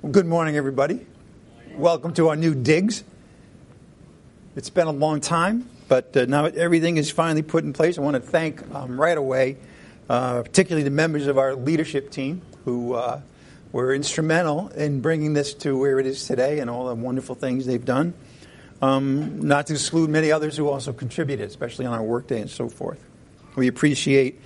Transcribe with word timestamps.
Good 0.00 0.26
morning, 0.26 0.56
everybody. 0.56 1.04
Welcome 1.74 2.14
to 2.14 2.28
our 2.28 2.36
new 2.36 2.54
digs. 2.54 3.02
It's 4.54 4.70
been 4.70 4.86
a 4.86 4.92
long 4.92 5.20
time, 5.20 5.68
but 5.88 6.16
uh, 6.16 6.26
now 6.26 6.44
everything 6.44 6.98
is 6.98 7.10
finally 7.10 7.42
put 7.42 7.64
in 7.64 7.72
place. 7.72 7.98
I 7.98 8.02
want 8.02 8.14
to 8.14 8.20
thank 8.20 8.62
um, 8.72 8.98
right 8.98 9.18
away, 9.18 9.56
uh, 10.08 10.42
particularly 10.42 10.84
the 10.84 10.90
members 10.92 11.26
of 11.26 11.36
our 11.36 11.56
leadership 11.56 12.12
team 12.12 12.42
who 12.64 12.94
uh, 12.94 13.20
were 13.72 13.92
instrumental 13.92 14.68
in 14.68 15.00
bringing 15.00 15.34
this 15.34 15.52
to 15.54 15.76
where 15.76 15.98
it 15.98 16.06
is 16.06 16.24
today 16.28 16.60
and 16.60 16.70
all 16.70 16.86
the 16.86 16.94
wonderful 16.94 17.34
things 17.34 17.66
they've 17.66 17.84
done. 17.84 18.14
Um, 18.80 19.40
not 19.48 19.66
to 19.66 19.72
exclude 19.72 20.10
many 20.10 20.30
others 20.30 20.56
who 20.56 20.68
also 20.68 20.92
contributed, 20.92 21.48
especially 21.48 21.86
on 21.86 21.92
our 21.92 22.04
workday 22.04 22.40
and 22.40 22.48
so 22.48 22.68
forth. 22.68 23.04
We 23.56 23.66
appreciate 23.66 24.40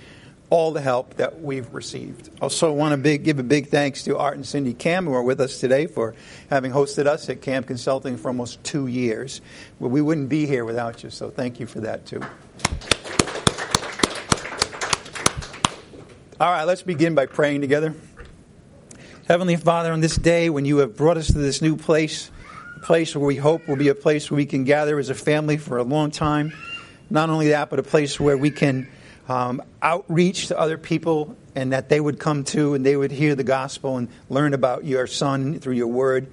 all 0.53 0.71
the 0.71 0.81
help 0.81 1.15
that 1.15 1.41
we've 1.41 1.73
received. 1.73 2.29
Also, 2.39 2.71
want 2.71 2.91
to 2.91 2.97
big, 2.97 3.23
give 3.23 3.39
a 3.39 3.43
big 3.43 3.69
thanks 3.69 4.03
to 4.03 4.19
Art 4.19 4.35
and 4.35 4.45
Cindy 4.45 4.75
Cam, 4.75 5.07
who 5.07 5.13
are 5.15 5.23
with 5.23 5.41
us 5.41 5.59
today, 5.59 5.87
for 5.87 6.13
having 6.47 6.71
hosted 6.71 7.07
us 7.07 7.27
at 7.27 7.41
Camp 7.41 7.65
Consulting 7.65 8.17
for 8.17 8.27
almost 8.27 8.63
two 8.63 8.85
years. 8.85 9.41
Well, 9.79 9.89
we 9.89 9.99
wouldn't 9.99 10.29
be 10.29 10.45
here 10.45 10.63
without 10.63 11.01
you, 11.01 11.09
so 11.09 11.31
thank 11.31 11.59
you 11.59 11.65
for 11.65 11.79
that 11.79 12.05
too. 12.05 12.21
All 16.39 16.51
right, 16.51 16.65
let's 16.65 16.83
begin 16.83 17.15
by 17.15 17.25
praying 17.25 17.61
together. 17.61 17.95
Heavenly 19.27 19.55
Father, 19.55 19.91
on 19.91 20.01
this 20.01 20.17
day 20.17 20.51
when 20.51 20.65
you 20.65 20.77
have 20.77 20.95
brought 20.95 21.17
us 21.17 21.25
to 21.27 21.39
this 21.39 21.63
new 21.63 21.77
place, 21.77 22.29
a 22.75 22.79
place 22.81 23.15
where 23.15 23.25
we 23.25 23.37
hope 23.37 23.67
will 23.67 23.75
be 23.75 23.87
a 23.87 23.95
place 23.95 24.29
where 24.29 24.35
we 24.35 24.45
can 24.45 24.65
gather 24.65 24.99
as 24.99 25.09
a 25.09 25.15
family 25.15 25.57
for 25.57 25.79
a 25.79 25.83
long 25.83 26.11
time. 26.11 26.53
Not 27.09 27.31
only 27.31 27.47
that, 27.47 27.71
but 27.71 27.79
a 27.79 27.83
place 27.83 28.19
where 28.19 28.37
we 28.37 28.51
can 28.51 28.87
um, 29.27 29.61
outreach 29.81 30.47
to 30.47 30.59
other 30.59 30.77
people 30.77 31.35
and 31.55 31.73
that 31.73 31.89
they 31.89 31.99
would 31.99 32.19
come 32.19 32.43
to 32.45 32.73
and 32.73 32.85
they 32.85 32.95
would 32.95 33.11
hear 33.11 33.35
the 33.35 33.43
gospel 33.43 33.97
and 33.97 34.09
learn 34.29 34.53
about 34.53 34.85
your 34.85 35.07
son 35.07 35.59
through 35.59 35.75
your 35.75 35.87
word. 35.87 36.27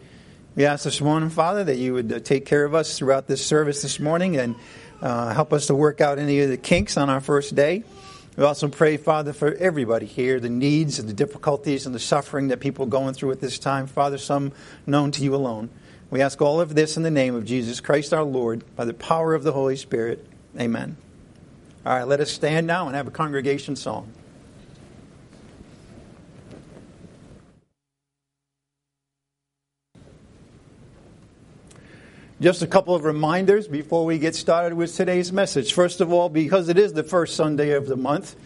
We 0.57 0.67
ask 0.67 0.85
this 0.85 1.01
morning, 1.01 1.31
Father, 1.31 1.65
that 1.65 1.77
you 1.77 1.95
would 1.95 2.13
uh, 2.13 2.19
take 2.21 2.47
care 2.47 2.65
of 2.65 2.75
us 2.75 2.99
throughout 2.99 3.27
this 3.27 3.45
service 3.45 3.83
this 3.83 4.01
morning 4.01 4.37
and 4.37 4.57
uh, 5.01 5.33
help 5.33 5.53
us 5.53 5.69
to 5.69 5.75
work 5.75 6.01
out 6.01 6.19
any 6.19 6.41
of 6.41 6.51
the 6.51 6.57
kinks 6.57 6.97
on 6.97 7.09
our 7.09 7.21
first 7.21 7.55
day. 7.55 7.85
We 8.37 8.45
also 8.45 8.69
pray, 8.69 8.97
Father, 8.97 9.33
for 9.33 9.55
everybody 9.55 10.07
here, 10.07 10.41
the 10.41 10.49
needs 10.49 10.99
and 10.99 11.09
the 11.09 11.13
difficulties 11.13 11.87
and 11.87 11.95
the 11.95 12.01
suffering 12.01 12.49
that 12.49 12.61
people 12.61 12.87
are 12.87 12.89
going 12.89 13.15
through 13.15 13.33
at 13.33 13.41
this 13.41 13.59
time. 13.59 13.87
Father, 13.87 14.19
some 14.19 14.53
known 14.87 15.11
to 15.13 15.23
you 15.23 15.35
alone. 15.35 15.69
We 16.11 16.23
ask 16.23 16.41
all 16.41 16.61
of 16.61 16.75
this 16.75 16.97
in 16.97 17.03
the 17.03 17.11
name 17.11 17.35
of 17.35 17.45
Jesus 17.45 17.81
Christ 17.81 18.13
our 18.13 18.25
Lord, 18.25 18.65
by 18.77 18.85
the 18.85 18.95
power 18.95 19.35
of 19.35 19.45
the 19.45 19.53
Holy 19.53 19.77
Spirit. 19.77 20.27
Amen. 20.59 20.97
All 21.87 21.97
right, 21.97 22.07
let 22.07 22.21
us 22.21 22.31
stand 22.31 22.67
now 22.67 22.89
and 22.89 22.95
have 22.95 23.07
a 23.07 23.11
congregation 23.11 23.75
song. 23.75 24.13
Just 32.39 32.61
a 32.61 32.67
couple 32.67 32.95
of 32.95 33.05
reminders 33.05 33.67
before 33.67 34.05
we 34.05 34.19
get 34.19 34.35
started 34.35 34.75
with 34.75 34.95
today's 34.95 35.33
message. 35.33 35.73
First 35.73 36.03
of 36.03 36.13
all, 36.13 36.29
because 36.29 36.69
it 36.69 36.79
is 36.79 36.93
the 36.93 37.03
first 37.03 37.35
Sunday 37.35 37.73
of 37.73 37.87
the 37.87 37.97
month, 37.97 38.37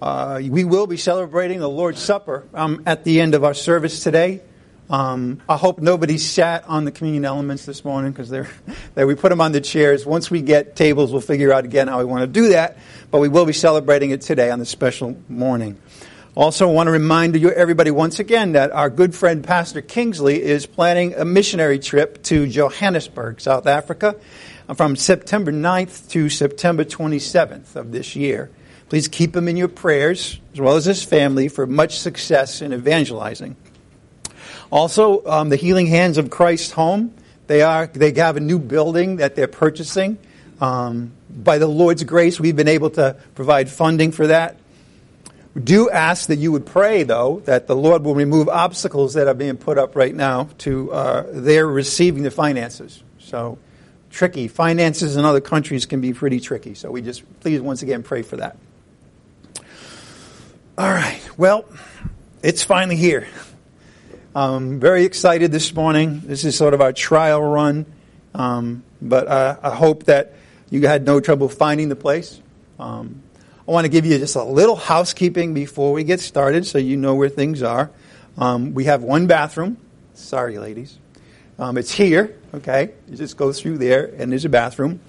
uh, 0.00 0.40
we 0.48 0.64
will 0.64 0.86
be 0.86 0.96
celebrating 0.96 1.58
the 1.58 1.68
Lord's 1.68 2.00
Supper 2.00 2.46
um, 2.54 2.84
at 2.86 3.02
the 3.02 3.20
end 3.20 3.34
of 3.34 3.42
our 3.42 3.54
service 3.54 4.04
today. 4.04 4.40
Um, 4.90 5.42
I 5.46 5.58
hope 5.58 5.80
nobody 5.80 6.16
sat 6.16 6.66
on 6.66 6.86
the 6.86 6.90
communion 6.90 7.26
elements 7.26 7.66
this 7.66 7.84
morning 7.84 8.10
because 8.10 8.30
they're, 8.30 8.48
they, 8.94 9.04
we 9.04 9.14
put 9.14 9.28
them 9.28 9.40
on 9.40 9.52
the 9.52 9.60
chairs. 9.60 10.06
Once 10.06 10.30
we 10.30 10.40
get 10.40 10.76
tables, 10.76 11.12
we'll 11.12 11.20
figure 11.20 11.52
out 11.52 11.64
again 11.64 11.88
how 11.88 11.98
we 11.98 12.04
want 12.04 12.22
to 12.22 12.26
do 12.26 12.50
that. 12.50 12.78
But 13.10 13.18
we 13.20 13.28
will 13.28 13.44
be 13.44 13.52
celebrating 13.52 14.10
it 14.10 14.22
today 14.22 14.50
on 14.50 14.58
this 14.58 14.70
special 14.70 15.16
morning. 15.28 15.78
Also, 16.34 16.68
want 16.68 16.86
to 16.86 16.92
remind 16.92 17.34
you, 17.34 17.50
everybody, 17.50 17.90
once 17.90 18.20
again, 18.20 18.52
that 18.52 18.70
our 18.70 18.88
good 18.88 19.14
friend 19.14 19.42
Pastor 19.42 19.82
Kingsley 19.82 20.40
is 20.40 20.66
planning 20.66 21.14
a 21.14 21.24
missionary 21.24 21.80
trip 21.80 22.22
to 22.24 22.46
Johannesburg, 22.46 23.40
South 23.40 23.66
Africa, 23.66 24.14
from 24.74 24.94
September 24.94 25.50
9th 25.50 26.08
to 26.10 26.28
September 26.30 26.84
27th 26.84 27.74
of 27.74 27.90
this 27.90 28.14
year. 28.14 28.50
Please 28.88 29.08
keep 29.08 29.36
him 29.36 29.48
in 29.48 29.56
your 29.56 29.68
prayers, 29.68 30.38
as 30.52 30.60
well 30.60 30.76
as 30.76 30.84
his 30.84 31.02
family, 31.02 31.48
for 31.48 31.66
much 31.66 31.98
success 31.98 32.62
in 32.62 32.72
evangelizing. 32.72 33.56
Also, 34.70 35.24
um, 35.24 35.48
the 35.48 35.56
Healing 35.56 35.86
Hands 35.86 36.18
of 36.18 36.30
Christ 36.30 36.72
home. 36.72 37.14
They 37.46 37.62
are 37.62 37.86
they 37.86 38.12
have 38.12 38.36
a 38.36 38.40
new 38.40 38.58
building 38.58 39.16
that 39.16 39.34
they're 39.34 39.48
purchasing. 39.48 40.18
Um, 40.60 41.12
by 41.30 41.58
the 41.58 41.66
Lord's 41.66 42.04
grace, 42.04 42.38
we've 42.38 42.56
been 42.56 42.68
able 42.68 42.90
to 42.90 43.16
provide 43.34 43.70
funding 43.70 44.12
for 44.12 44.26
that. 44.26 44.56
We 45.54 45.62
do 45.62 45.88
ask 45.88 46.28
that 46.28 46.38
you 46.38 46.52
would 46.52 46.66
pray, 46.66 47.04
though, 47.04 47.40
that 47.46 47.66
the 47.66 47.76
Lord 47.76 48.04
will 48.04 48.14
remove 48.14 48.48
obstacles 48.48 49.14
that 49.14 49.28
are 49.28 49.34
being 49.34 49.56
put 49.56 49.78
up 49.78 49.96
right 49.96 50.14
now 50.14 50.50
to 50.58 50.92
uh, 50.92 51.24
their 51.28 51.66
receiving 51.66 52.22
the 52.22 52.30
finances. 52.30 53.02
So, 53.18 53.58
tricky. 54.10 54.48
Finances 54.48 55.16
in 55.16 55.24
other 55.24 55.40
countries 55.40 55.86
can 55.86 56.00
be 56.00 56.12
pretty 56.12 56.40
tricky. 56.40 56.74
So, 56.74 56.90
we 56.90 57.00
just 57.00 57.22
please 57.40 57.60
once 57.60 57.82
again 57.82 58.02
pray 58.02 58.22
for 58.22 58.36
that. 58.36 58.58
All 60.76 60.90
right. 60.90 61.20
Well, 61.38 61.64
it's 62.42 62.62
finally 62.62 62.96
here. 62.96 63.26
I'm 64.34 64.78
very 64.78 65.04
excited 65.04 65.52
this 65.52 65.74
morning. 65.74 66.20
This 66.24 66.44
is 66.44 66.54
sort 66.54 66.74
of 66.74 66.82
our 66.82 66.92
trial 66.92 67.40
run, 67.40 67.86
um, 68.34 68.84
but 69.00 69.26
uh, 69.26 69.56
I 69.62 69.74
hope 69.74 70.04
that 70.04 70.34
you 70.68 70.86
had 70.86 71.06
no 71.06 71.18
trouble 71.18 71.48
finding 71.48 71.88
the 71.88 71.96
place. 71.96 72.38
Um, 72.78 73.22
I 73.66 73.70
want 73.70 73.86
to 73.86 73.88
give 73.88 74.04
you 74.04 74.18
just 74.18 74.36
a 74.36 74.44
little 74.44 74.76
housekeeping 74.76 75.54
before 75.54 75.94
we 75.94 76.04
get 76.04 76.20
started 76.20 76.66
so 76.66 76.76
you 76.76 76.98
know 76.98 77.14
where 77.14 77.30
things 77.30 77.62
are. 77.62 77.90
Um, 78.36 78.74
we 78.74 78.84
have 78.84 79.02
one 79.02 79.26
bathroom. 79.26 79.78
Sorry, 80.12 80.58
ladies. 80.58 80.98
Um, 81.58 81.78
it's 81.78 81.90
here, 81.90 82.36
okay? 82.52 82.90
You 83.08 83.16
just 83.16 83.38
go 83.38 83.50
through 83.50 83.78
there, 83.78 84.12
and 84.18 84.30
there's 84.30 84.44
a 84.44 84.50
bathroom. 84.50 85.00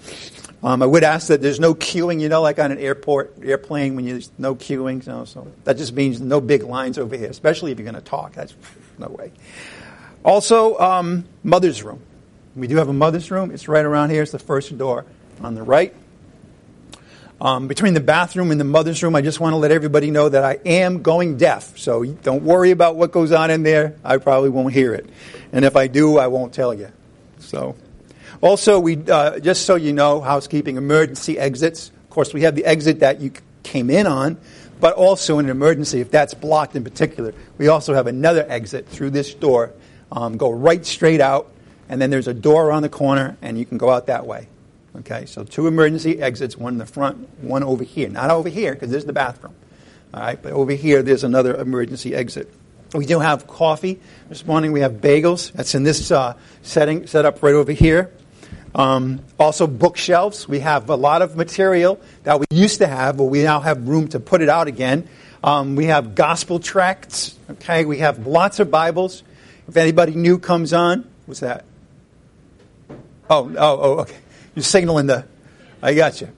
Um, 0.63 0.81
I 0.81 0.85
would 0.85 1.03
ask 1.03 1.27
that 1.27 1.41
there's 1.41 1.59
no 1.59 1.75
queuing, 1.75 2.21
you 2.21 2.29
know, 2.29 2.41
like 2.41 2.57
on 2.57 2.71
an 2.71 2.79
airport 2.79 3.35
airplane 3.43 3.95
when 3.95 4.05
there's 4.05 4.31
no 4.37 4.55
queuing. 4.55 5.05
You 5.05 5.11
know, 5.11 5.25
so 5.25 5.47
that 5.65 5.77
just 5.77 5.93
means 5.93 6.21
no 6.21 6.39
big 6.39 6.63
lines 6.63 6.97
over 6.97 7.17
here, 7.17 7.29
especially 7.29 7.71
if 7.73 7.79
you're 7.79 7.89
going 7.89 8.01
to 8.01 8.01
talk. 8.01 8.33
That's 8.33 8.55
no 8.99 9.07
way. 9.07 9.31
Also, 10.23 10.77
um, 10.77 11.25
mother's 11.43 11.81
room. 11.83 12.01
We 12.55 12.67
do 12.67 12.77
have 12.77 12.89
a 12.89 12.93
mother's 12.93 13.31
room. 13.31 13.51
It's 13.51 13.67
right 13.67 13.85
around 13.85 14.09
here. 14.09 14.21
It's 14.21 14.31
the 14.31 14.39
first 14.39 14.77
door 14.77 15.05
on 15.41 15.55
the 15.55 15.63
right. 15.63 15.93
Um, 17.41 17.69
between 17.69 17.93
the 17.93 18.01
bathroom 18.01 18.51
and 18.51 18.59
the 18.59 18.65
mother's 18.65 19.01
room, 19.01 19.15
I 19.15 19.21
just 19.21 19.39
want 19.39 19.53
to 19.53 19.57
let 19.57 19.71
everybody 19.71 20.11
know 20.11 20.27
that 20.27 20.43
I 20.43 20.59
am 20.65 21.01
going 21.01 21.37
deaf. 21.37 21.77
So 21.77 22.03
don't 22.03 22.43
worry 22.43 22.71
about 22.71 22.97
what 22.97 23.13
goes 23.13 23.31
on 23.31 23.49
in 23.49 23.63
there. 23.63 23.95
I 24.03 24.17
probably 24.17 24.49
won't 24.49 24.73
hear 24.73 24.93
it. 24.93 25.09
And 25.53 25.63
if 25.63 25.77
I 25.77 25.87
do, 25.87 26.17
I 26.17 26.27
won't 26.27 26.53
tell 26.53 26.73
you. 26.73 26.91
So, 27.39 27.77
also, 28.41 28.79
we 28.79 28.97
uh, 28.97 29.39
just 29.39 29.65
so 29.65 29.75
you 29.75 29.93
know, 29.93 30.19
housekeeping 30.19 30.75
emergency 30.75 31.39
exits. 31.39 31.89
Of 31.89 32.09
course, 32.09 32.33
we 32.33 32.41
have 32.41 32.55
the 32.55 32.65
exit 32.65 32.99
that 32.99 33.21
you 33.21 33.31
came 33.63 33.89
in 33.89 34.05
on, 34.05 34.37
but 34.79 34.93
also 34.93 35.39
in 35.39 35.45
an 35.45 35.51
emergency, 35.51 35.99
if 36.01 36.11
that's 36.11 36.33
blocked 36.33 36.75
in 36.75 36.83
particular, 36.83 37.33
we 37.57 37.67
also 37.67 37.93
have 37.93 38.07
another 38.07 38.45
exit 38.49 38.87
through 38.87 39.11
this 39.11 39.33
door. 39.33 39.73
Um, 40.11 40.37
go 40.37 40.49
right 40.49 40.85
straight 40.85 41.21
out, 41.21 41.51
and 41.87 42.01
then 42.01 42.09
there's 42.09 42.27
a 42.27 42.33
door 42.33 42.65
around 42.67 42.81
the 42.81 42.89
corner, 42.89 43.37
and 43.41 43.57
you 43.57 43.65
can 43.65 43.77
go 43.77 43.89
out 43.89 44.07
that 44.07 44.25
way. 44.25 44.47
Okay, 44.97 45.25
so 45.25 45.43
two 45.43 45.67
emergency 45.67 46.19
exits, 46.19 46.57
one 46.57 46.73
in 46.73 46.79
the 46.79 46.85
front, 46.85 47.29
one 47.43 47.61
over 47.63 47.83
here. 47.83 48.09
Not 48.09 48.31
over 48.31 48.49
here, 48.49 48.73
because 48.73 48.89
there's 48.89 49.05
the 49.05 49.13
bathroom. 49.13 49.53
All 50.13 50.21
right, 50.21 50.41
but 50.41 50.53
over 50.53 50.71
here, 50.71 51.03
there's 51.03 51.23
another 51.23 51.55
emergency 51.55 52.15
exit. 52.15 52.51
We 52.93 53.05
do 53.05 53.19
have 53.19 53.45
coffee. 53.45 53.99
This 54.29 54.47
morning 54.47 54.71
we 54.71 54.79
have 54.79 54.93
bagels. 54.93 55.51
That's 55.51 55.75
in 55.75 55.83
this 55.83 56.09
uh, 56.09 56.35
setting, 56.63 57.05
set 57.05 57.23
up 57.23 57.43
right 57.43 57.53
over 57.53 57.71
here. 57.71 58.11
Um, 58.75 59.21
also, 59.39 59.67
bookshelves. 59.67 60.47
We 60.47 60.59
have 60.59 60.89
a 60.89 60.95
lot 60.95 61.21
of 61.21 61.35
material 61.35 61.99
that 62.23 62.39
we 62.39 62.45
used 62.51 62.79
to 62.79 62.87
have, 62.87 63.17
but 63.17 63.25
we 63.25 63.43
now 63.43 63.59
have 63.59 63.87
room 63.87 64.07
to 64.09 64.19
put 64.19 64.41
it 64.41 64.49
out 64.49 64.67
again. 64.67 65.07
Um, 65.43 65.75
we 65.75 65.85
have 65.85 66.15
gospel 66.15 66.59
tracts. 66.59 67.35
Okay, 67.49 67.85
we 67.85 67.99
have 67.99 68.27
lots 68.27 68.59
of 68.59 68.69
Bibles. 68.69 69.23
If 69.67 69.77
anybody 69.77 70.13
new 70.15 70.37
comes 70.37 70.73
on, 70.73 71.09
what's 71.25 71.39
that? 71.39 71.65
Oh, 73.29 73.51
oh, 73.55 73.55
oh, 73.57 73.99
okay. 73.99 74.17
You're 74.55 74.63
signaling 74.63 75.07
the. 75.07 75.25
I 75.81 75.93
got 75.93 76.19
you. 76.21 76.29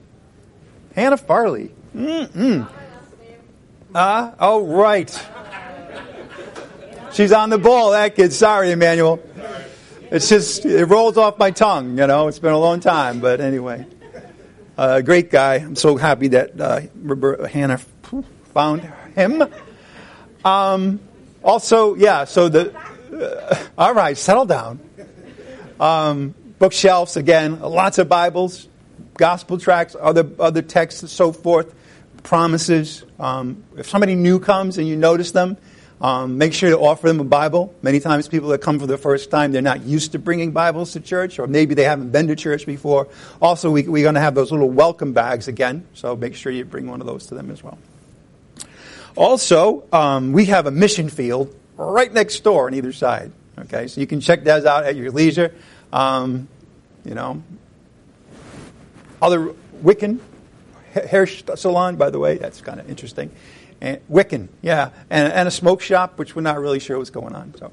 Hannah 0.94 1.18
Farley. 1.18 1.72
Mm-mm. 1.96 2.70
Uh, 3.94 4.32
oh, 4.40 4.66
right. 4.66 5.28
She's 7.14 7.34
on 7.34 7.50
the 7.50 7.58
ball, 7.58 7.92
that 7.92 8.16
kid. 8.16 8.32
Sorry, 8.32 8.72
Emmanuel. 8.72 9.22
It's 10.12 10.28
just, 10.28 10.66
it 10.66 10.86
rolls 10.88 11.16
off 11.16 11.40
my 11.40 11.52
tongue, 11.52 11.98
you 11.98 12.06
know. 12.06 12.28
It's 12.28 12.38
been 12.38 12.52
a 12.52 12.60
long 12.60 12.82
time, 12.82 13.22
but 13.22 13.40
anyway. 13.40 13.86
Uh, 14.78 15.00
great 15.00 15.32
guy. 15.32 15.56
I'm 15.56 15.78
so 15.78 15.96
happy 15.96 16.28
that 16.30 16.60
uh, 16.60 17.48
Hannah 17.48 17.78
found 18.54 18.82
him. 19.16 19.42
Um, 20.44 21.00
also, 21.42 21.96
yeah, 21.96 22.26
so 22.26 22.50
the. 22.50 22.76
Uh, 23.10 23.68
all 23.78 23.94
right, 23.94 24.18
settle 24.18 24.44
down. 24.44 24.82
Um, 25.80 26.36
bookshelves, 26.60 27.16
again, 27.16 27.62
lots 27.62 27.98
of 27.98 28.10
Bibles, 28.10 28.68
gospel 29.14 29.60
tracts, 29.60 29.96
other, 29.98 30.30
other 30.40 30.62
texts, 30.62 31.04
and 31.04 31.10
so 31.10 31.32
forth, 31.32 31.74
promises. 32.24 33.06
Um, 33.18 33.64
if 33.78 33.88
somebody 33.88 34.16
new 34.16 34.40
comes 34.40 34.78
and 34.78 34.86
you 34.90 34.98
notice 34.98 35.32
them, 35.32 35.56
Um, 36.02 36.40
make 36.40 36.54
sure 36.54 36.72
to 36.72 36.80
offer 36.80 37.08
them 37.08 37.20
a 37.20 37.24
Bible. 37.24 37.76
Many 37.84 38.00
times, 38.00 38.28
people 38.28 38.50
that 38.50 38.58
come 38.60 38.80
for 38.80 38.88
the 38.88 38.98
first 38.98 39.30
time, 39.30 39.52
they're 39.52 39.62
not 39.62 39.84
used 39.84 40.14
to 40.14 40.20
bringing 40.20 40.52
Bibles 40.52 40.94
to 40.94 41.00
church, 41.00 41.38
or 41.38 41.46
maybe 41.46 41.76
they 41.76 41.84
haven't 41.84 42.10
been 42.10 42.28
to 42.28 42.36
church 42.36 42.66
before. 42.66 43.08
Also, 43.40 43.70
we, 43.70 43.84
we're 43.84 44.02
going 44.02 44.16
to 44.16 44.22
have 44.22 44.34
those 44.34 44.52
little 44.52 44.70
welcome 44.70 45.14
bags 45.14 45.48
again, 45.48 45.86
so 45.94 46.16
make 46.16 46.34
sure 46.34 46.52
you 46.52 46.66
bring 46.66 46.88
one 46.88 47.02
of 47.02 47.08
those 47.08 47.28
to 47.28 47.36
them 47.36 47.52
as 47.52 47.64
well. 47.64 47.78
Also, 49.16 49.84
um, 49.92 50.32
we 50.32 50.46
have 50.46 50.66
a 50.66 50.72
mission 50.72 51.08
field 51.08 51.56
right 51.78 52.12
next 52.12 52.44
door 52.44 52.66
on 52.66 52.74
either 52.74 52.94
side. 52.94 53.32
Okay, 53.60 53.86
so 53.86 54.02
you 54.02 54.08
can 54.08 54.22
check 54.22 54.44
those 54.44 54.66
out 54.66 54.86
at 54.86 54.96
your 54.96 55.12
leisure. 55.12 55.54
Um, 55.94 56.48
you 57.06 57.14
know, 57.14 57.44
other 59.22 59.54
Wiccan 59.84 60.20
hair 60.94 61.28
salon, 61.28 61.96
by 61.96 62.10
the 62.10 62.18
way, 62.18 62.38
that's 62.38 62.62
kind 62.62 62.80
of 62.80 62.90
interesting. 62.90 63.30
And 63.82 64.00
Wiccan, 64.10 64.48
yeah, 64.62 64.92
and, 65.10 65.34
and 65.34 65.48
a 65.48 65.52
smoke 65.52 65.82
shop, 65.82 66.20
which 66.20 66.36
we're 66.36 66.44
not 66.44 66.60
really 66.60 66.80
sure 66.80 66.98
what's 66.98 67.10
going 67.10 67.36
on. 67.36 67.56
So, 67.58 67.72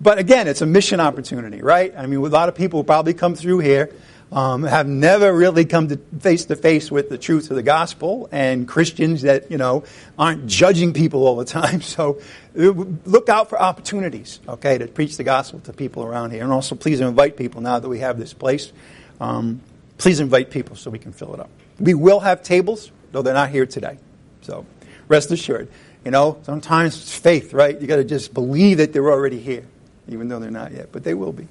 but 0.00 0.18
again, 0.18 0.48
it's 0.48 0.62
a 0.62 0.66
mission 0.66 1.00
opportunity, 1.00 1.60
right? 1.60 1.92
I 1.96 2.06
mean, 2.06 2.18
a 2.18 2.22
lot 2.22 2.48
of 2.48 2.54
people 2.54 2.82
probably 2.82 3.14
come 3.14 3.34
through 3.34 3.58
here 3.58 3.92
um, 4.30 4.62
have 4.62 4.86
never 4.86 5.32
really 5.32 5.64
come 5.64 5.88
to 5.88 5.96
face 6.20 6.44
to 6.46 6.56
face 6.56 6.90
with 6.90 7.08
the 7.08 7.18
truth 7.18 7.50
of 7.50 7.56
the 7.56 7.62
gospel, 7.62 8.28
and 8.30 8.68
Christians 8.68 9.22
that 9.22 9.50
you 9.50 9.56
know 9.56 9.84
aren't 10.18 10.46
judging 10.46 10.92
people 10.92 11.26
all 11.26 11.36
the 11.36 11.44
time. 11.44 11.80
So 11.88 12.20
look 12.54 13.28
out 13.28 13.48
for 13.48 13.60
opportunities, 13.60 14.40
okay, 14.46 14.78
to 14.78 14.86
preach 14.86 15.16
the 15.16 15.24
gospel 15.24 15.60
to 15.60 15.72
people 15.72 16.04
around 16.04 16.32
here, 16.32 16.42
and 16.42 16.52
also 16.52 16.74
please 16.74 17.00
invite 17.00 17.36
people 17.36 17.60
now 17.60 17.78
that 17.78 17.88
we 17.88 18.00
have 18.00 18.18
this 18.18 18.34
place. 18.34 18.72
Um, 19.20 19.62
please 19.96 20.20
invite 20.20 20.50
people 20.50 20.76
so 20.76 20.90
we 20.90 20.98
can 20.98 21.12
fill 21.12 21.34
it 21.34 21.40
up. 21.40 21.50
We 21.80 21.94
will 21.94 22.20
have 22.20 22.42
tables, 22.42 22.90
though 23.10 23.22
they're 23.22 23.34
not 23.34 23.50
here 23.50 23.66
today. 23.66 23.98
So 24.42 24.66
rest 25.08 25.30
assured. 25.30 25.68
You 26.04 26.10
know, 26.10 26.38
sometimes 26.44 26.96
it's 27.00 27.16
faith, 27.16 27.52
right? 27.52 27.78
You 27.78 27.86
got 27.86 27.96
to 27.96 28.04
just 28.04 28.32
believe 28.32 28.78
that 28.78 28.92
they're 28.92 29.10
already 29.10 29.40
here, 29.40 29.64
even 30.08 30.28
though 30.28 30.38
they're 30.38 30.50
not 30.50 30.72
yet, 30.72 30.92
but 30.92 31.04
they 31.04 31.14
will 31.14 31.32
be. 31.32 31.48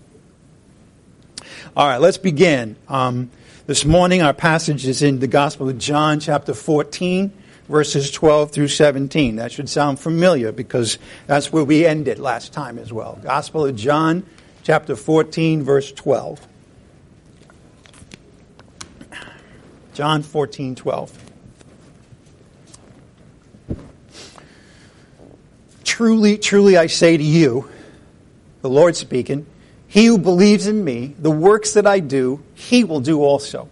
All 1.76 1.88
right, 1.88 2.00
let's 2.00 2.18
begin. 2.18 2.76
Um, 2.88 3.30
this 3.66 3.84
morning, 3.84 4.22
our 4.22 4.34
passage 4.34 4.88
is 4.88 5.02
in 5.02 5.20
the 5.20 5.28
Gospel 5.28 5.70
of 5.70 5.78
John, 5.78 6.20
chapter 6.20 6.54
14, 6.54 7.32
verses 7.68 8.10
12 8.12 8.52
through 8.52 8.70
17. 8.70 9.36
That 9.36 9.52
should 9.52 9.70
sound 9.70 10.00
familiar 10.00 10.52
because 10.52 10.98
that's 11.28 11.52
where 11.52 11.64
we 11.64 11.86
ended 11.86 12.18
last 12.18 12.54
time 12.54 12.80
as 12.80 12.94
well. 12.94 13.20
Gospel 13.22 13.66
of 13.66 13.76
John, 13.76 14.26
chapter 14.64 14.96
14, 14.96 15.64
verse 15.64 15.92
12. 15.92 16.48
John 19.94 20.24
14, 20.24 20.76
12. 20.76 21.27
Truly, 25.88 26.38
truly, 26.38 26.76
I 26.76 26.88
say 26.88 27.16
to 27.16 27.24
you, 27.24 27.70
the 28.62 28.70
Lord 28.70 28.98
speaking, 28.98 29.46
he 29.88 30.06
who 30.06 30.18
believes 30.18 30.68
in 30.68 30.84
me, 30.84 31.16
the 31.18 31.32
works 31.32 31.76
that 31.76 31.88
I 31.88 32.02
do, 32.02 32.44
he 32.56 32.84
will 32.84 33.00
do 33.00 33.24
also. 33.24 33.70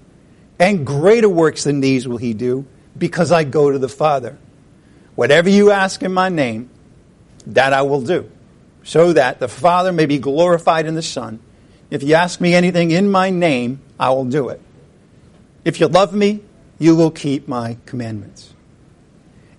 And 0.58 0.88
greater 0.88 1.28
works 1.28 1.66
than 1.66 1.82
these 1.82 2.08
will 2.08 2.16
he 2.16 2.34
do, 2.34 2.66
because 2.98 3.34
I 3.34 3.44
go 3.44 3.70
to 3.70 3.78
the 3.78 3.90
Father. 3.90 4.38
Whatever 5.16 5.50
you 5.50 5.72
ask 5.72 6.02
in 6.04 6.14
my 6.14 6.30
name, 6.30 6.70
that 7.48 7.74
I 7.74 7.82
will 7.82 8.02
do, 8.02 8.32
so 8.82 9.12
that 9.12 9.40
the 9.40 9.50
Father 9.50 9.92
may 9.92 10.06
be 10.06 10.18
glorified 10.18 10.86
in 10.86 10.96
the 10.96 11.02
Son. 11.02 11.42
If 11.92 12.02
you 12.02 12.16
ask 12.16 12.40
me 12.40 12.56
anything 12.56 12.92
in 12.92 13.12
my 13.12 13.30
name, 13.30 13.82
I 14.00 14.12
will 14.12 14.26
do 14.26 14.48
it. 14.48 14.62
If 15.66 15.82
you 15.82 15.88
love 15.88 16.14
me, 16.14 16.40
you 16.80 16.96
will 16.96 17.12
keep 17.12 17.50
my 17.50 17.76
commandments. 17.86 18.55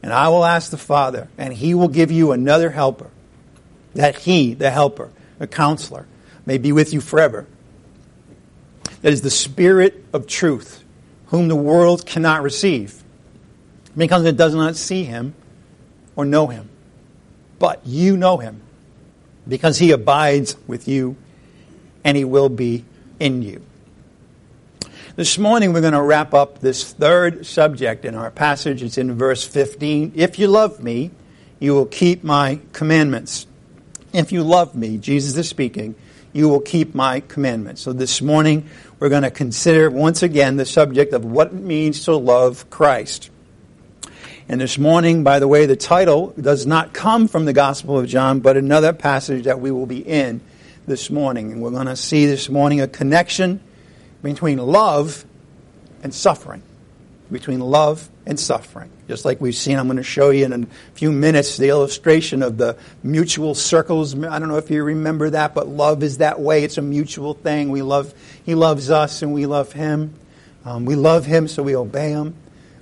And 0.07 0.15
I 0.15 0.29
will 0.29 0.45
ask 0.45 0.71
the 0.71 0.79
Father, 0.79 1.27
and 1.37 1.53
he 1.53 1.75
will 1.75 1.89
give 1.89 2.13
you 2.13 2.31
another 2.31 2.71
helper, 2.71 3.11
that 3.97 4.19
he, 4.19 4.55
the 4.55 4.71
helper, 4.71 5.11
a 5.41 5.49
counselor, 5.49 6.07
may 6.47 6.59
be 6.59 6.71
with 6.71 6.93
you 6.93 7.01
forever. 7.01 7.45
That 9.03 9.13
is 9.13 9.23
the 9.23 9.31
Spirit 9.31 10.05
of 10.13 10.29
truth, 10.29 10.85
whom 11.27 11.49
the 11.49 11.57
world 11.57 12.07
cannot 12.07 12.45
receive, 12.45 13.03
because 13.97 14.25
it 14.25 14.37
does 14.37 14.55
not 14.55 14.77
see 14.77 15.03
him 15.03 15.35
or 16.15 16.25
know 16.25 16.47
him. 16.47 16.69
But 17.59 17.85
you 17.85 18.17
know 18.17 18.37
him, 18.37 18.61
because 19.49 19.79
he 19.79 19.91
abides 19.91 20.55
with 20.69 20.87
you, 20.87 21.17
and 22.05 22.17
he 22.17 22.25
will 22.25 22.49
be 22.49 22.85
in 23.19 23.43
you. 23.43 23.61
This 25.17 25.39
morning 25.39 25.73
we're 25.73 25.81
going 25.81 25.95
to 25.95 26.03
wrap 26.03 26.35
up 26.35 26.59
this 26.59 26.93
third 26.93 27.47
subject 27.47 28.05
in 28.05 28.15
our 28.15 28.31
passage. 28.31 28.83
It's 28.83 28.99
in 28.99 29.15
verse 29.15 29.43
15. 29.43 30.13
If 30.15 30.39
you 30.39 30.47
love 30.47 30.83
me, 30.83 31.11
you 31.59 31.73
will 31.73 31.87
keep 31.87 32.23
my 32.23 32.61
commandments. 32.75 33.47
If 34.13 34.31
you 34.31 34.43
love 34.43 34.75
me, 34.75 34.99
Jesus 34.99 35.35
is 35.35 35.49
speaking, 35.49 35.95
you 36.35 36.51
will 36.51 36.61
keep 36.61 36.95
my 36.95 37.21
commandments. 37.21 37.81
So 37.81 37.95
this 37.95 38.21
morning, 38.21 38.69
we're 39.01 39.09
going 39.09 39.23
to 39.23 39.31
consider 39.31 39.89
once 39.89 40.23
again 40.23 40.59
the 40.59 40.67
subject 40.67 41.15
of 41.15 41.25
what 41.25 41.47
it 41.47 41.55
means 41.55 42.05
to 42.05 42.15
love 42.15 42.69
Christ. 42.69 43.31
And 44.51 44.61
this 44.61 44.77
morning, 44.77 45.25
by 45.25 45.39
the 45.39 45.49
way, 45.49 45.65
the 45.65 45.77
title 45.77 46.35
does 46.39 46.67
not 46.67 46.93
come 46.93 47.27
from 47.27 47.47
the 47.47 47.55
Gospel 47.55 47.99
of 47.99 48.07
John, 48.07 48.41
but 48.41 48.59
another 48.59 48.93
passage 48.93 49.45
that 49.45 49.61
we 49.61 49.71
will 49.71 49.87
be 49.87 50.07
in 50.07 50.43
this 50.87 51.09
morning. 51.09 51.53
And 51.53 51.63
we're 51.63 51.71
going 51.71 51.87
to 51.87 51.97
see 51.97 52.27
this 52.27 52.51
morning 52.51 52.83
a 52.83 52.87
connection 52.87 53.63
between 54.23 54.59
love 54.59 55.25
and 56.03 56.15
suffering. 56.15 56.63
Between 57.31 57.61
love 57.61 58.09
and 58.27 58.39
suffering. 58.39 58.91
Just 59.09 59.25
like 59.25 59.41
we've 59.41 59.55
seen, 59.55 59.79
I'm 59.79 59.87
going 59.87 59.99
to 59.99 60.03
show 60.03 60.31
you 60.31 60.45
in 60.45 60.65
a 60.65 60.67
few 60.95 61.13
minutes 61.13 61.57
the 61.57 61.69
illustration 61.69 62.43
of 62.43 62.59
the 62.59 62.77
mutual 63.03 63.55
circles. 63.55 64.15
I 64.15 64.39
don't 64.39 64.49
know 64.49 64.57
if 64.57 64.71
you 64.71 64.83
remember 64.83 65.31
that, 65.31 65.55
but 65.55 65.69
love 65.69 66.03
is 66.03 66.19
that 66.19 66.41
way. 66.41 66.65
It's 66.65 66.79
a 66.79 66.83
mutual 66.83 67.35
thing. 67.35 67.71
We 67.71 67.83
love, 67.83 68.13
He 68.45 68.55
loves 68.55 68.91
us 68.91 69.23
and 69.23 69.33
we 69.33 69.47
love 69.47 69.73
Him. 69.73 70.15
Um, 70.65 70.85
we 70.85 70.97
love 70.97 71.25
Him, 71.25 71.47
so 71.47 71.63
we 71.63 71.77
obey 71.77 72.11
Him. 72.11 72.35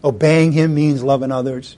Obeying 0.02 0.52
Him 0.52 0.74
means 0.74 1.02
loving 1.02 1.30
others. 1.30 1.76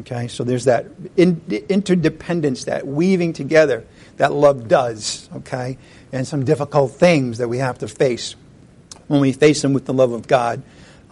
Okay, 0.00 0.26
so 0.26 0.42
there's 0.42 0.64
that 0.64 0.86
in, 1.16 1.40
interdependence, 1.68 2.64
that 2.64 2.84
weaving 2.84 3.32
together 3.32 3.84
that 4.16 4.32
love 4.32 4.66
does. 4.66 5.28
Okay, 5.36 5.78
and 6.12 6.26
some 6.26 6.44
difficult 6.44 6.92
things 6.92 7.38
that 7.38 7.48
we 7.48 7.58
have 7.58 7.78
to 7.78 7.88
face 7.88 8.34
when 9.08 9.20
we 9.20 9.32
face 9.32 9.62
them 9.62 9.72
with 9.72 9.84
the 9.84 9.94
love 9.94 10.12
of 10.12 10.26
God. 10.26 10.62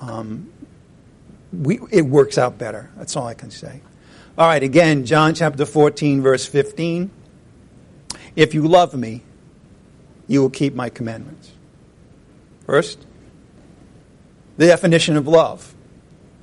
Um, 0.00 0.50
we, 1.52 1.80
it 1.90 2.02
works 2.02 2.38
out 2.38 2.58
better. 2.58 2.90
That's 2.96 3.16
all 3.16 3.26
I 3.26 3.34
can 3.34 3.50
say. 3.50 3.80
All 4.38 4.46
right, 4.46 4.62
again, 4.62 5.04
John 5.04 5.34
chapter 5.34 5.66
14, 5.66 6.22
verse 6.22 6.46
15. 6.46 7.10
If 8.34 8.54
you 8.54 8.66
love 8.66 8.94
me, 8.94 9.22
you 10.26 10.40
will 10.40 10.50
keep 10.50 10.74
my 10.74 10.88
commandments. 10.88 11.52
First, 12.66 13.04
the 14.56 14.66
definition 14.66 15.16
of 15.16 15.28
love. 15.28 15.74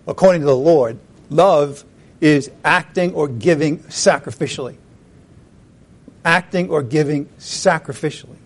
According 0.08 0.42
to 0.42 0.48
the 0.48 0.56
Lord, 0.56 1.00
love 1.30 1.86
is 2.22 2.52
acting 2.64 3.14
or 3.14 3.28
giving 3.28 3.80
sacrificially. 3.84 4.76
Acting 6.26 6.70
or 6.70 6.84
giving 6.84 7.26
sacrificially. 7.40 8.39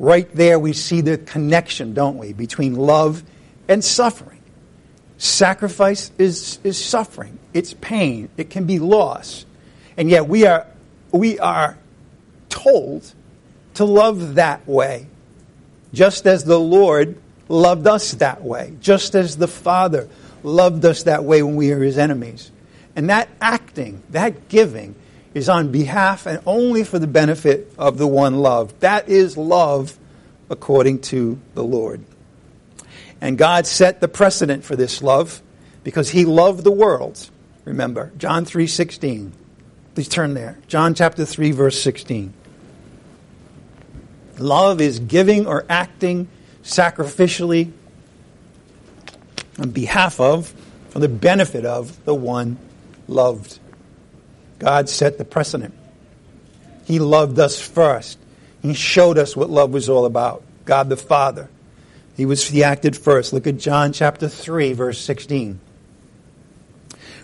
Right 0.00 0.34
there, 0.34 0.58
we 0.58 0.72
see 0.72 1.02
the 1.02 1.18
connection, 1.18 1.92
don't 1.92 2.16
we, 2.16 2.32
between 2.32 2.74
love 2.74 3.22
and 3.68 3.84
suffering. 3.84 4.40
Sacrifice 5.18 6.10
is, 6.16 6.58
is 6.64 6.82
suffering, 6.82 7.38
it's 7.52 7.74
pain, 7.74 8.30
it 8.38 8.48
can 8.48 8.64
be 8.64 8.78
loss. 8.78 9.44
And 9.98 10.08
yet 10.08 10.26
we 10.26 10.46
are, 10.46 10.66
we 11.12 11.38
are 11.38 11.76
told 12.48 13.12
to 13.74 13.84
love 13.84 14.36
that 14.36 14.66
way, 14.66 15.06
just 15.92 16.26
as 16.26 16.44
the 16.44 16.58
Lord 16.58 17.20
loved 17.50 17.86
us 17.86 18.12
that 18.12 18.42
way, 18.42 18.72
just 18.80 19.14
as 19.14 19.36
the 19.36 19.48
Father 19.48 20.08
loved 20.42 20.82
us 20.86 21.02
that 21.02 21.24
way 21.24 21.42
when 21.42 21.56
we 21.56 21.74
were 21.74 21.82
his 21.82 21.98
enemies. 21.98 22.50
And 22.96 23.10
that 23.10 23.28
acting, 23.42 24.02
that 24.10 24.48
giving, 24.48 24.94
is 25.34 25.48
on 25.48 25.70
behalf 25.70 26.26
and 26.26 26.40
only 26.46 26.84
for 26.84 26.98
the 26.98 27.06
benefit 27.06 27.72
of 27.78 27.98
the 27.98 28.06
one 28.06 28.38
loved. 28.38 28.80
That 28.80 29.08
is 29.08 29.36
love 29.36 29.96
according 30.48 31.00
to 31.00 31.38
the 31.54 31.62
Lord. 31.62 32.04
And 33.20 33.38
God 33.38 33.66
set 33.66 34.00
the 34.00 34.08
precedent 34.08 34.64
for 34.64 34.76
this 34.76 35.02
love 35.02 35.42
because 35.84 36.10
he 36.10 36.24
loved 36.24 36.64
the 36.64 36.72
world. 36.72 37.30
Remember, 37.64 38.12
John 38.18 38.44
3:16. 38.44 39.32
Please 39.94 40.08
turn 40.08 40.34
there. 40.34 40.58
John 40.66 40.94
chapter 40.94 41.24
3 41.24 41.50
verse 41.52 41.80
16. 41.80 42.32
Love 44.38 44.80
is 44.80 44.98
giving 45.00 45.46
or 45.46 45.64
acting 45.68 46.28
sacrificially 46.62 47.70
on 49.58 49.70
behalf 49.70 50.18
of, 50.18 50.54
for 50.88 50.98
the 50.98 51.08
benefit 51.08 51.64
of 51.66 52.02
the 52.04 52.14
one 52.14 52.56
loved. 53.06 53.58
God 54.60 54.88
set 54.88 55.18
the 55.18 55.24
precedent. 55.24 55.74
He 56.84 56.98
loved 56.98 57.38
us 57.38 57.60
first. 57.60 58.18
He 58.62 58.74
showed 58.74 59.18
us 59.18 59.34
what 59.34 59.50
love 59.50 59.72
was 59.72 59.88
all 59.88 60.04
about. 60.04 60.44
God 60.64 60.88
the 60.88 60.96
Father. 60.96 61.48
He 62.16 62.26
was 62.26 62.46
he 62.46 62.62
acted 62.62 62.96
first. 62.96 63.32
Look 63.32 63.46
at 63.46 63.56
John 63.56 63.92
chapter 63.92 64.28
3 64.28 64.74
verse 64.74 65.00
16. 65.00 65.58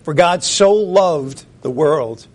For 0.03 0.15
God 0.15 0.43
so 0.43 0.73
loved 0.73 1.45
the 1.63 1.71
world 1.71 2.27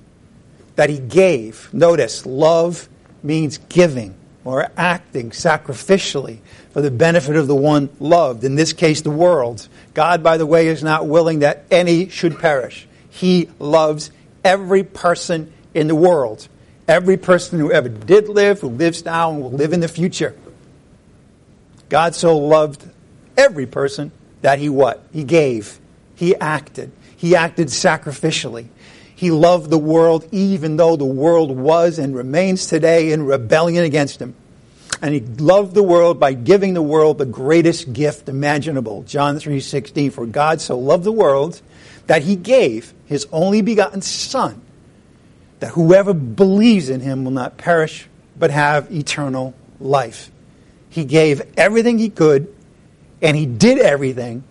that 0.75 0.89
he 0.89 1.00
gave. 1.00 1.74
Notice, 1.74 2.25
love 2.25 2.88
means 3.24 3.58
giving 3.58 4.15
or 4.43 4.70
acting 4.77 5.31
sacrificially 5.31 6.39
for 6.72 6.81
the 6.81 6.91
benefit 6.91 7.36
of 7.36 7.48
the 7.48 7.55
one 7.55 7.89
loved, 8.00 8.43
in 8.43 8.55
this 8.55 8.74
case, 8.74 9.01
the 9.01 9.12
world. 9.12 9.67
God, 9.93 10.24
by 10.24 10.38
the 10.38 10.46
way, 10.46 10.67
is 10.67 10.84
not 10.84 11.08
willing 11.08 11.39
that 11.39 11.65
any 11.72 12.10
should 12.10 12.39
perish. 12.39 12.88
He 13.10 13.50
loves 13.60 14.12
every 14.44 14.84
person 14.84 15.52
in 15.74 15.88
the 15.88 15.96
world, 15.96 16.48
every 16.88 17.18
person 17.18 17.60
who 17.60 17.72
ever 17.72 17.90
did 17.90 18.28
live, 18.28 18.62
who 18.62 18.70
lives 18.70 19.06
now, 19.06 19.32
and 19.32 19.42
will 19.42 19.52
live 19.52 19.74
in 19.74 19.80
the 19.80 19.88
future. 19.88 20.36
God 21.90 22.16
so 22.16 22.38
loved 22.38 22.88
every 23.38 23.66
person 23.66 24.12
that 24.42 24.60
he 24.60 24.70
what? 24.70 25.04
He 25.12 25.24
gave. 25.24 25.80
He 26.16 26.36
acted. 26.36 26.92
He 27.18 27.36
acted 27.36 27.68
sacrificially. 27.68 28.68
He 29.16 29.30
loved 29.30 29.70
the 29.70 29.78
world 29.78 30.28
even 30.32 30.78
though 30.78 30.96
the 30.96 31.06
world 31.06 31.52
was 31.56 32.00
and 32.00 32.16
remains 32.16 32.66
today 32.66 33.12
in 33.12 33.24
rebellion 33.24 33.84
against 33.84 34.20
him. 34.20 34.34
And 35.02 35.14
he 35.14 35.20
loved 35.20 35.76
the 35.76 35.84
world 35.84 36.20
by 36.20 36.34
giving 36.34 36.74
the 36.74 36.82
world 36.82 37.18
the 37.18 37.26
greatest 37.26 37.94
gift 37.94 38.30
imaginable. 38.30 39.04
John 39.04 39.38
3:16 39.38 40.12
for 40.12 40.26
God 40.26 40.62
so 40.62 40.78
loved 40.78 41.04
the 41.04 41.12
world 41.12 41.62
that 42.08 42.24
he 42.24 42.36
gave 42.36 42.94
his 43.12 43.27
only 43.34 43.62
begotten 43.62 44.01
son 44.01 44.62
that 45.60 45.68
whoever 45.72 46.13
believes 46.13 46.89
in 46.89 47.01
him 47.01 47.25
will 47.25 47.32
not 47.32 47.58
perish 47.58 48.08
but 48.39 48.51
have 48.51 48.89
eternal 48.89 49.53
life. 49.82 50.32
He 50.89 51.03
gave 51.03 51.41
everything 51.58 51.98
he 51.98 52.10
could 52.10 52.56
and 53.22 53.36
he 53.36 53.46
did 53.46 53.80
everything 53.80 54.46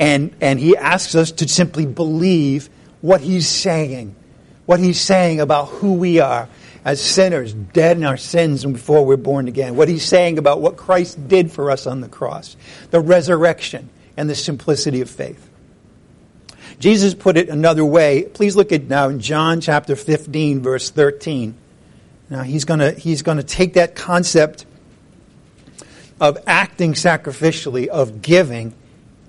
and 0.00 0.34
and 0.40 0.58
he 0.58 0.76
asks 0.76 1.14
us 1.14 1.30
to 1.30 1.46
simply 1.46 1.86
believe 1.86 2.68
what 3.00 3.20
he's 3.20 3.46
saying, 3.46 4.16
what 4.66 4.80
he's 4.80 5.00
saying 5.00 5.38
about 5.38 5.66
who 5.66 5.92
we 5.92 6.18
are 6.18 6.48
as 6.84 7.00
sinners, 7.00 7.54
dead 7.54 7.96
in 7.96 8.02
our 8.02 8.16
sins 8.16 8.64
and 8.64 8.74
before 8.74 9.06
we're 9.06 9.16
born 9.16 9.46
again, 9.46 9.76
what 9.76 9.86
he's 9.86 10.04
saying 10.04 10.38
about 10.38 10.60
what 10.60 10.76
Christ 10.76 11.28
did 11.28 11.52
for 11.52 11.70
us 11.70 11.86
on 11.86 12.00
the 12.00 12.08
cross, 12.08 12.56
the 12.90 12.98
resurrection, 12.98 13.88
and 14.16 14.28
the 14.28 14.34
simplicity 14.34 15.00
of 15.00 15.08
faith. 15.08 15.48
Jesus 16.78 17.14
put 17.14 17.36
it 17.36 17.48
another 17.48 17.84
way. 17.84 18.24
Please 18.24 18.56
look 18.56 18.72
at 18.72 18.84
now 18.84 19.08
in 19.08 19.20
John 19.20 19.60
chapter 19.60 19.96
15, 19.96 20.60
verse 20.60 20.90
13. 20.90 21.54
Now 22.30 22.42
he's 22.42 22.64
going 22.64 22.80
to 22.80 22.92
he's 22.92 23.22
going 23.22 23.38
to 23.38 23.44
take 23.44 23.74
that 23.74 23.94
concept 23.94 24.66
of 26.20 26.38
acting 26.46 26.94
sacrificially, 26.94 27.88
of 27.88 28.22
giving, 28.22 28.74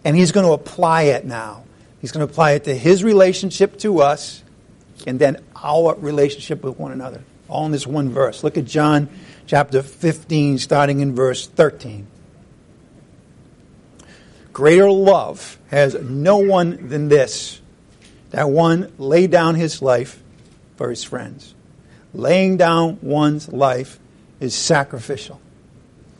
and 0.03 0.15
he's 0.15 0.31
going 0.31 0.45
to 0.45 0.53
apply 0.53 1.03
it 1.03 1.25
now 1.25 1.65
He's 2.05 2.11
going 2.11 2.27
to 2.27 2.31
apply 2.31 2.51
it 2.51 2.65
to 2.65 2.75
his 2.75 3.03
relationship 3.03 3.79
to 3.79 4.01
us 4.01 4.43
and 5.07 5.17
then 5.17 5.43
our 5.55 5.95
relationship 5.95 6.63
with 6.63 6.77
one 6.77 6.91
another. 6.91 7.23
All 7.49 7.65
in 7.65 7.71
this 7.71 7.87
one 7.87 8.09
verse. 8.09 8.43
Look 8.43 8.59
at 8.59 8.65
John 8.65 9.09
chapter 9.47 9.81
15, 9.81 10.59
starting 10.59 10.99
in 10.99 11.15
verse 11.15 11.47
13. 11.47 12.05
Greater 14.55 14.89
love 14.89 15.59
has 15.67 15.95
no 15.95 16.37
one 16.37 16.87
than 16.87 17.09
this, 17.09 17.59
that 18.29 18.49
one 18.49 18.89
lay 18.97 19.27
down 19.27 19.55
his 19.55 19.81
life 19.81 20.23
for 20.77 20.89
his 20.89 21.03
friends. 21.03 21.53
Laying 22.13 22.55
down 22.55 22.99
one's 23.01 23.49
life 23.49 23.99
is 24.39 24.55
sacrificial. 24.55 25.41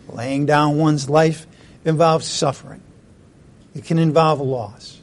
Laying 0.09 0.45
down 0.45 0.77
one's 0.77 1.09
life 1.09 1.47
involves 1.85 2.27
suffering. 2.27 2.81
It 3.73 3.85
can 3.85 3.99
involve 3.99 4.41
loss. 4.41 4.99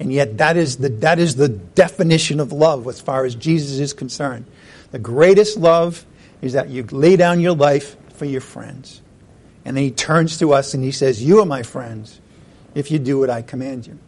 And 0.00 0.12
yet, 0.12 0.38
that 0.38 0.56
is, 0.56 0.78
the, 0.78 0.88
that 0.88 1.20
is 1.20 1.36
the 1.36 1.48
definition 1.48 2.40
of 2.40 2.50
love 2.50 2.88
as 2.88 3.00
far 3.00 3.24
as 3.24 3.36
Jesus 3.36 3.78
is 3.78 3.92
concerned. 3.92 4.44
The 4.90 4.98
greatest 4.98 5.56
love 5.56 6.04
is 6.42 6.54
that 6.54 6.68
you 6.68 6.82
lay 6.82 7.14
down 7.14 7.38
your 7.38 7.54
life 7.54 7.94
for 8.14 8.24
your 8.24 8.40
friends. 8.40 9.02
And 9.64 9.76
then 9.76 9.84
he 9.84 9.92
turns 9.92 10.38
to 10.38 10.52
us 10.52 10.74
and 10.74 10.82
he 10.82 10.90
says, 10.90 11.22
You 11.22 11.38
are 11.38 11.46
my 11.46 11.62
friends 11.62 12.20
if 12.76 12.90
you 12.90 12.98
do 12.98 13.18
what 13.18 13.30
I 13.30 13.40
command 13.40 13.86
you. 13.86 13.98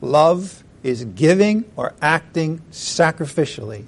Love 0.00 0.64
is 0.82 1.04
giving 1.04 1.66
or 1.76 1.92
acting 2.00 2.62
sacrificially 2.72 3.84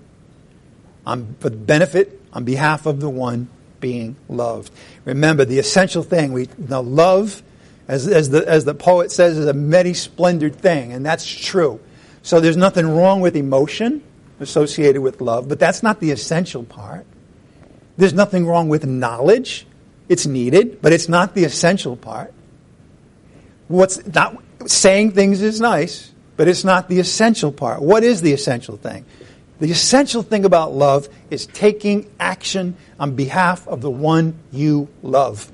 on, 1.06 1.34
for 1.40 1.48
the 1.48 1.56
benefit 1.56 2.20
on 2.34 2.44
behalf 2.44 2.84
of 2.84 3.00
the 3.00 3.08
one 3.08 3.48
being 3.80 4.16
loved. 4.28 4.70
Remember, 5.06 5.46
the 5.46 5.58
essential 5.58 6.02
thing 6.02 6.34
we 6.34 6.48
know 6.58 6.82
love 6.82 7.42
as, 7.88 8.06
as, 8.06 8.28
the, 8.28 8.46
as 8.46 8.66
the 8.66 8.74
poet 8.74 9.10
says, 9.10 9.38
is 9.38 9.46
a 9.46 9.54
many 9.54 9.94
splendored 9.94 10.54
thing, 10.54 10.92
and 10.92 11.04
that's 11.04 11.26
true. 11.26 11.80
So 12.22 12.38
there's 12.38 12.56
nothing 12.56 12.86
wrong 12.86 13.20
with 13.20 13.34
emotion 13.34 14.02
associated 14.40 15.00
with 15.00 15.22
love, 15.22 15.48
but 15.48 15.58
that's 15.58 15.82
not 15.82 16.00
the 16.00 16.10
essential 16.10 16.64
part. 16.64 17.06
There's 17.96 18.12
nothing 18.12 18.46
wrong 18.46 18.68
with 18.68 18.86
knowledge. 18.86 19.66
It's 20.08 20.26
needed, 20.26 20.82
but 20.82 20.92
it's 20.92 21.08
not 21.08 21.34
the 21.34 21.44
essential 21.44 21.96
part. 21.96 22.32
What's 23.72 24.06
not 24.06 24.36
saying 24.66 25.12
things 25.12 25.40
is 25.40 25.58
nice, 25.58 26.12
but 26.36 26.46
it's 26.46 26.62
not 26.62 26.90
the 26.90 27.00
essential 27.00 27.50
part. 27.50 27.80
What 27.80 28.04
is 28.04 28.20
the 28.20 28.34
essential 28.34 28.76
thing? 28.76 29.06
The 29.60 29.70
essential 29.70 30.22
thing 30.22 30.44
about 30.44 30.74
love 30.74 31.08
is 31.30 31.46
taking 31.46 32.10
action 32.20 32.76
on 33.00 33.16
behalf 33.16 33.66
of 33.66 33.80
the 33.80 33.90
one 33.90 34.38
you 34.50 34.90
love. 35.02 35.50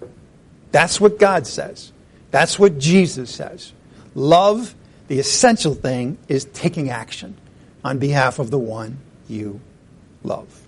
That's 0.72 1.00
what 1.00 1.20
God 1.20 1.46
says. 1.46 1.92
That's 2.32 2.58
what 2.58 2.78
Jesus 2.78 3.30
says. 3.30 3.72
Love, 4.16 4.74
the 5.06 5.20
essential 5.20 5.74
thing, 5.74 6.18
is 6.26 6.44
taking 6.46 6.90
action 6.90 7.36
on 7.84 7.98
behalf 7.98 8.40
of 8.40 8.50
the 8.50 8.58
one 8.58 8.98
you 9.28 9.60
love. 10.24 10.66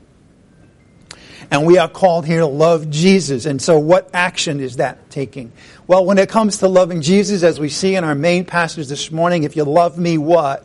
And 1.51 1.67
we 1.67 1.79
are 1.79 1.89
called 1.89 2.27
here 2.27 2.41
to 2.41 2.47
love 2.47 2.91
Jesus. 2.91 3.45
And 3.45 3.61
so, 3.61 3.77
what 3.77 4.09
action 4.15 4.61
is 4.61 4.77
that 4.77 5.11
taking? 5.11 5.51
Well, 5.91 6.05
when 6.05 6.19
it 6.19 6.29
comes 6.29 6.59
to 6.59 6.69
loving 6.69 7.03
Jesus, 7.03 7.43
as 7.43 7.59
we 7.59 7.69
see 7.69 7.97
in 7.97 8.05
our 8.05 8.15
main 8.15 8.45
passage 8.45 8.87
this 8.87 9.11
morning, 9.11 9.43
if 9.43 9.57
you 9.57 9.65
love 9.65 9.99
me, 9.99 10.19
what? 10.19 10.65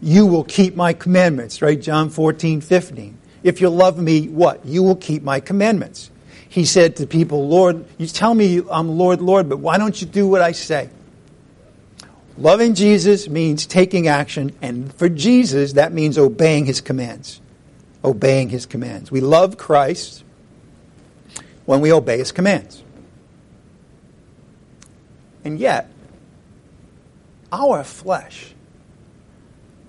You 0.00 0.26
will 0.26 0.42
keep 0.42 0.74
my 0.74 0.94
commandments, 0.94 1.62
right? 1.62 1.80
John 1.80 2.10
14, 2.10 2.60
15. 2.60 3.16
If 3.44 3.60
you 3.60 3.68
love 3.68 3.98
me, 3.98 4.26
what? 4.26 4.66
You 4.66 4.82
will 4.82 4.96
keep 4.96 5.22
my 5.22 5.38
commandments 5.38 6.10
he 6.48 6.66
said 6.66 6.96
to 6.96 7.06
people, 7.06 7.48
Lord, 7.48 7.86
you 7.98 8.06
tell 8.08 8.34
me 8.34 8.60
I'm 8.68 8.98
Lord, 8.98 9.22
Lord, 9.22 9.48
but 9.48 9.60
why 9.60 9.78
don't 9.78 9.98
you 10.02 10.06
do 10.08 10.26
what 10.26 10.42
I 10.42 10.52
say? 10.52 10.90
Loving 12.36 12.74
Jesus 12.74 13.26
means 13.26 13.64
taking 13.64 14.06
action, 14.06 14.54
and 14.60 14.92
for 14.92 15.08
Jesus, 15.08 15.74
that 15.74 15.94
means 15.94 16.18
obeying 16.18 16.66
his 16.66 16.82
commands. 16.82 17.40
Obeying 18.04 18.50
his 18.50 18.66
commands. 18.66 19.10
We 19.10 19.22
love 19.22 19.56
Christ 19.56 20.24
when 21.64 21.80
we 21.80 21.90
obey 21.90 22.18
his 22.18 22.32
commands. 22.32 22.82
And 25.44 25.58
yet, 25.58 25.90
our 27.50 27.84
flesh 27.84 28.54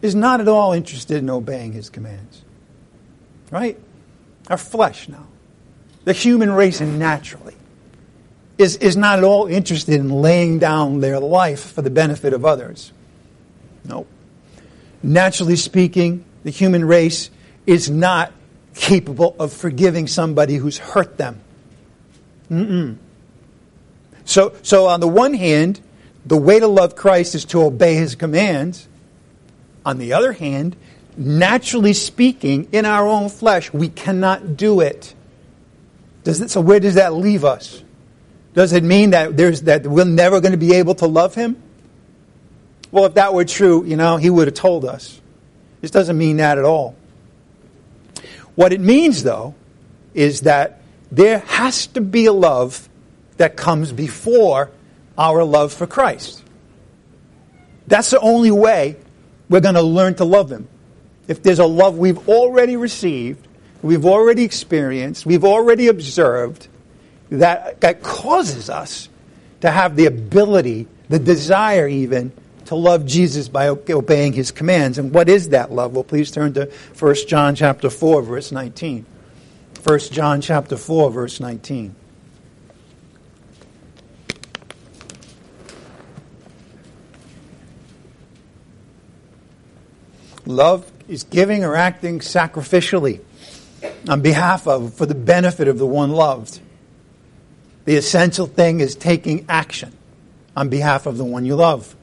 is 0.01 0.15
not 0.15 0.41
at 0.41 0.47
all 0.47 0.73
interested 0.73 1.17
in 1.17 1.29
obeying 1.29 1.73
his 1.73 1.89
commands. 1.89 2.43
Right? 3.51 3.79
Our 4.49 4.57
flesh 4.57 5.07
now 5.07 5.27
the 6.05 6.13
human 6.13 6.51
race 6.51 6.81
naturally 6.81 7.55
is, 8.57 8.77
is 8.77 8.97
not 8.97 9.19
at 9.19 9.23
all 9.23 9.47
interested 9.47 9.95
in 9.95 10.09
laying 10.09 10.59
down 10.59 10.99
their 10.99 11.19
life 11.19 11.71
for 11.71 11.81
the 11.81 11.89
benefit 11.89 12.33
of 12.33 12.45
others. 12.45 12.91
No. 13.85 14.05
Naturally 15.01 15.55
speaking, 15.55 16.23
the 16.43 16.49
human 16.49 16.85
race 16.85 17.29
is 17.65 17.89
not 17.89 18.31
capable 18.75 19.35
of 19.39 19.53
forgiving 19.53 20.07
somebody 20.07 20.55
who's 20.55 20.77
hurt 20.77 21.17
them. 21.17 21.39
Mm-mm. 22.49 22.97
So, 24.25 24.55
so 24.61 24.87
on 24.87 24.99
the 24.99 25.07
one 25.07 25.33
hand, 25.33 25.81
the 26.25 26.37
way 26.37 26.59
to 26.59 26.67
love 26.67 26.95
Christ 26.95 27.35
is 27.35 27.45
to 27.45 27.63
obey 27.63 27.95
his 27.95 28.15
commands. 28.15 28.87
On 29.85 29.97
the 29.97 30.13
other 30.13 30.31
hand, 30.31 30.75
naturally 31.17 31.93
speaking, 31.93 32.69
in 32.71 32.85
our 32.85 33.07
own 33.07 33.29
flesh, 33.29 33.73
we 33.73 33.89
cannot 33.89 34.55
do 34.55 34.79
it. 34.79 35.13
Does 36.23 36.39
it, 36.39 36.49
so 36.49 36.61
where 36.61 36.79
does 36.79 36.95
that 36.95 37.13
leave 37.13 37.43
us? 37.43 37.83
Does 38.53 38.71
it 38.71 38.83
mean 38.83 39.09
that 39.09 39.35
there's 39.35 39.63
that 39.63 39.85
we're 39.85 40.05
never 40.05 40.39
going 40.39 40.51
to 40.51 40.57
be 40.57 40.75
able 40.75 40.95
to 40.95 41.07
love 41.07 41.35
him? 41.35 41.61
Well, 42.91 43.05
if 43.05 43.15
that 43.15 43.33
were 43.33 43.45
true, 43.45 43.83
you 43.83 43.97
know, 43.97 44.17
he 44.17 44.29
would 44.29 44.47
have 44.47 44.53
told 44.53 44.85
us. 44.85 45.19
This 45.81 45.91
doesn't 45.91 46.17
mean 46.17 46.37
that 46.37 46.57
at 46.57 46.63
all. 46.63 46.95
What 48.55 48.71
it 48.71 48.79
means, 48.79 49.23
though, 49.23 49.55
is 50.13 50.41
that 50.41 50.79
there 51.11 51.39
has 51.39 51.87
to 51.87 52.01
be 52.01 52.27
a 52.27 52.33
love 52.33 52.87
that 53.37 53.55
comes 53.55 53.91
before 53.91 54.71
our 55.17 55.43
love 55.43 55.73
for 55.73 55.87
Christ. 55.87 56.43
That's 57.87 58.09
the 58.09 58.19
only 58.19 58.51
way 58.51 58.95
we're 59.49 59.59
going 59.59 59.75
to 59.75 59.81
learn 59.81 60.15
to 60.15 60.25
love 60.25 60.51
him. 60.51 60.67
If 61.27 61.43
there's 61.43 61.59
a 61.59 61.65
love 61.65 61.97
we've 61.97 62.29
already 62.29 62.75
received 62.75 63.47
we've 63.83 64.05
already 64.05 64.43
experienced, 64.43 65.25
we've 65.25 65.43
already 65.43 65.87
observed, 65.89 66.67
that, 67.29 67.81
that 67.81 68.01
causes 68.01 68.69
us 68.69 69.09
to 69.61 69.69
have 69.69 69.95
the 69.95 70.05
ability, 70.07 70.87
the 71.09 71.19
desire 71.19 71.87
even, 71.87 72.31
to 72.65 72.75
love 72.75 73.05
Jesus 73.05 73.49
by 73.49 73.67
obeying 73.67 74.33
his 74.33 74.51
commands. 74.51 74.97
And 74.97 75.13
what 75.13 75.27
is 75.27 75.49
that 75.49 75.71
love? 75.71 75.93
Well, 75.93 76.05
please 76.05 76.31
turn 76.31 76.53
to 76.53 76.71
1 76.97 77.15
John 77.27 77.55
chapter 77.55 77.89
4 77.89 78.21
verse 78.21 78.51
19. 78.51 79.05
1 79.83 79.99
John 79.99 80.39
chapter 80.39 80.77
4 80.77 81.11
verse 81.11 81.39
19. 81.39 81.93
Love 90.45 90.91
is 91.07 91.23
giving 91.23 91.63
or 91.63 91.75
acting 91.75 92.19
sacrificially 92.19 93.21
on 94.07 94.21
behalf 94.21 94.67
of, 94.67 94.93
for 94.93 95.05
the 95.05 95.15
benefit 95.15 95.67
of 95.67 95.77
the 95.77 95.85
one 95.85 96.11
loved. 96.11 96.59
The 97.85 97.95
essential 97.95 98.47
thing 98.47 98.79
is 98.79 98.95
taking 98.95 99.45
action 99.49 99.93
on 100.55 100.69
behalf 100.69 101.05
of 101.05 101.17
the 101.17 101.25
one 101.25 101.45
you 101.45 101.55
love. 101.55 101.95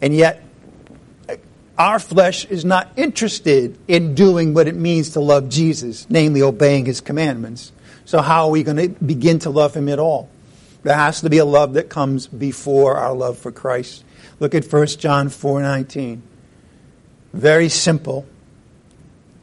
And 0.00 0.14
yet, 0.14 0.44
our 1.76 1.98
flesh 1.98 2.44
is 2.44 2.64
not 2.64 2.90
interested 2.96 3.78
in 3.86 4.14
doing 4.14 4.52
what 4.52 4.66
it 4.66 4.74
means 4.74 5.10
to 5.10 5.20
love 5.20 5.48
Jesus, 5.48 6.06
namely 6.10 6.42
obeying 6.42 6.86
his 6.86 7.00
commandments. 7.00 7.72
So, 8.04 8.20
how 8.20 8.46
are 8.46 8.50
we 8.50 8.62
going 8.62 8.76
to 8.76 8.88
begin 9.04 9.38
to 9.40 9.50
love 9.50 9.74
him 9.74 9.88
at 9.88 9.98
all? 9.98 10.28
There 10.82 10.94
has 10.94 11.20
to 11.20 11.30
be 11.30 11.38
a 11.38 11.44
love 11.44 11.74
that 11.74 11.88
comes 11.88 12.26
before 12.26 12.96
our 12.96 13.14
love 13.14 13.38
for 13.38 13.52
Christ. 13.52 14.04
Look 14.40 14.54
at 14.54 14.64
1 14.64 14.86
John 14.98 15.28
4:19. 15.28 16.22
Very 17.38 17.68
simple. 17.68 18.26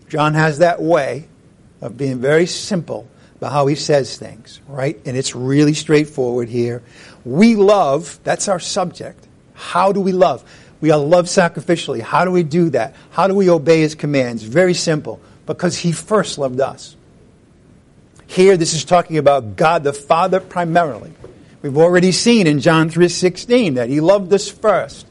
John 0.09 0.33
has 0.33 0.57
that 0.57 0.81
way 0.81 1.29
of 1.79 1.97
being 1.97 2.19
very 2.19 2.45
simple 2.45 3.07
about 3.37 3.53
how 3.53 3.67
he 3.67 3.75
says 3.75 4.17
things, 4.17 4.59
right? 4.67 4.99
And 5.05 5.15
it's 5.15 5.33
really 5.33 5.73
straightforward 5.73 6.49
here. 6.49 6.83
We 7.23 7.55
love, 7.55 8.19
that's 8.25 8.49
our 8.49 8.59
subject. 8.59 9.25
How 9.53 9.93
do 9.93 10.01
we 10.01 10.11
love? 10.11 10.43
We 10.81 10.91
are 10.91 10.99
love 10.99 11.27
sacrificially. 11.27 12.01
How 12.01 12.25
do 12.25 12.31
we 12.31 12.43
do 12.43 12.69
that? 12.71 12.95
How 13.11 13.29
do 13.29 13.33
we 13.33 13.49
obey 13.49 13.79
his 13.79 13.95
commands? 13.95 14.43
Very 14.43 14.73
simple. 14.73 15.21
Because 15.45 15.77
he 15.77 15.93
first 15.93 16.37
loved 16.37 16.59
us. 16.59 16.97
Here 18.27 18.57
this 18.57 18.73
is 18.73 18.83
talking 18.83 19.17
about 19.17 19.55
God 19.55 19.85
the 19.85 19.93
Father 19.93 20.41
primarily. 20.41 21.13
We've 21.61 21.77
already 21.77 22.11
seen 22.11 22.45
in 22.45 22.59
John 22.59 22.89
3:16 22.89 23.75
that 23.75 23.87
he 23.87 24.01
loved 24.01 24.33
us 24.33 24.49
first. 24.49 25.05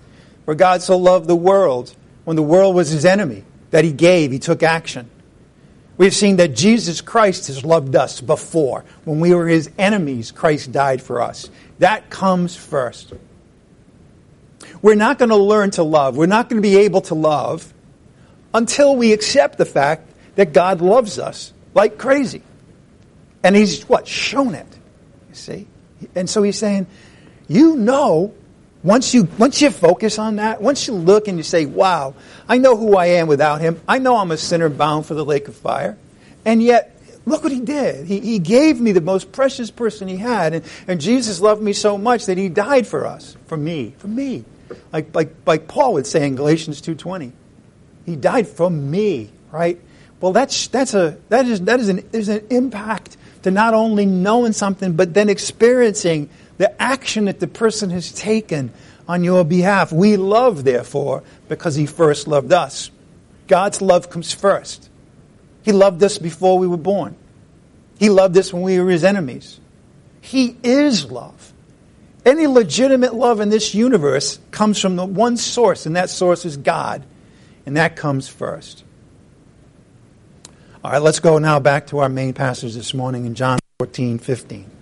For 0.45 0.55
God 0.55 0.83
so 0.83 0.99
loved 0.99 1.29
the 1.29 1.35
world 1.35 1.95
when 2.25 2.37
the 2.37 2.43
world 2.43 2.75
was 2.75 2.91
his 2.91 3.05
enemy 3.05 3.45
that 3.71 3.85
he 3.85 3.93
gave, 3.93 4.33
he 4.33 4.39
took 4.39 4.63
action. 4.63 5.11
We've 5.97 6.15
seen 6.15 6.37
that 6.37 6.57
Jesus 6.57 7.01
Christ 7.01 7.47
has 7.47 7.65
loved 7.65 7.95
us 7.95 8.21
before. 8.21 8.85
When 9.05 9.21
we 9.21 9.33
were 9.33 9.47
his 9.47 9.71
enemies, 9.79 10.33
Christ 10.33 10.73
died 10.73 11.01
for 11.01 11.23
us. 11.23 11.51
That 11.79 12.11
comes 12.11 12.57
first. 12.57 13.13
We're 14.83 14.97
not 14.97 15.19
going 15.19 15.29
to 15.29 15.37
learn 15.37 15.71
to 15.73 15.83
love. 15.83 16.17
We're 16.17 16.27
not 16.27 16.49
going 16.49 16.61
to 16.61 16.69
be 16.69 16.79
able 16.79 17.03
to 17.03 17.15
love 17.15 17.73
until 18.53 18.97
we 18.97 19.13
accept 19.13 19.57
the 19.57 19.65
fact 19.65 20.11
that 20.35 20.53
God 20.53 20.81
loves 20.81 21.19
us 21.19 21.53
like 21.75 21.97
crazy. 21.97 22.43
And 23.43 23.55
he's 23.55 23.83
what? 23.89 24.09
Shown 24.09 24.55
it. 24.55 24.67
You 25.29 25.35
see? 25.35 25.67
And 26.15 26.29
so 26.29 26.43
he's 26.43 26.59
saying, 26.59 26.87
you 27.47 27.77
know 27.77 28.35
once 28.85 29.15
you, 29.15 29.27
once 29.39 29.63
you 29.63 29.71
focus 29.71 30.19
on 30.19 30.37
that, 30.37 30.61
once 30.61 30.87
you 30.87 30.93
look 30.93 31.27
and 31.27 31.39
you 31.39 31.43
say, 31.43 31.65
wow, 31.65 32.15
I 32.47 32.59
know 32.59 32.77
who 32.77 32.97
I 32.97 33.07
am 33.07 33.27
without 33.27 33.63
him. 33.63 33.81
I 33.89 33.99
know 33.99 34.19
I'm 34.19 34.31
a 34.31 34.37
sinner 34.37 34.69
bound 34.69 35.07
for 35.07 35.15
the 35.15 35.25
lake 35.25 35.49
of 35.49 35.57
fire. 35.57 35.97
And 36.45 36.63
yet, 36.63 36.95
look 37.25 37.43
what 37.43 37.51
he 37.51 37.61
did. 37.61 38.07
He, 38.07 38.21
he 38.21 38.39
gave 38.39 38.79
me 38.79 38.93
the 38.93 39.01
most 39.01 39.33
precious 39.33 39.71
person 39.71 40.07
he 40.07 40.19
had. 40.19 40.53
And, 40.53 40.65
and 40.87 41.01
Jesus 41.01 41.41
loved 41.41 41.63
me 41.63 41.73
so 41.73 41.97
much 41.97 42.27
that 42.27 42.37
he 42.37 42.51
died 42.51 42.87
for 42.87 43.07
us, 43.07 43.39
for 43.47 43.57
me, 43.57 43.95
for 43.97 44.09
me. 44.09 44.45
Like, 44.93 45.15
like, 45.15 45.35
like 45.47 45.67
Paul 45.67 45.95
would 45.95 46.07
say 46.07 46.27
in 46.27 46.37
Galatians 46.37 46.83
2.20. 46.83 47.33
He 48.05 48.17
died 48.17 48.47
for 48.47 48.69
me, 48.69 49.31
right? 49.51 49.81
Well, 50.21 50.33
that's, 50.33 50.69
that's 50.69 50.93
a, 50.93 51.17
that 51.31 51.47
is, 51.47 51.63
that 51.63 51.81
is 51.81 51.89
an, 51.89 52.07
there's 52.11 52.29
an 52.29 52.47
impact 52.51 53.17
to 53.45 53.51
not 53.51 53.73
only 53.73 54.05
knowing 54.05 54.53
something, 54.53 54.93
but 54.93 55.15
then 55.15 55.31
experiencing 55.31 56.29
the 56.59 56.81
action 56.81 57.27
that 57.27 57.41
the 57.41 57.47
person 57.47 57.91
has 57.91 58.13
taken 58.13 58.73
on 59.09 59.25
your 59.25 59.45
behalf. 59.45 59.93
We 59.93 60.17
love, 60.17 60.65
therefore, 60.65 61.23
because 61.49 61.75
he 61.75 61.87
first 61.87 62.27
loved 62.27 62.53
us. 62.53 62.91
God's 63.47 63.83
love 63.83 64.11
comes 64.11 64.33
first. 64.33 64.89
He 65.63 65.73
loved 65.73 66.03
us 66.03 66.19
before 66.19 66.59
we 66.59 66.67
were 66.67 66.77
born. 66.77 67.17
He 67.99 68.11
loved 68.11 68.37
us 68.37 68.53
when 68.53 68.63
we 68.63 68.79
were 68.79 68.91
his 68.91 69.05
enemies. 69.05 69.61
He 70.21 70.57
is 70.63 71.11
love. 71.11 71.53
Any 72.25 72.47
legitimate 72.47 73.15
love 73.15 73.41
in 73.41 73.51
this 73.51 73.75
universe 73.75 74.39
comes 74.51 74.79
from 74.79 74.97
the 74.97 75.05
one 75.05 75.37
source, 75.37 75.85
and 75.87 75.97
that 75.97 76.09
source 76.09 76.45
is 76.45 76.57
God. 76.57 77.05
And 77.67 77.77
that 77.77 77.97
comes 77.97 78.29
first. 78.29 78.85
All 80.83 80.93
right, 80.93 81.03
let's 81.03 81.21
go 81.21 81.39
now 81.39 81.61
back 81.61 81.87
to 81.89 81.99
our 81.99 82.11
main 82.11 82.35
passage 82.35 82.75
this 82.75 82.93
morning 82.93 83.25
in 83.25 83.35
John 83.35 83.59
14, 83.79 84.19
15. 84.19 84.74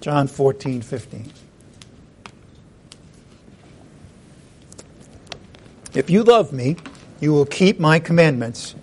John 0.00 0.26
14, 0.28 0.80
15. 0.80 1.32
If 5.94 6.08
you 6.08 6.22
love 6.22 6.52
me, 6.52 6.76
you 7.20 7.32
will 7.32 7.46
keep 7.46 7.78
my 7.78 7.98
commandments. 7.98 8.74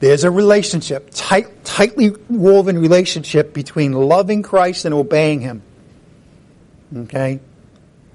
There's 0.00 0.22
a 0.22 0.30
relationship, 0.30 1.10
tight, 1.12 1.64
tightly 1.64 2.10
woven 2.28 2.78
relationship 2.78 3.52
between 3.52 3.92
loving 3.92 4.42
Christ 4.42 4.84
and 4.84 4.94
obeying 4.94 5.40
Him. 5.40 5.62
Okay? 6.94 7.40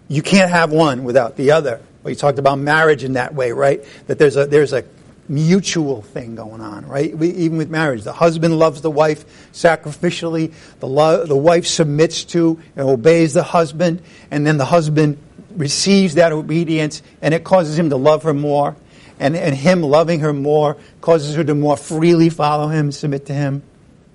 You 0.07 0.21
can't 0.21 0.49
have 0.49 0.71
one 0.71 1.03
without 1.03 1.35
the 1.35 1.51
other. 1.51 1.81
Well, 2.03 2.11
you 2.11 2.15
talked 2.15 2.39
about 2.39 2.59
marriage 2.59 3.03
in 3.03 3.13
that 3.13 3.33
way, 3.33 3.51
right? 3.51 3.83
That 4.07 4.19
there's 4.19 4.37
a, 4.37 4.45
there's 4.45 4.73
a 4.73 4.83
mutual 5.27 6.01
thing 6.01 6.35
going 6.35 6.61
on, 6.61 6.85
right? 6.87 7.17
We, 7.17 7.29
even 7.29 7.57
with 7.57 7.69
marriage, 7.69 8.03
the 8.03 8.13
husband 8.13 8.59
loves 8.59 8.81
the 8.81 8.91
wife 8.91 9.51
sacrificially, 9.51 10.53
the, 10.79 10.87
lo- 10.87 11.25
the 11.25 11.35
wife 11.35 11.65
submits 11.65 12.23
to 12.25 12.59
and 12.75 12.87
obeys 12.87 13.33
the 13.33 13.43
husband, 13.43 14.01
and 14.31 14.45
then 14.45 14.57
the 14.57 14.65
husband 14.65 15.17
receives 15.55 16.15
that 16.15 16.31
obedience, 16.31 17.01
and 17.21 17.33
it 17.33 17.43
causes 17.43 17.77
him 17.77 17.89
to 17.89 17.95
love 17.95 18.23
her 18.23 18.33
more, 18.33 18.75
and, 19.19 19.35
and 19.35 19.55
him 19.55 19.81
loving 19.81 20.19
her 20.21 20.33
more 20.33 20.77
causes 21.01 21.35
her 21.35 21.43
to 21.43 21.55
more 21.55 21.77
freely 21.77 22.29
follow 22.29 22.67
him, 22.67 22.91
submit 22.91 23.27
to 23.27 23.33
him. 23.33 23.63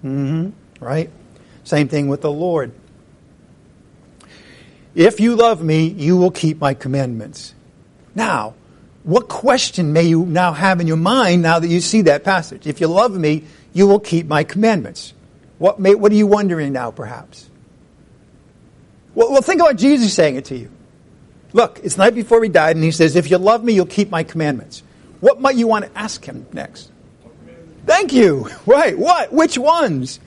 Mm-hmm. 0.05 0.85
Right? 0.85 1.11
Same 1.65 1.89
thing 1.89 2.09
with 2.09 2.21
the 2.21 2.31
Lord. 2.31 2.73
If 4.95 5.21
you 5.21 5.37
love 5.37 5.63
me, 5.63 5.87
you 5.87 6.17
will 6.17 6.31
keep 6.31 6.61
my 6.61 6.75
commandments. 6.75 7.55
Now, 8.15 8.55
what 9.09 9.27
question 9.27 9.95
may 9.95 10.03
you 10.03 10.27
now 10.27 10.53
have 10.53 10.83
in 10.83 10.87
your 10.87 10.99
mind 10.99 11.41
now 11.41 11.59
that 11.59 11.69
you 11.69 11.81
see 11.81 12.03
that 12.03 12.25
passage? 12.25 12.67
If 12.67 12.79
you 12.79 12.89
love 12.89 13.17
me, 13.17 13.45
you 13.73 13.87
will 13.87 14.01
keep 14.01 14.27
my 14.27 14.45
commandments. 14.45 15.15
What, 15.57 15.81
may, 15.81 15.95
what 15.95 16.13
are 16.13 16.15
you 16.15 16.27
wondering 16.27 16.75
now, 16.75 16.91
perhaps? 16.91 17.49
Well, 19.15 19.33
well, 19.33 19.41
think 19.41 19.63
about 19.63 19.77
Jesus 19.77 20.13
saying 20.13 20.37
it 20.37 20.45
to 20.47 20.59
you. 20.59 20.71
Look, 21.55 21.81
it's 21.83 21.97
night 21.97 22.15
before 22.15 22.43
he 22.43 22.51
died, 22.51 22.77
and 22.77 22.85
he 22.85 22.91
says, 22.91 23.17
If 23.17 23.31
you 23.31 23.39
love 23.39 23.65
me, 23.65 23.73
you'll 23.73 23.87
keep 23.87 24.11
my 24.11 24.25
commandments. 24.25 24.83
What 25.21 25.41
might 25.41 25.57
you 25.57 25.67
want 25.67 25.87
to 25.87 25.99
ask 25.99 26.23
him 26.23 26.47
next? 26.53 26.91
Thank 27.87 28.13
you. 28.13 28.51
Right. 28.67 28.99
What? 28.99 29.33
Which 29.33 29.57
ones? 29.57 30.21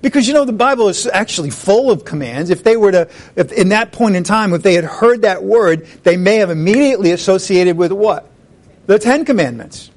Because 0.00 0.28
you 0.28 0.34
know 0.34 0.44
the 0.44 0.52
Bible 0.52 0.88
is 0.88 1.06
actually 1.06 1.50
full 1.50 1.90
of 1.90 2.04
commands. 2.04 2.50
If 2.50 2.62
they 2.62 2.76
were 2.76 2.92
to, 2.92 3.08
if 3.34 3.50
in 3.52 3.70
that 3.70 3.90
point 3.90 4.14
in 4.14 4.22
time, 4.22 4.52
if 4.52 4.62
they 4.62 4.74
had 4.74 4.84
heard 4.84 5.22
that 5.22 5.42
word, 5.42 5.86
they 6.04 6.16
may 6.16 6.36
have 6.36 6.50
immediately 6.50 7.10
associated 7.10 7.76
with 7.76 7.90
what? 7.90 8.30
The 8.86 8.98
Ten 8.98 9.24
Commandments. 9.24 9.90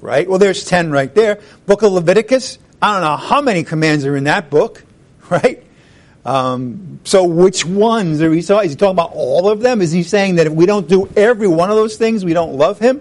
Right? 0.00 0.28
Well, 0.28 0.38
there's 0.38 0.64
ten 0.64 0.90
right 0.90 1.14
there. 1.14 1.40
Book 1.66 1.82
of 1.82 1.92
Leviticus. 1.92 2.58
I 2.80 2.92
don't 2.92 3.02
know 3.02 3.16
how 3.16 3.40
many 3.40 3.64
commands 3.64 4.04
are 4.04 4.16
in 4.16 4.24
that 4.24 4.50
book. 4.50 4.84
Right? 5.30 5.64
Um, 6.26 7.00
so 7.04 7.24
which 7.24 7.64
ones 7.64 8.20
are 8.20 8.30
he 8.30 8.42
talking? 8.42 8.66
Is 8.66 8.72
he 8.72 8.76
talking 8.76 8.92
about 8.92 9.12
all 9.14 9.48
of 9.48 9.60
them? 9.60 9.80
Is 9.80 9.90
he 9.90 10.02
saying 10.02 10.36
that 10.36 10.46
if 10.46 10.52
we 10.52 10.66
don't 10.66 10.86
do 10.88 11.08
every 11.16 11.48
one 11.48 11.70
of 11.70 11.76
those 11.76 11.96
things, 11.96 12.26
we 12.26 12.34
don't 12.34 12.56
love 12.56 12.78
him? 12.78 13.00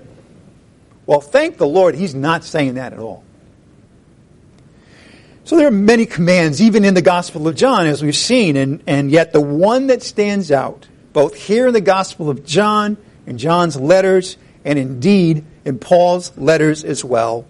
Well, 1.06 1.22
thank 1.22 1.58
the 1.58 1.68
Lord, 1.68 1.96
he's 1.96 2.16
not 2.16 2.44
saying 2.44 2.76
that 2.76 2.94
at 2.94 3.00
all. 3.00 3.24
So 5.46 5.58
there 5.58 5.68
are 5.68 5.72
many 5.72 6.06
commands, 6.06 6.62
even 6.62 6.86
in 6.86 6.94
the 6.94 7.02
Gospel 7.02 7.50
of 7.50 7.56
John, 7.56 7.86
as 7.86 8.02
we've 8.02 8.16
seen, 8.16 8.56
and, 8.56 8.82
and 8.88 9.12
yet 9.12 9.34
the 9.34 9.42
one 9.42 9.88
that 9.88 10.02
stands 10.02 10.52
out, 10.52 10.88
both 11.12 11.36
here 11.36 11.68
in 11.68 11.74
the 11.74 11.82
Gospel 11.82 12.30
of 12.30 12.46
John, 12.46 12.96
in 13.26 13.38
John's 13.38 13.76
letters, 13.76 14.38
and 14.64 14.80
indeed 14.80 15.44
in 15.66 15.80
Paul's 15.80 16.36
letters 16.38 16.86
as 16.86 17.04
well, 17.04 17.46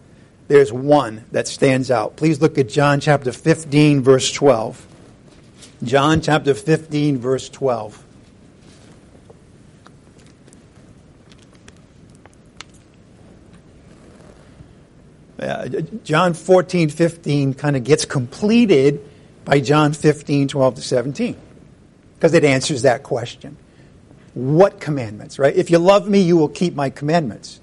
there's 0.48 0.74
one 0.74 1.24
that 1.32 1.48
stands 1.48 1.92
out. 1.92 2.16
Please 2.16 2.42
look 2.42 2.58
at 2.58 2.68
John 2.68 3.00
chapter 3.00 3.32
15, 3.32 4.02
verse 4.02 4.32
12. 4.32 4.88
John 5.84 6.22
chapter 6.22 6.56
15, 6.56 7.20
verse 7.20 7.48
12. 7.48 8.03
Uh, 15.40 15.68
John 16.04 16.34
14, 16.34 16.90
15 16.90 17.54
kind 17.56 17.76
of 17.76 17.84
gets 17.84 18.06
completed 18.06 19.08
by 19.46 19.60
John 19.60 19.94
15, 19.94 20.48
12 20.48 20.76
to 20.76 20.82
17. 20.82 21.38
Because 22.16 22.34
it 22.34 22.44
answers 22.44 22.84
that 22.84 23.04
question. 23.04 23.58
What 24.34 24.80
commandments, 24.80 25.38
right? 25.38 25.56
If 25.56 25.70
you 25.70 25.80
love 25.80 26.08
me, 26.08 26.22
you 26.22 26.38
will 26.38 26.50
keep 26.50 26.76
my 26.76 26.90
commandments. 26.90 27.60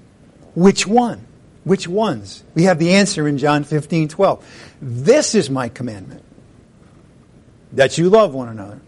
Which 0.54 0.87
one? 0.87 1.26
Which 1.64 1.87
ones? 1.88 2.42
We 2.54 2.64
have 2.64 2.78
the 2.78 2.94
answer 2.94 3.28
in 3.28 3.38
John 3.38 3.64
15, 3.64 4.09
12. 4.09 4.74
This 4.80 5.35
is 5.35 5.50
my 5.50 5.68
commandment 5.68 6.22
that 7.72 7.98
you 7.98 8.09
love 8.09 8.35
one 8.35 8.48
another. 8.48 8.80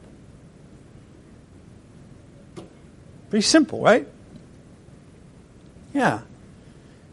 Pretty 3.31 3.43
simple, 3.43 3.81
right? 3.81 4.07
Yeah. 5.95 6.23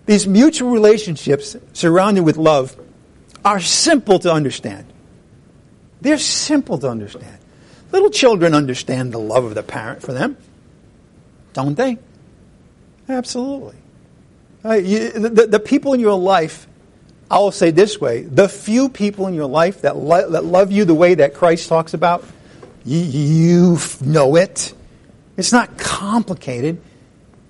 These 0.10 0.26
mutual 0.26 0.72
relationships 0.72 1.56
surrounded 1.74 2.24
with 2.24 2.36
love 2.36 2.76
are 3.46 3.60
simple 3.60 4.18
to 4.18 4.34
understand. 4.34 4.92
They're 6.02 6.18
simple 6.18 6.80
to 6.80 6.90
understand. 6.90 7.38
Little 7.92 8.10
children 8.10 8.56
understand 8.56 9.12
the 9.12 9.20
love 9.20 9.46
of 9.46 9.54
the 9.54 9.62
parent 9.62 10.02
for 10.02 10.12
them, 10.12 10.36
don't 11.54 11.76
they? 11.76 12.00
Absolutely. 13.08 13.76
Uh, 14.66 14.74
you, 14.74 15.12
the, 15.12 15.46
the, 15.46 15.60
people 15.60 15.94
in 15.94 16.00
your 16.00 16.18
life, 16.18 16.66
I 17.30 17.38
will 17.38 17.52
say 17.52 17.70
this 17.70 18.02
way 18.02 18.24
the 18.24 18.50
few 18.50 18.90
people 18.90 19.28
in 19.28 19.36
your 19.36 19.48
life 19.48 19.84
that, 19.84 19.96
lo- 19.96 20.32
that 20.32 20.44
love 20.44 20.72
you 20.72 20.86
the 20.86 20.96
way 20.96 21.14
that 21.14 21.36
Christ 21.36 21.70
talks 21.70 21.94
about, 21.94 22.26
you, 22.84 22.98
you 22.98 23.78
know 24.02 24.38
it. 24.38 24.74
It's 25.38 25.52
not 25.52 25.78
complicated. 25.78 26.82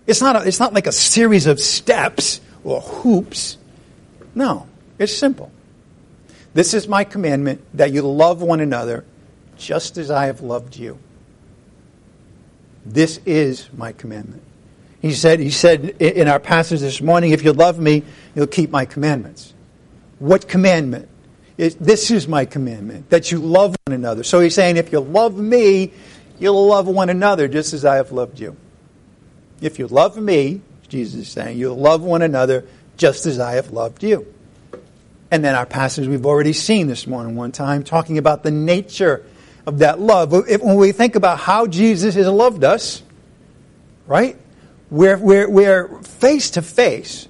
It's 0.06 0.20
not, 0.20 0.36
a, 0.36 0.46
it's 0.46 0.60
not 0.60 0.74
like 0.74 0.88
a 0.88 0.92
series 0.92 1.48
of 1.48 1.62
steps 1.62 2.42
or 2.64 2.82
hoops. 2.82 3.58
No, 4.36 4.68
it's 4.98 5.16
simple. 5.16 5.52
This 6.54 6.74
is 6.74 6.88
my 6.88 7.04
commandment 7.04 7.62
that 7.74 7.92
you 7.92 8.02
love 8.02 8.42
one 8.42 8.60
another 8.60 9.06
just 9.58 9.98
as 9.98 10.10
I 10.10 10.26
have 10.26 10.42
loved 10.42 10.76
you. 10.76 10.98
This 12.86 13.20
is 13.26 13.70
my 13.74 13.92
commandment. 13.92 14.44
He 15.02 15.14
said, 15.14 15.40
he 15.40 15.52
said 15.52 16.02
in 16.02 16.28
our 16.28 16.40
passage 16.40 16.82
this 16.82 17.02
morning, 17.02 17.32
if 17.32 17.44
you 17.44 17.54
love 17.54 17.80
me, 17.80 18.04
you'll 18.36 18.48
keep 18.48 18.70
my 18.70 18.86
commandments. 18.86 19.54
What 20.18 20.48
commandment? 20.48 21.08
It, 21.58 21.78
this 21.80 22.10
is 22.10 22.28
my 22.28 22.46
commandment, 22.46 23.10
that 23.10 23.32
you 23.32 23.40
love 23.40 23.76
one 23.86 23.94
another. 23.94 24.24
So 24.24 24.40
he's 24.40 24.56
saying, 24.56 24.78
if 24.78 24.92
you 24.92 25.00
love 25.00 25.38
me, 25.38 25.92
you'll 26.40 26.68
love 26.68 26.88
one 26.88 27.10
another 27.10 27.48
just 27.48 27.74
as 27.74 27.86
I 27.86 27.96
have 27.96 28.12
loved 28.12 28.40
you. 28.40 28.56
If 29.62 29.78
you 29.78 29.88
love 29.88 30.18
me, 30.18 30.62
Jesus 30.90 31.22
is 31.22 31.30
saying, 31.30 31.58
you'll 31.58 31.78
love 31.78 32.02
one 32.02 32.22
another 32.22 32.66
just 32.98 33.26
as 33.26 33.40
I 33.40 33.54
have 33.54 33.72
loved 33.72 34.04
you. 34.04 34.34
And 35.32 35.44
then 35.44 35.56
our 35.56 35.66
passage 35.66 36.08
we've 36.08 36.26
already 36.26 36.54
seen 36.54 36.88
this 36.88 37.06
morning 37.06 37.36
one 37.36 37.52
time 37.52 37.84
talking 37.84 38.18
about 38.18 38.44
the 38.44 38.52
nature 38.52 39.26
of 39.66 39.80
that 39.80 40.00
love. 40.00 40.34
If, 40.50 40.62
when 40.62 40.76
we 40.76 40.92
think 40.92 41.16
about 41.16 41.40
how 41.40 41.68
Jesus 41.68 42.16
has 42.16 42.28
loved 42.28 42.64
us, 42.64 43.04
right? 44.08 44.36
We're, 44.90 45.18
we're, 45.18 45.50
we're 45.50 46.02
face 46.02 46.52
to 46.52 46.64
face 46.64 47.28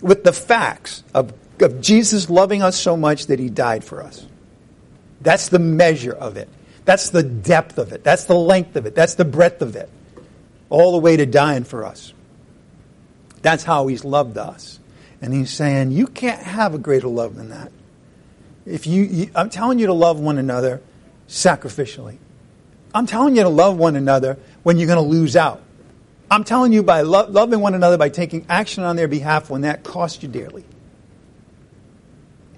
with 0.00 0.24
the 0.24 0.32
facts 0.32 1.04
of, 1.12 1.34
of 1.60 1.80
Jesus 1.80 2.30
loving 2.30 2.62
us 2.62 2.76
so 2.76 2.96
much 2.96 3.26
that 3.26 3.38
he 3.38 3.50
died 3.50 3.84
for 3.84 4.02
us. 4.02 4.26
That's 5.20 5.48
the 5.50 5.58
measure 5.58 6.12
of 6.12 6.36
it. 6.36 6.48
That's 6.86 7.10
the 7.10 7.22
depth 7.22 7.78
of 7.78 7.92
it. 7.92 8.02
That's 8.02 8.24
the 8.24 8.36
length 8.36 8.76
of 8.76 8.86
it. 8.86 8.94
That's 8.94 9.16
the 9.16 9.24
breadth 9.24 9.60
of 9.60 9.76
it. 9.76 9.90
All 10.70 10.92
the 10.92 10.98
way 10.98 11.16
to 11.16 11.26
dying 11.26 11.64
for 11.64 11.84
us. 11.84 12.12
That's 13.46 13.62
how 13.62 13.86
he's 13.86 14.04
loved 14.04 14.38
us. 14.38 14.80
And 15.22 15.32
he's 15.32 15.52
saying, 15.52 15.92
you 15.92 16.08
can't 16.08 16.42
have 16.42 16.74
a 16.74 16.78
greater 16.78 17.06
love 17.06 17.36
than 17.36 17.50
that. 17.50 17.70
If 18.66 18.88
you, 18.88 19.04
you 19.04 19.30
I'm 19.36 19.50
telling 19.50 19.78
you 19.78 19.86
to 19.86 19.92
love 19.92 20.18
one 20.18 20.36
another 20.36 20.82
sacrificially. 21.28 22.16
I'm 22.92 23.06
telling 23.06 23.36
you 23.36 23.44
to 23.44 23.48
love 23.48 23.78
one 23.78 23.94
another 23.94 24.36
when 24.64 24.78
you're 24.78 24.88
going 24.88 25.00
to 25.00 25.08
lose 25.08 25.36
out. 25.36 25.62
I'm 26.28 26.42
telling 26.42 26.72
you 26.72 26.82
by 26.82 27.02
lo- 27.02 27.28
loving 27.28 27.60
one 27.60 27.74
another 27.74 27.96
by 27.96 28.08
taking 28.08 28.44
action 28.48 28.82
on 28.82 28.96
their 28.96 29.06
behalf 29.06 29.48
when 29.48 29.60
that 29.60 29.84
costs 29.84 30.24
you 30.24 30.28
dearly. 30.28 30.64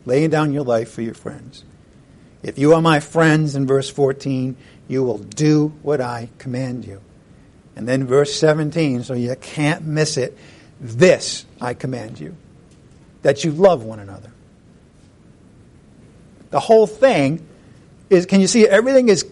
Laying 0.06 0.30
down 0.30 0.54
your 0.54 0.64
life 0.64 0.90
for 0.90 1.02
your 1.02 1.12
friends. 1.12 1.64
If 2.42 2.58
you 2.58 2.72
are 2.72 2.80
my 2.80 3.00
friends, 3.00 3.54
in 3.56 3.66
verse 3.66 3.90
14, 3.90 4.56
you 4.88 5.02
will 5.02 5.18
do 5.18 5.74
what 5.82 6.00
I 6.00 6.30
command 6.38 6.86
you. 6.86 7.02
And 7.76 7.86
then 7.86 8.06
verse 8.06 8.34
17, 8.34 9.02
so 9.02 9.12
you 9.12 9.36
can't 9.36 9.84
miss 9.84 10.16
it. 10.16 10.34
This 10.80 11.44
I 11.60 11.74
command 11.74 12.20
you, 12.20 12.36
that 13.22 13.44
you 13.44 13.50
love 13.52 13.84
one 13.84 13.98
another. 13.98 14.30
The 16.50 16.60
whole 16.60 16.86
thing 16.86 17.46
is, 18.10 18.26
can 18.26 18.40
you 18.40 18.46
see, 18.46 18.66
everything 18.66 19.08
is 19.08 19.26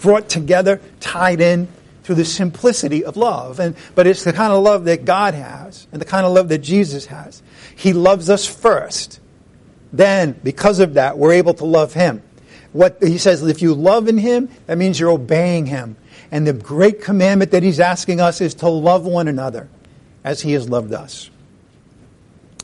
brought 0.00 0.28
together, 0.28 0.80
tied 1.00 1.40
in 1.40 1.68
through 2.04 2.14
the 2.14 2.24
simplicity 2.24 3.04
of 3.04 3.16
love. 3.16 3.58
And, 3.58 3.74
but 3.94 4.06
it's 4.06 4.24
the 4.24 4.32
kind 4.32 4.52
of 4.52 4.62
love 4.62 4.84
that 4.84 5.04
God 5.04 5.34
has 5.34 5.86
and 5.90 6.00
the 6.00 6.06
kind 6.06 6.24
of 6.24 6.32
love 6.32 6.48
that 6.48 6.58
Jesus 6.58 7.06
has. 7.06 7.42
He 7.74 7.92
loves 7.92 8.30
us 8.30 8.46
first. 8.46 9.20
Then, 9.92 10.38
because 10.42 10.78
of 10.78 10.94
that, 10.94 11.18
we're 11.18 11.32
able 11.32 11.54
to 11.54 11.64
love 11.64 11.94
Him. 11.94 12.22
What 12.72 12.98
he 13.02 13.18
says, 13.18 13.42
if 13.42 13.62
you 13.62 13.74
love 13.74 14.08
in 14.08 14.18
Him, 14.18 14.48
that 14.66 14.78
means 14.78 15.00
you're 15.00 15.10
obeying 15.10 15.66
Him. 15.66 15.96
And 16.30 16.46
the 16.46 16.52
great 16.52 17.02
commandment 17.02 17.50
that 17.50 17.62
He's 17.62 17.80
asking 17.80 18.20
us 18.20 18.40
is 18.40 18.54
to 18.56 18.68
love 18.68 19.04
one 19.04 19.28
another 19.28 19.68
as 20.26 20.42
He 20.42 20.52
has 20.52 20.68
loved 20.68 20.92
us. 20.92 21.30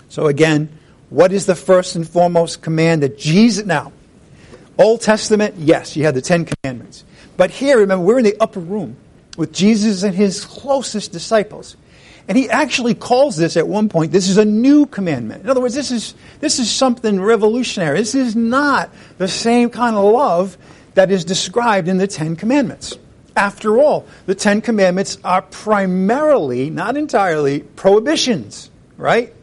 So 0.08 0.26
again, 0.26 0.68
what 1.08 1.32
is 1.32 1.46
the 1.46 1.54
first 1.54 1.94
and 1.94 2.06
foremost 2.06 2.60
command 2.60 3.02
that 3.02 3.16
Jesus, 3.16 3.64
now, 3.64 3.92
Old 4.76 5.00
Testament, 5.00 5.54
yes, 5.56 5.96
you 5.96 6.04
had 6.04 6.14
the 6.14 6.20
Ten 6.20 6.44
Commandments. 6.44 7.04
But 7.36 7.50
here, 7.50 7.78
remember, 7.78 8.04
we're 8.04 8.18
in 8.18 8.24
the 8.24 8.36
upper 8.40 8.60
room 8.60 8.96
with 9.36 9.52
Jesus 9.52 10.02
and 10.02 10.14
his 10.14 10.44
closest 10.44 11.12
disciples. 11.12 11.76
And 12.28 12.36
he 12.36 12.50
actually 12.50 12.94
calls 12.94 13.36
this 13.36 13.56
at 13.56 13.68
one 13.68 13.88
point, 13.88 14.10
this 14.10 14.28
is 14.28 14.38
a 14.38 14.44
new 14.44 14.86
commandment. 14.86 15.44
In 15.44 15.50
other 15.50 15.60
words, 15.60 15.74
this 15.74 15.90
is, 15.90 16.14
this 16.40 16.58
is 16.58 16.70
something 16.70 17.20
revolutionary. 17.20 17.98
This 17.98 18.14
is 18.14 18.34
not 18.34 18.90
the 19.18 19.28
same 19.28 19.70
kind 19.70 19.96
of 19.96 20.04
love 20.04 20.58
that 20.94 21.10
is 21.10 21.24
described 21.24 21.88
in 21.88 21.98
the 21.98 22.06
Ten 22.06 22.36
Commandments. 22.36 22.98
After 23.36 23.78
all, 23.78 24.06
the 24.26 24.34
Ten 24.34 24.60
Commandments 24.60 25.18
are 25.24 25.42
primarily, 25.42 26.70
not 26.70 26.96
entirely, 26.96 27.60
prohibitions, 27.60 28.70
right? 28.96 29.34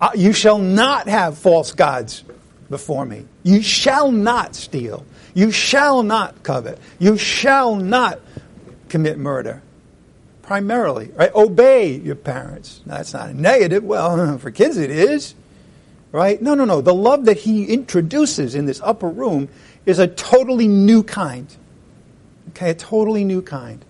Uh, 0.00 0.10
you 0.14 0.32
shall 0.32 0.58
not 0.58 1.08
have 1.08 1.38
false 1.38 1.72
gods 1.72 2.24
before 2.70 3.04
me. 3.04 3.24
You 3.42 3.62
shall 3.62 4.12
not 4.12 4.54
steal. 4.54 5.04
You 5.34 5.50
shall 5.50 6.02
not 6.02 6.42
covet. 6.42 6.78
You 6.98 7.16
shall 7.16 7.76
not 7.76 8.20
commit 8.88 9.18
murder. 9.18 9.62
Primarily, 10.42 11.10
right? 11.14 11.34
Obey 11.34 11.96
your 11.96 12.14
parents. 12.16 12.82
Now, 12.84 12.98
that's 12.98 13.14
not 13.14 13.30
a 13.30 13.34
negative. 13.34 13.82
Well, 13.82 14.38
for 14.38 14.50
kids 14.50 14.76
it 14.76 14.90
is, 14.90 15.34
right? 16.12 16.40
No, 16.40 16.54
no, 16.54 16.64
no. 16.64 16.80
The 16.80 16.94
love 16.94 17.24
that 17.24 17.38
he 17.38 17.64
introduces 17.66 18.54
in 18.54 18.66
this 18.66 18.80
upper 18.82 19.08
room 19.08 19.48
is 19.86 19.98
a 19.98 20.06
totally 20.06 20.68
new 20.68 21.02
kind. 21.02 21.48
A 22.60 22.74
totally 22.74 23.24
new 23.24 23.42
kind. 23.42 23.84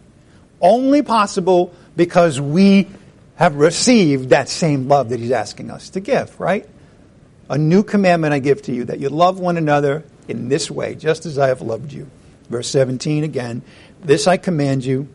Only 0.61 1.03
possible 1.03 1.75
because 1.97 2.41
we 2.41 2.89
have 3.37 3.57
received 3.57 4.31
that 4.31 4.49
same 4.49 4.89
love 4.89 5.09
that 5.11 5.21
he's 5.21 5.31
asking 5.31 5.71
us 5.71 5.91
to 5.91 6.01
give, 6.01 6.39
right? 6.39 6.69
A 7.51 7.59
new 7.59 7.83
commandment 7.83 8.33
I 8.33 8.39
give 8.39 8.63
to 8.63 8.73
you 8.73 8.85
that 8.85 9.01
you 9.01 9.09
love 9.09 9.39
one 9.39 9.57
another 9.57 10.05
in 10.29 10.49
this 10.49 10.71
way, 10.71 10.95
just 10.95 11.27
as 11.27 11.39
I 11.39 11.49
have 11.49 11.61
loved 11.61 11.93
you. 11.93 12.09
Verse 12.49 12.69
17 12.69 13.25
again. 13.25 13.63
This 14.03 14.27
I 14.27 14.37
command 14.37 14.85
you, 14.85 15.09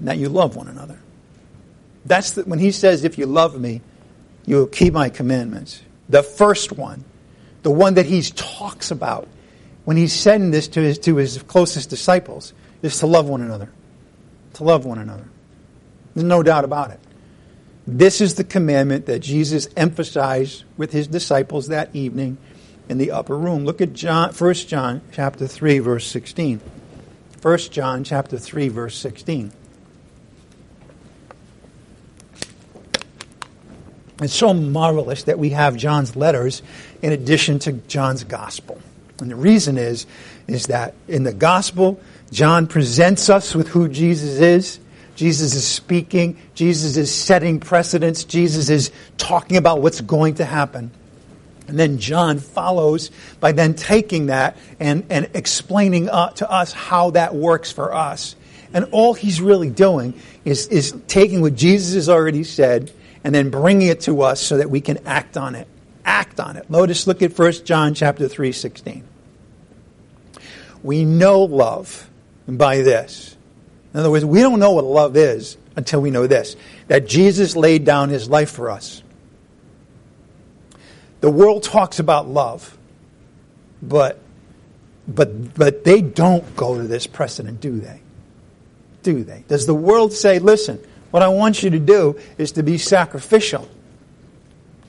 that 0.00 0.18
you 0.18 0.28
love 0.28 0.56
one 0.56 0.68
another. 0.68 0.98
That's 2.04 2.32
the, 2.32 2.42
when 2.42 2.58
he 2.58 2.70
says, 2.70 3.04
if 3.04 3.18
you 3.18 3.26
love 3.26 3.58
me, 3.58 3.80
you 4.44 4.56
will 4.56 4.66
keep 4.66 4.92
my 4.92 5.08
commandments. 5.08 5.82
The 6.08 6.22
first 6.22 6.72
one, 6.72 7.04
the 7.62 7.70
one 7.70 7.94
that 7.94 8.06
he 8.06 8.22
talks 8.22 8.90
about 8.90 9.28
when 9.84 9.96
he's 9.96 10.12
sending 10.12 10.50
this 10.50 10.68
to 10.68 10.80
his, 10.80 10.98
to 11.00 11.16
his 11.16 11.42
closest 11.44 11.90
disciples, 11.90 12.52
is 12.82 12.98
to 13.00 13.06
love 13.06 13.28
one 13.28 13.40
another. 13.40 13.70
To 14.54 14.64
love 14.64 14.84
one 14.84 14.98
another. 14.98 15.28
There's 16.14 16.24
no 16.24 16.42
doubt 16.42 16.64
about 16.64 16.90
it. 16.90 17.00
This 17.86 18.20
is 18.20 18.34
the 18.34 18.44
commandment 18.44 19.06
that 19.06 19.20
Jesus 19.20 19.68
emphasized 19.76 20.64
with 20.76 20.92
his 20.92 21.06
disciples 21.06 21.68
that 21.68 21.94
evening 21.94 22.38
in 22.88 22.98
the 22.98 23.12
upper 23.12 23.36
room. 23.36 23.64
Look 23.64 23.80
at 23.80 23.92
John, 23.92 24.32
1 24.32 24.54
John 24.54 25.02
chapter 25.12 25.46
3 25.46 25.78
verse 25.78 26.06
16. 26.06 26.60
1 27.42 27.58
John 27.58 28.02
chapter 28.02 28.38
3 28.38 28.68
verse 28.68 28.96
16. 28.96 29.52
It's 34.22 34.32
so 34.32 34.54
marvelous 34.54 35.24
that 35.24 35.38
we 35.38 35.50
have 35.50 35.76
John's 35.76 36.16
letters 36.16 36.62
in 37.02 37.12
addition 37.12 37.58
to 37.60 37.72
John's 37.72 38.24
gospel. 38.24 38.80
And 39.20 39.30
the 39.30 39.36
reason 39.36 39.78
is 39.78 40.06
is 40.46 40.66
that 40.66 40.94
in 41.08 41.24
the 41.24 41.32
gospel 41.32 42.00
John 42.30 42.66
presents 42.66 43.30
us 43.30 43.54
with 43.54 43.68
who 43.68 43.88
Jesus 43.88 44.40
is. 44.40 44.80
Jesus 45.14 45.54
is 45.54 45.66
speaking, 45.66 46.38
Jesus 46.54 46.98
is 46.98 47.12
setting 47.12 47.58
precedents, 47.58 48.24
Jesus 48.24 48.68
is 48.68 48.90
talking 49.16 49.56
about 49.56 49.80
what's 49.80 50.02
going 50.02 50.34
to 50.34 50.44
happen. 50.44 50.90
And 51.68 51.78
then 51.78 51.98
John 51.98 52.38
follows 52.38 53.10
by 53.40 53.52
then 53.52 53.74
taking 53.74 54.26
that 54.26 54.56
and, 54.78 55.06
and 55.10 55.30
explaining 55.32 56.10
uh, 56.10 56.30
to 56.32 56.50
us 56.50 56.72
how 56.72 57.10
that 57.10 57.34
works 57.34 57.72
for 57.72 57.94
us. 57.94 58.36
And 58.74 58.84
all 58.92 59.14
he's 59.14 59.40
really 59.40 59.70
doing 59.70 60.20
is, 60.44 60.68
is 60.68 60.94
taking 61.08 61.40
what 61.40 61.54
Jesus 61.54 61.94
has 61.94 62.08
already 62.08 62.44
said 62.44 62.92
and 63.24 63.34
then 63.34 63.50
bringing 63.50 63.88
it 63.88 64.02
to 64.02 64.22
us 64.22 64.40
so 64.40 64.58
that 64.58 64.70
we 64.70 64.80
can 64.80 64.98
act 65.06 65.36
on 65.36 65.54
it. 65.54 65.66
Act 66.04 66.38
on 66.38 66.56
it. 66.56 66.68
Notice, 66.70 67.06
look 67.06 67.22
at 67.22 67.36
1 67.36 67.52
John 67.64 67.94
chapter 67.94 68.28
3, 68.28 68.52
16. 68.52 69.02
We 70.82 71.04
know 71.04 71.42
love 71.42 72.08
by 72.48 72.82
this. 72.82 73.36
In 73.92 74.00
other 74.00 74.10
words, 74.10 74.24
we 74.24 74.40
don't 74.40 74.58
know 74.58 74.72
what 74.72 74.84
love 74.84 75.16
is 75.16 75.56
until 75.74 76.00
we 76.00 76.10
know 76.10 76.26
this 76.26 76.56
that 76.88 77.06
Jesus 77.06 77.56
laid 77.56 77.84
down 77.84 78.08
his 78.08 78.28
life 78.28 78.50
for 78.50 78.70
us. 78.70 79.02
The 81.20 81.30
world 81.30 81.62
talks 81.62 81.98
about 81.98 82.28
love, 82.28 82.76
but, 83.82 84.20
but, 85.08 85.54
but 85.54 85.82
they 85.82 86.00
don't 86.00 86.54
go 86.56 86.76
to 86.76 86.86
this 86.86 87.06
precedent, 87.06 87.60
do 87.60 87.80
they? 87.80 88.00
Do 89.02 89.24
they? 89.24 89.44
Does 89.48 89.66
the 89.66 89.74
world 89.74 90.12
say, 90.12 90.38
listen, 90.38 90.78
what 91.10 91.22
I 91.22 91.28
want 91.28 91.62
you 91.62 91.70
to 91.70 91.78
do 91.78 92.18
is 92.38 92.52
to 92.52 92.62
be 92.62 92.78
sacrificial? 92.78 93.68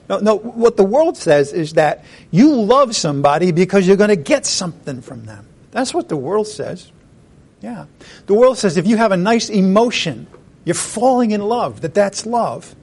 No, 0.09 0.19
no, 0.19 0.35
what 0.35 0.77
the 0.77 0.83
world 0.83 1.17
says 1.17 1.53
is 1.53 1.73
that 1.73 2.05
you 2.31 2.53
love 2.53 2.95
somebody 2.95 3.51
because 3.51 3.87
you're 3.87 3.97
going 3.97 4.09
to 4.09 4.15
get 4.15 4.45
something 4.45 5.01
from 5.01 5.25
them. 5.25 5.47
That's 5.71 5.93
what 5.93 6.09
the 6.09 6.17
world 6.17 6.47
says. 6.47 6.91
Yeah. 7.61 7.85
The 8.25 8.33
world 8.33 8.57
says 8.57 8.77
if 8.77 8.87
you 8.87 8.97
have 8.97 9.11
a 9.11 9.17
nice 9.17 9.49
emotion, 9.49 10.27
you're 10.65 10.75
falling 10.75 11.31
in 11.31 11.41
love, 11.41 11.81
that 11.81 11.93
that's 11.93 12.25
love. 12.25 12.75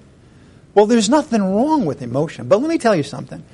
Well, 0.74 0.87
there's 0.87 1.08
nothing 1.08 1.42
wrong 1.42 1.84
with 1.84 2.02
emotion. 2.02 2.48
But 2.48 2.60
let 2.60 2.68
me 2.68 2.78
tell 2.78 2.96
you 2.96 3.04
something. 3.04 3.44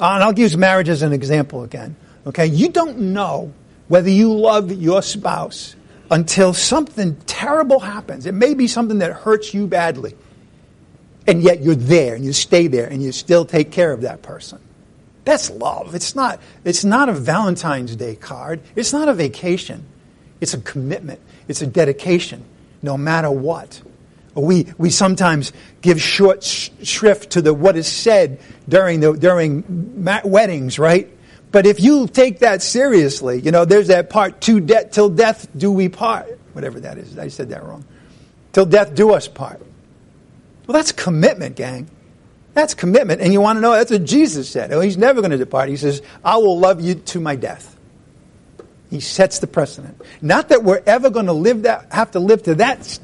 Uh, 0.00 0.14
and 0.14 0.24
I'll 0.24 0.38
use 0.38 0.56
marriage 0.56 0.88
as 0.88 1.02
an 1.02 1.12
example 1.12 1.62
again. 1.62 1.94
Okay? 2.26 2.46
You 2.46 2.70
don't 2.70 2.98
know 2.98 3.52
whether 3.88 4.10
you 4.10 4.32
love 4.34 4.72
your 4.72 5.02
spouse 5.02 5.76
until 6.10 6.52
something 6.52 7.16
terrible 7.26 7.80
happens. 7.80 8.26
It 8.26 8.34
may 8.34 8.54
be 8.54 8.66
something 8.66 8.98
that 8.98 9.12
hurts 9.12 9.54
you 9.54 9.66
badly. 9.66 10.16
And 11.26 11.42
yet 11.42 11.62
you're 11.62 11.74
there 11.74 12.14
and 12.14 12.24
you 12.24 12.32
stay 12.32 12.66
there 12.66 12.86
and 12.86 13.02
you 13.02 13.12
still 13.12 13.44
take 13.44 13.70
care 13.70 13.92
of 13.92 14.02
that 14.02 14.22
person. 14.22 14.58
That's 15.24 15.48
love. 15.50 15.94
It's 15.94 16.14
not, 16.14 16.40
it's 16.64 16.84
not 16.84 17.08
a 17.08 17.12
Valentine's 17.12 17.96
Day 17.96 18.14
card. 18.14 18.60
It's 18.76 18.92
not 18.92 19.08
a 19.08 19.14
vacation. 19.14 19.86
It's 20.44 20.52
a 20.52 20.60
commitment. 20.60 21.20
It's 21.48 21.62
a 21.62 21.66
dedication, 21.66 22.44
no 22.82 22.98
matter 22.98 23.30
what. 23.30 23.80
We, 24.34 24.66
we 24.76 24.90
sometimes 24.90 25.54
give 25.80 26.02
short 26.02 26.44
shrift 26.44 27.30
to 27.30 27.40
the 27.40 27.54
what 27.54 27.76
is 27.76 27.86
said 27.86 28.40
during, 28.68 29.00
the, 29.00 29.14
during 29.14 30.04
weddings, 30.22 30.78
right? 30.78 31.10
But 31.50 31.64
if 31.64 31.80
you 31.80 32.08
take 32.08 32.40
that 32.40 32.60
seriously, 32.60 33.40
you 33.40 33.52
know, 33.52 33.64
there's 33.64 33.86
that 33.86 34.10
part, 34.10 34.42
to 34.42 34.60
de- 34.60 34.86
till 34.90 35.08
death 35.08 35.48
do 35.56 35.72
we 35.72 35.88
part. 35.88 36.38
Whatever 36.52 36.78
that 36.80 36.98
is. 36.98 37.16
I 37.16 37.28
said 37.28 37.48
that 37.48 37.64
wrong. 37.64 37.86
Till 38.52 38.66
death 38.66 38.94
do 38.94 39.14
us 39.14 39.26
part. 39.26 39.60
Well, 40.66 40.74
that's 40.74 40.92
commitment, 40.92 41.56
gang. 41.56 41.88
That's 42.52 42.74
commitment. 42.74 43.22
And 43.22 43.32
you 43.32 43.40
want 43.40 43.56
to 43.56 43.60
know, 43.62 43.72
that's 43.72 43.90
what 43.90 44.04
Jesus 44.04 44.50
said. 44.50 44.74
Oh, 44.74 44.80
he's 44.80 44.98
never 44.98 45.22
going 45.22 45.30
to 45.30 45.38
depart. 45.38 45.70
He 45.70 45.78
says, 45.78 46.02
I 46.22 46.36
will 46.36 46.58
love 46.58 46.82
you 46.82 46.96
to 46.96 47.18
my 47.18 47.34
death. 47.34 47.73
He 48.90 49.00
sets 49.00 49.38
the 49.38 49.46
precedent. 49.46 50.00
Not 50.22 50.50
that 50.50 50.62
we're 50.62 50.82
ever 50.86 51.10
going 51.10 51.26
to 51.26 51.32
live 51.32 51.62
that, 51.62 51.92
have 51.92 52.12
to 52.12 52.20
live 52.20 52.44
to 52.44 52.56
that 52.56 52.98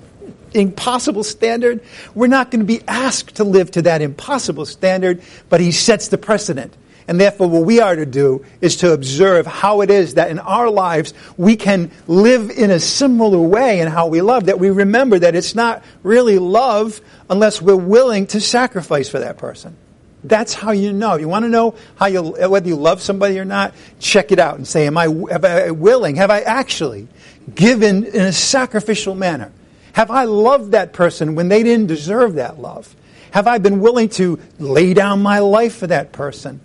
impossible 0.55 1.25
standard. 1.25 1.81
We're 2.14 2.27
not 2.27 2.51
going 2.51 2.61
to 2.61 2.66
be 2.66 2.83
asked 2.87 3.37
to 3.37 3.45
live 3.45 3.71
to 3.73 3.83
that 3.83 4.03
impossible 4.03 4.66
standard, 4.66 5.23
but 5.49 5.61
he 5.61 5.73
sets 5.73 6.09
the 6.09 6.19
precedent. 6.19 6.77
And 7.09 7.21
therefore, 7.21 7.49
what 7.49 7.64
we 7.64 7.81
are 7.81 7.97
to 7.97 8.07
do 8.07 8.45
is 8.61 8.77
to 8.77 8.93
observe 8.93 9.45
how 9.45 9.81
it 9.81 9.90
is 9.90 10.14
that 10.14 10.31
in 10.31 10.38
our 10.38 10.71
lives 10.71 11.12
we 11.37 11.57
can 11.57 11.90
live 12.07 12.51
in 12.51 12.71
a 12.71 12.79
similar 12.79 13.40
way 13.40 13.81
in 13.81 13.88
how 13.88 14.07
we 14.07 14.21
love, 14.21 14.47
that 14.47 14.61
we 14.61 14.71
remember 14.71 15.19
that 15.19 15.35
it's 15.35 15.57
not 15.57 15.83
really 16.05 16.38
love 16.38 17.01
unless 17.29 17.61
we're 17.61 17.75
willing 17.75 18.29
to 18.29 18.40
sacrifice 18.40 19.09
for 19.09 19.19
that 19.19 19.38
person. 19.38 19.77
That's 20.22 20.52
how 20.52 20.72
you 20.72 20.92
know. 20.92 21.16
You 21.16 21.28
want 21.28 21.44
to 21.44 21.48
know 21.48 21.74
how 21.96 22.06
you, 22.06 22.22
whether 22.22 22.68
you 22.68 22.76
love 22.76 23.00
somebody 23.00 23.38
or 23.38 23.44
not? 23.44 23.74
Check 23.98 24.33
it 24.33 24.38
out 24.38 24.56
and 24.56 24.66
say, 24.66 24.87
am 24.87 24.98
I, 24.98 25.06
am 25.06 25.44
I 25.44 25.70
willing? 25.70 26.16
Have 26.16 26.30
I 26.30 26.40
actually 26.40 27.09
given 27.54 28.04
in 28.04 28.22
a 28.22 28.33
sacrificial 28.33 29.14
manner? 29.14 29.52
Have 29.94 30.11
I 30.11 30.24
loved 30.24 30.72
that 30.72 30.92
person 30.92 31.35
when 31.35 31.48
they 31.48 31.62
didn't 31.62 31.87
deserve 31.87 32.35
that 32.35 32.61
love? 32.61 32.94
Have 33.33 33.46
I 33.46 33.59
been 33.59 33.80
willing 33.80 34.09
to 34.11 34.38
lay 34.59 34.92
down 34.92 35.22
my 35.22 35.38
life 35.38 35.76
for 35.76 35.87
that 35.87 36.12
person? 36.12 36.61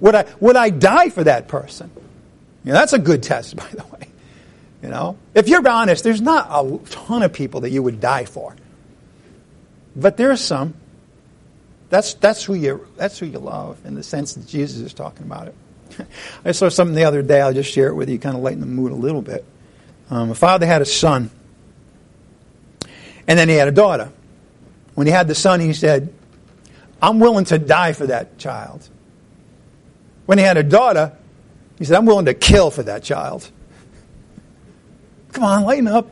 Would 0.00 0.14
I, 0.14 0.26
would 0.40 0.56
I 0.56 0.70
die 0.70 1.10
for 1.10 1.24
that 1.24 1.48
person? 1.48 1.90
You 2.64 2.72
know, 2.72 2.78
that's 2.78 2.92
a 2.92 2.98
good 2.98 3.22
test, 3.22 3.56
by 3.56 3.68
the 3.68 3.84
way. 3.84 4.08
You 4.82 4.88
know, 4.90 5.16
if 5.34 5.48
you're 5.48 5.66
honest, 5.66 6.04
there's 6.04 6.20
not 6.20 6.46
a 6.50 6.78
ton 6.90 7.22
of 7.22 7.32
people 7.32 7.62
that 7.62 7.70
you 7.70 7.82
would 7.82 8.00
die 8.00 8.26
for, 8.26 8.54
but 9.96 10.16
there 10.16 10.30
are 10.30 10.36
some. 10.36 10.74
That's 11.90 12.14
that's 12.14 12.44
who 12.44 12.54
you 12.54 12.86
that's 12.96 13.18
who 13.18 13.26
you 13.26 13.38
love 13.38 13.84
in 13.84 13.94
the 13.94 14.02
sense 14.02 14.34
that 14.34 14.46
Jesus 14.46 14.80
is 14.80 14.94
talking 14.94 15.26
about 15.26 15.48
it. 15.48 16.06
I 16.44 16.52
saw 16.52 16.68
something 16.68 16.94
the 16.94 17.04
other 17.04 17.22
day. 17.22 17.40
I'll 17.40 17.52
just 17.52 17.72
share 17.72 17.88
it 17.88 17.94
with 17.94 18.08
you, 18.08 18.18
kind 18.18 18.36
of 18.36 18.42
lighten 18.42 18.60
the 18.60 18.66
mood 18.66 18.90
a 18.90 18.96
little 18.96 19.22
bit. 19.22 19.44
Um, 20.10 20.30
a 20.30 20.34
father 20.34 20.66
had 20.66 20.82
a 20.82 20.86
son 20.86 21.30
and 23.26 23.38
then 23.38 23.48
he 23.48 23.54
had 23.54 23.68
a 23.68 23.72
daughter. 23.72 24.10
When 24.94 25.06
he 25.06 25.12
had 25.12 25.28
the 25.28 25.34
son, 25.34 25.60
he 25.60 25.72
said, 25.72 26.12
I'm 27.00 27.20
willing 27.20 27.44
to 27.46 27.58
die 27.58 27.92
for 27.92 28.06
that 28.06 28.38
child. 28.38 28.88
When 30.26 30.38
he 30.38 30.44
had 30.44 30.56
a 30.56 30.62
daughter, 30.62 31.16
he 31.78 31.84
said, 31.84 31.96
I'm 31.96 32.06
willing 32.06 32.26
to 32.26 32.34
kill 32.34 32.70
for 32.70 32.82
that 32.84 33.02
child. 33.02 33.50
Come 35.32 35.44
on, 35.44 35.64
lighten 35.64 35.88
up. 35.88 36.08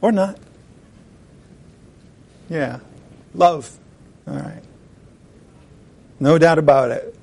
Or 0.00 0.12
not. 0.12 0.38
Yeah. 2.48 2.80
Love. 3.34 3.70
All 4.26 4.34
right. 4.34 4.62
No 6.18 6.38
doubt 6.38 6.58
about 6.58 6.90
it. 6.90 7.14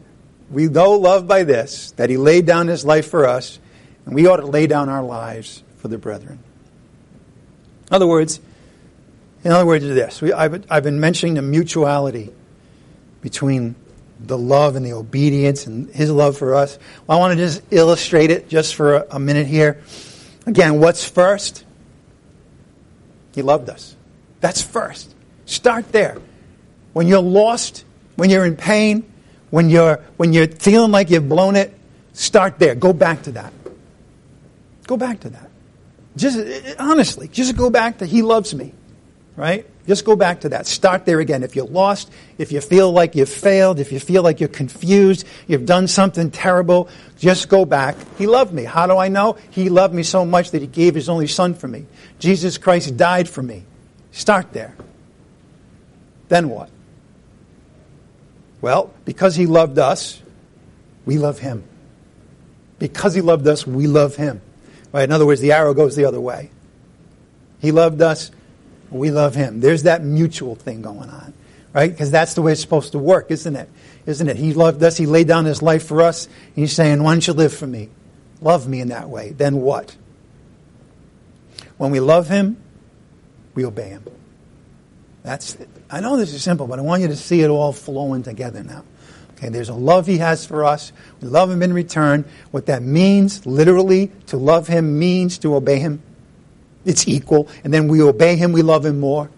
We 0.50 0.68
know 0.68 0.94
love 0.94 1.28
by 1.28 1.44
this, 1.44 1.92
that 1.92 2.10
he 2.10 2.18
laid 2.18 2.46
down 2.46 2.68
his 2.68 2.86
life 2.86 3.10
for 3.10 3.28
us, 3.28 3.60
and 4.06 4.14
we 4.14 4.28
ought 4.28 4.38
to 4.38 4.46
lay 4.46 4.68
down 4.68 4.90
our 4.90 5.04
lives 5.04 5.64
for 5.78 5.88
the 5.88 5.98
brethren. 5.98 6.40
In 7.90 7.96
other 7.96 8.08
words, 8.08 8.40
in 9.44 9.52
other 9.52 9.66
words, 9.66 9.84
this 9.84 10.22
we, 10.22 10.32
I've, 10.32 10.66
I've 10.70 10.84
been 10.84 11.00
mentioning 11.00 11.36
the 11.36 11.42
mutuality 11.42 12.32
between 13.22 13.76
the 14.20 14.38
love 14.38 14.76
and 14.76 14.86
the 14.86 14.94
obedience 14.94 15.66
and 15.68 15.90
his 15.90 16.10
love 16.10 16.38
for 16.38 16.56
us. 16.56 16.78
Well, 17.08 17.18
I 17.18 17.20
want 17.20 17.38
to 17.38 17.44
just 17.44 17.62
illustrate 17.72 18.32
it 18.32 18.48
just 18.48 18.76
for 18.76 18.96
a, 18.96 19.08
a 19.12 19.20
minute 19.20 19.48
here. 19.48 19.82
Again, 20.46 20.80
what's 20.80 21.08
first? 21.08 21.66
He 23.34 23.42
loved 23.42 23.70
us. 23.70 23.96
That's 24.40 24.62
first. 24.62 25.13
Start 25.46 25.92
there. 25.92 26.18
When 26.94 27.08
you're 27.08 27.22
lost, 27.22 27.86
when 28.16 28.30
you're 28.30 28.46
in 28.46 28.56
pain, 28.56 29.12
when 29.50 29.70
you're, 29.70 29.98
when 30.18 30.34
you're 30.34 30.48
feeling 30.48 30.92
like 30.92 31.10
you've 31.10 31.30
blown 31.30 31.56
it, 31.56 31.74
start 32.14 32.60
there. 32.60 32.76
Go 32.76 32.94
back 32.94 33.24
to 33.24 33.32
that. 33.34 33.54
Go 34.88 34.98
back 34.98 35.22
to 35.22 35.30
that. 35.30 35.50
Just 36.16 36.40
honestly, 36.80 37.28
just 37.28 37.56
go 37.56 37.70
back 37.70 37.98
to 38.00 38.06
He 38.06 38.22
loves 38.22 38.54
me, 38.54 38.74
right? 39.36 39.66
Just 39.88 40.06
go 40.06 40.16
back 40.16 40.42
to 40.42 40.50
that. 40.50 40.68
Start 40.68 41.06
there 41.06 41.20
again. 41.20 41.44
If 41.44 41.56
you're 41.56 41.66
lost, 41.66 42.12
if 42.38 42.52
you 42.52 42.62
feel 42.62 42.92
like 42.92 43.16
you've 43.16 43.30
failed, 43.30 43.80
if 43.80 43.92
you 43.92 44.00
feel 44.00 44.24
like 44.24 44.40
you're 44.40 44.50
confused, 44.50 45.26
you've 45.48 45.66
done 45.66 45.88
something 45.88 46.32
terrible, 46.32 46.88
just 47.18 47.50
go 47.50 47.66
back. 47.66 47.96
He 48.18 48.28
loved 48.28 48.54
me. 48.54 48.64
How 48.64 48.88
do 48.88 48.98
I 48.98 49.08
know? 49.10 49.38
He 49.50 49.70
loved 49.70 49.94
me 49.94 50.04
so 50.04 50.24
much 50.24 50.52
that 50.52 50.62
He 50.62 50.68
gave 50.68 50.96
His 50.96 51.10
only 51.10 51.28
Son 51.28 51.54
for 51.54 51.68
me. 51.68 51.86
Jesus 52.20 52.58
Christ 52.58 52.96
died 52.96 53.28
for 53.28 53.42
me. 53.42 53.64
Start 54.12 54.54
there. 54.54 54.76
Then 56.34 56.50
what? 56.50 56.72
Well, 58.60 58.92
because 59.06 59.36
He 59.36 59.46
loved 59.46 59.78
us, 59.78 60.20
we 61.06 61.20
love 61.20 61.38
Him. 61.38 61.64
Because 62.80 63.14
He 63.14 63.22
loved 63.22 63.46
us, 63.46 63.68
we 63.68 63.86
love 63.86 64.16
Him. 64.16 64.42
Right? 64.92 65.04
In 65.04 65.12
other 65.12 65.28
words, 65.28 65.42
the 65.42 65.52
arrow 65.52 65.76
goes 65.76 65.96
the 65.96 66.06
other 66.06 66.20
way. 66.20 66.50
He 67.62 67.72
loved 67.72 68.02
us, 68.02 68.32
we 68.90 69.12
love 69.12 69.36
him. 69.36 69.60
There's 69.60 69.84
that 69.84 70.04
mutual 70.04 70.56
thing 70.56 70.82
going 70.82 71.10
on, 71.10 71.34
right? 71.72 71.92
Because 71.92 72.10
that's 72.10 72.34
the 72.34 72.42
way 72.42 72.54
it's 72.54 72.62
supposed 72.62 72.94
to 72.94 73.00
work, 73.00 73.30
isn't 73.30 73.56
it? 73.56 73.70
Isn't 74.08 74.28
it? 74.28 74.36
He 74.36 74.54
loved 74.54 74.82
us, 74.82 74.98
he 74.98 75.06
laid 75.06 75.28
down 75.28 75.46
his 75.46 75.62
life 75.62 75.86
for 75.86 76.02
us, 76.02 76.26
and 76.26 76.56
he's 76.56 76.74
saying, 76.74 77.02
Why 77.04 77.14
don't 77.14 77.28
you 77.28 77.34
live 77.34 77.54
for 77.54 77.68
me? 77.68 77.90
Love 78.42 78.68
me 78.68 78.82
in 78.82 78.88
that 78.90 79.08
way. 79.08 79.34
Then 79.34 79.62
what? 79.62 79.96
When 81.78 81.92
we 81.92 82.00
love 82.00 82.28
him, 82.28 82.58
we 83.54 83.66
obey 83.66 83.90
him. 83.90 84.04
That's 85.22 85.56
it. 85.56 85.70
I 85.94 86.00
know 86.00 86.18
this 86.18 86.34
is 86.34 86.42
simple, 86.42 86.66
but 86.66 86.80
I 86.80 86.82
want 86.82 87.04
you 87.04 87.08
to 87.10 87.16
see 87.16 87.42
it 87.42 87.50
all 87.50 87.72
flowing 87.72 88.24
together 88.24 88.64
now. 88.64 88.84
Okay, 89.38 89.50
there's 89.50 89.70
a 89.70 89.76
love 89.76 90.08
he 90.08 90.18
has 90.18 90.44
for 90.44 90.66
us. 90.66 90.92
We 91.22 91.28
love 91.28 91.52
him 91.52 91.62
in 91.62 91.72
return. 91.72 92.26
What 92.50 92.66
that 92.66 92.82
means, 92.82 93.46
literally, 93.46 94.12
to 94.28 94.38
love 94.38 94.68
him 94.68 94.98
means 94.98 95.38
to 95.40 95.54
obey 95.54 95.78
him. 95.78 96.02
It's 96.84 97.08
equal. 97.08 97.48
And 97.64 97.72
then 97.72 97.88
we 97.88 98.02
obey 98.02 98.38
him, 98.38 98.54
we 98.54 98.64
love 98.64 98.88
him 98.88 99.00
more. 99.00 99.30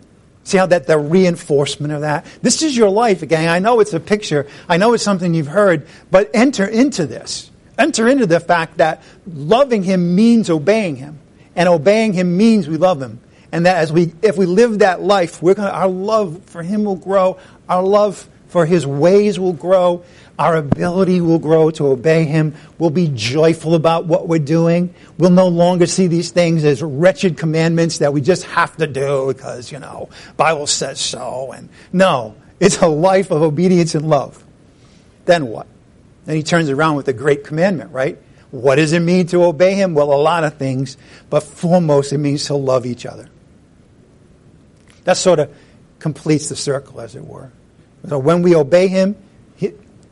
See 0.45 0.57
how 0.57 0.65
that 0.67 0.87
the 0.87 0.97
reinforcement 0.97 1.91
of 1.91 2.01
that? 2.01 2.25
This 2.41 2.61
is 2.61 2.77
your 2.77 2.89
life, 2.89 3.21
again. 3.21 3.49
I 3.49 3.59
know 3.59 3.81
it's 3.81 3.93
a 3.93 3.99
picture. 3.99 4.47
I 4.69 4.77
know 4.77 4.93
it's 4.93 5.03
something 5.03 5.33
you've 5.33 5.47
heard, 5.47 5.85
but 6.09 6.29
enter 6.33 6.65
into 6.65 7.05
this. 7.05 7.51
Enter 7.77 8.07
into 8.07 8.27
the 8.27 8.39
fact 8.39 8.77
that 8.77 9.03
loving 9.27 9.83
him 9.83 10.15
means 10.15 10.49
obeying 10.49 10.95
him. 10.95 11.19
And 11.53 11.67
obeying 11.67 12.13
him 12.13 12.37
means 12.37 12.69
we 12.69 12.77
love 12.77 13.01
him. 13.01 13.19
And 13.55 13.65
that 13.65 13.77
as 13.77 13.89
we, 13.89 14.13
if 14.21 14.35
we 14.35 14.45
live 14.45 14.79
that 14.79 15.01
life, 15.01 15.41
we're 15.41 15.53
gonna, 15.53 15.69
our 15.69 15.87
love 15.87 16.43
for 16.47 16.61
him 16.61 16.83
will 16.83 16.97
grow. 16.97 17.37
Our 17.69 17.83
love 17.83 18.27
for 18.49 18.65
his 18.65 18.85
ways 18.85 19.39
will 19.39 19.53
grow. 19.53 20.03
Our 20.37 20.57
ability 20.57 21.21
will 21.21 21.39
grow 21.39 21.71
to 21.71 21.87
obey 21.87 22.25
him. 22.25 22.55
We'll 22.77 22.89
be 22.89 23.07
joyful 23.07 23.73
about 23.73 24.07
what 24.07 24.27
we're 24.27 24.39
doing. 24.39 24.93
We'll 25.17 25.29
no 25.29 25.47
longer 25.47 25.85
see 25.85 26.07
these 26.07 26.31
things 26.31 26.65
as 26.65 26.83
wretched 26.83 27.37
commandments 27.37 27.99
that 27.99 28.11
we 28.11 28.19
just 28.19 28.43
have 28.43 28.75
to 28.75 28.87
do 28.87 29.27
because, 29.27 29.71
you 29.71 29.79
know, 29.79 30.09
Bible 30.35 30.67
says 30.67 30.99
so. 30.99 31.53
And 31.53 31.69
no, 31.93 32.35
it's 32.59 32.81
a 32.81 32.87
life 32.87 33.31
of 33.31 33.41
obedience 33.41 33.95
and 33.95 34.09
love. 34.09 34.43
Then 35.23 35.47
what? 35.47 35.67
Then 36.25 36.35
he 36.35 36.43
turns 36.43 36.69
around 36.69 36.97
with 36.97 37.07
a 37.07 37.13
great 37.13 37.45
commandment, 37.45 37.93
right? 37.93 38.17
What 38.51 38.75
does 38.75 38.91
it 38.91 38.99
mean 38.99 39.27
to 39.27 39.45
obey 39.45 39.75
him? 39.75 39.93
Well, 39.93 40.11
a 40.11 40.21
lot 40.21 40.43
of 40.43 40.57
things, 40.57 40.97
but 41.29 41.43
foremost, 41.43 42.11
it 42.11 42.17
means 42.17 42.43
to 42.47 42.55
love 42.55 42.85
each 42.85 43.05
other. 43.05 43.29
That 45.05 45.17
sort 45.17 45.39
of 45.39 45.55
completes 45.99 46.49
the 46.49 46.55
circle, 46.55 46.99
as 46.99 47.15
it 47.15 47.25
were. 47.25 47.51
So 48.07 48.19
when 48.19 48.41
we 48.41 48.55
obey 48.55 48.87
him, 48.87 49.15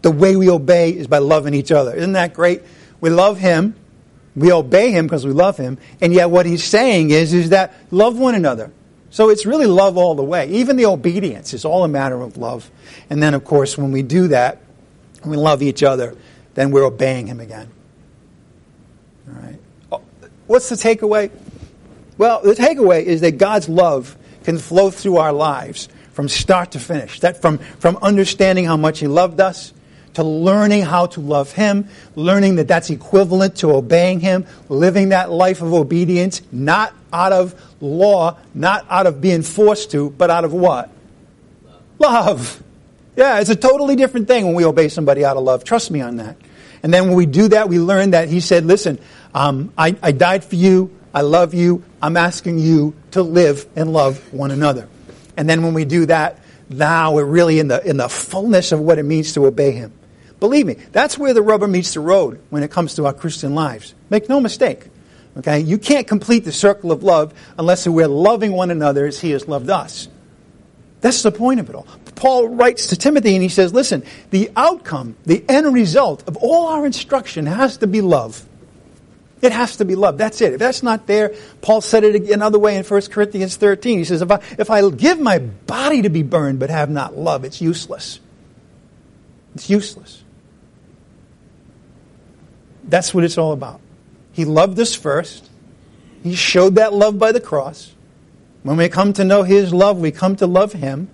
the 0.02 0.12
way 0.12 0.36
we 0.36 0.50
obey 0.50 0.92
is 0.92 1.08
by 1.08 1.20
loving 1.20 1.54
each 1.54 1.72
other. 1.72 1.94
Isn't 1.94 2.14
that 2.14 2.34
great? 2.34 2.62
We 3.00 3.10
love 3.10 3.38
him. 3.38 3.76
We 4.36 4.52
obey 4.52 4.92
him 4.92 5.06
because 5.06 5.26
we 5.26 5.32
love 5.32 5.58
him. 5.58 5.78
And 6.02 6.14
yet 6.14 6.30
what 6.30 6.46
he's 6.46 6.64
saying 6.64 7.12
is, 7.12 7.34
is 7.34 7.50
that 7.50 7.74
love 7.92 8.18
one 8.18 8.36
another. 8.36 8.72
So 9.12 9.30
it's 9.30 9.46
really 9.46 9.68
love 9.68 9.96
all 9.96 10.16
the 10.16 10.24
way. 10.24 10.50
Even 10.50 10.76
the 10.76 10.88
obedience 10.88 11.54
is 11.54 11.66
all 11.66 11.84
a 11.84 11.88
matter 11.88 12.20
of 12.20 12.36
love. 12.36 12.70
And 13.10 13.22
then, 13.22 13.34
of 13.34 13.46
course, 13.46 13.78
when 13.78 13.92
we 13.92 14.02
do 14.02 14.30
that, 14.30 14.60
and 15.22 15.32
we 15.32 15.38
love 15.38 15.62
each 15.62 15.84
other, 15.84 16.16
then 16.56 16.72
we're 16.72 16.84
obeying 16.84 17.28
him 17.28 17.40
again. 17.40 17.70
All 19.28 19.42
right. 19.42 19.60
Oh, 19.92 20.02
what's 20.48 20.70
the 20.70 20.76
takeaway? 20.76 21.32
Well, 22.18 22.42
the 22.42 22.54
takeaway 22.54 23.04
is 23.04 23.22
that 23.22 23.38
God's 23.38 23.70
love 23.70 24.18
can 24.44 24.58
flow 24.58 24.92
through 24.92 25.18
our 25.18 25.34
lives 25.34 25.90
from 26.14 26.30
start 26.30 26.72
to 26.72 26.80
finish. 26.80 27.20
That 27.22 27.42
from, 27.42 27.58
from 27.58 27.98
understanding 27.98 28.66
how 28.66 28.78
much 28.78 29.00
He 29.00 29.08
loved 29.08 29.40
us 29.40 29.74
to 30.14 30.24
learning 30.24 30.84
how 30.84 31.08
to 31.08 31.22
love 31.22 31.52
Him, 31.52 31.88
learning 32.16 32.56
that 32.56 32.68
that's 32.68 32.90
equivalent 32.90 33.58
to 33.58 33.72
obeying 33.72 34.20
Him, 34.20 34.46
living 34.70 35.10
that 35.10 35.32
life 35.32 35.62
of 35.62 35.74
obedience, 35.74 36.42
not 36.52 36.94
out 37.12 37.34
of 37.34 37.60
law, 37.82 38.38
not 38.54 38.86
out 38.90 39.08
of 39.08 39.22
being 39.22 39.42
forced 39.42 39.92
to, 39.92 40.10
but 40.12 40.30
out 40.30 40.46
of 40.46 40.54
what? 40.54 40.90
Love. 42.00 42.28
love. 42.28 42.64
Yeah, 43.16 43.40
it's 43.40 43.50
a 43.50 43.56
totally 43.56 43.96
different 43.96 44.28
thing 44.28 44.46
when 44.46 44.56
we 44.56 44.66
obey 44.66 44.90
somebody 44.90 45.24
out 45.24 45.38
of 45.38 45.44
love. 45.44 45.64
Trust 45.64 45.92
me 45.92 46.02
on 46.02 46.18
that. 46.18 46.36
And 46.82 46.94
then 46.94 47.08
when 47.08 47.16
we 47.16 47.26
do 47.26 47.48
that, 47.50 47.70
we 47.70 47.80
learn 47.80 48.12
that 48.12 48.30
He 48.30 48.40
said, 48.40 48.66
listen, 48.66 49.00
um, 49.34 49.72
I, 49.78 49.96
I 50.02 50.12
died 50.12 50.44
for 50.44 50.56
you. 50.56 50.92
I 51.14 51.22
love 51.22 51.54
you. 51.54 51.84
I'm 52.02 52.18
asking 52.18 52.60
you 52.60 52.96
to 53.12 53.22
live 53.22 53.68
and 53.76 53.94
love 53.94 54.34
one 54.34 54.52
another. 54.52 54.88
And 55.38 55.48
then 55.48 55.64
when 55.64 55.74
we 55.74 55.86
do 55.86 56.06
that, 56.08 56.40
now 56.70 57.14
we're 57.14 57.26
really 57.26 57.60
in 57.60 57.68
the, 57.68 57.88
in 57.88 57.98
the 57.98 58.10
fullness 58.10 58.72
of 58.72 58.80
what 58.80 58.98
it 58.98 59.04
means 59.04 59.34
to 59.34 59.46
obey 59.46 59.72
Him. 59.72 59.94
Believe 60.40 60.66
me, 60.66 60.74
that's 60.92 61.18
where 61.18 61.34
the 61.34 61.42
rubber 61.42 61.68
meets 61.68 61.94
the 61.94 62.00
road 62.00 62.42
when 62.50 62.64
it 62.64 62.72
comes 62.72 62.96
to 62.96 63.06
our 63.06 63.14
Christian 63.14 63.56
lives. 63.56 63.94
Make 64.10 64.28
no 64.28 64.40
mistake. 64.40 64.88
Okay? 65.38 65.60
You 65.60 65.78
can't 65.78 66.08
complete 66.08 66.46
the 66.46 66.52
circle 66.52 66.92
of 66.92 67.04
love 67.04 67.34
unless 67.58 67.88
we're 67.88 68.08
loving 68.08 68.52
one 68.52 68.72
another 68.72 69.06
as 69.06 69.20
He 69.20 69.32
has 69.32 69.48
loved 69.48 69.70
us. 69.70 70.08
That's 71.02 71.22
the 71.22 71.32
point 71.32 71.60
of 71.60 71.70
it 71.70 71.76
all. 71.76 71.88
Paul 72.16 72.48
writes 72.48 72.88
to 72.88 72.96
Timothy 72.96 73.36
and 73.36 73.44
he 73.44 73.50
says, 73.50 73.74
listen, 73.74 74.04
the 74.30 74.50
outcome, 74.56 75.18
the 75.26 75.44
end 75.50 75.74
result 75.74 76.26
of 76.28 76.38
all 76.38 76.68
our 76.68 76.86
instruction 76.86 77.46
has 77.46 77.78
to 77.78 77.88
be 77.88 78.00
love. 78.00 78.46
It 79.44 79.52
has 79.52 79.76
to 79.78 79.86
be 79.86 79.96
love. 79.96 80.18
That's 80.18 80.40
it. 80.40 80.54
If 80.54 80.60
that's 80.60 80.84
not 80.84 81.06
there, 81.06 81.36
Paul 81.62 81.82
said 81.82 82.06
it 82.06 82.30
another 82.30 82.58
way 82.58 82.78
in 82.78 82.84
1 82.86 83.02
Corinthians 83.12 83.58
13. 83.58 83.98
He 83.98 84.06
says, 84.06 84.22
if 84.22 84.32
I, 84.32 84.40
if 84.58 84.70
I 84.70 84.90
give 84.90 85.20
my 85.20 85.40
body 85.40 86.04
to 86.04 86.10
be 86.10 86.24
burned 86.24 86.60
but 86.60 86.70
have 86.70 86.90
not 86.90 87.18
love, 87.18 87.44
it's 87.44 87.62
useless. 87.62 88.22
It's 89.54 89.70
useless. 89.70 90.24
That's 92.86 93.14
what 93.14 93.26
it's 93.26 93.38
all 93.38 93.52
about. 93.52 93.82
He 94.32 94.46
loved 94.46 94.80
us 94.80 94.96
first. 94.96 95.50
He 96.24 96.36
showed 96.36 96.76
that 96.76 96.94
love 96.94 97.20
by 97.20 97.34
the 97.34 97.42
cross. 97.42 97.94
When 98.64 98.78
we 98.78 98.88
come 98.88 99.12
to 99.12 99.26
know 99.26 99.44
His 99.44 99.74
love, 99.74 100.00
we 100.00 100.12
come 100.12 100.38
to 100.38 100.48
love 100.48 100.72
Him. 100.72 101.10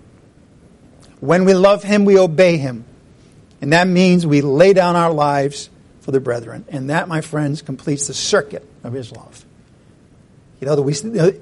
When 1.18 1.44
we 1.44 1.54
love 1.54 1.82
Him, 1.82 2.04
we 2.04 2.16
obey 2.16 2.58
Him. 2.58 2.84
And 3.60 3.72
that 3.72 3.88
means 3.88 4.24
we 4.24 4.40
lay 4.40 4.72
down 4.72 4.94
our 4.94 5.12
lives 5.12 5.68
for 6.10 6.12
the 6.12 6.20
brethren. 6.20 6.64
And 6.68 6.90
that, 6.90 7.06
my 7.06 7.20
friends, 7.20 7.62
completes 7.62 8.08
the 8.08 8.14
circuit 8.14 8.68
of 8.82 8.92
his 8.92 9.12
love. 9.12 9.44
You 10.60 10.66
know, 10.66 10.74
that 10.74 10.82
we, 10.82 10.94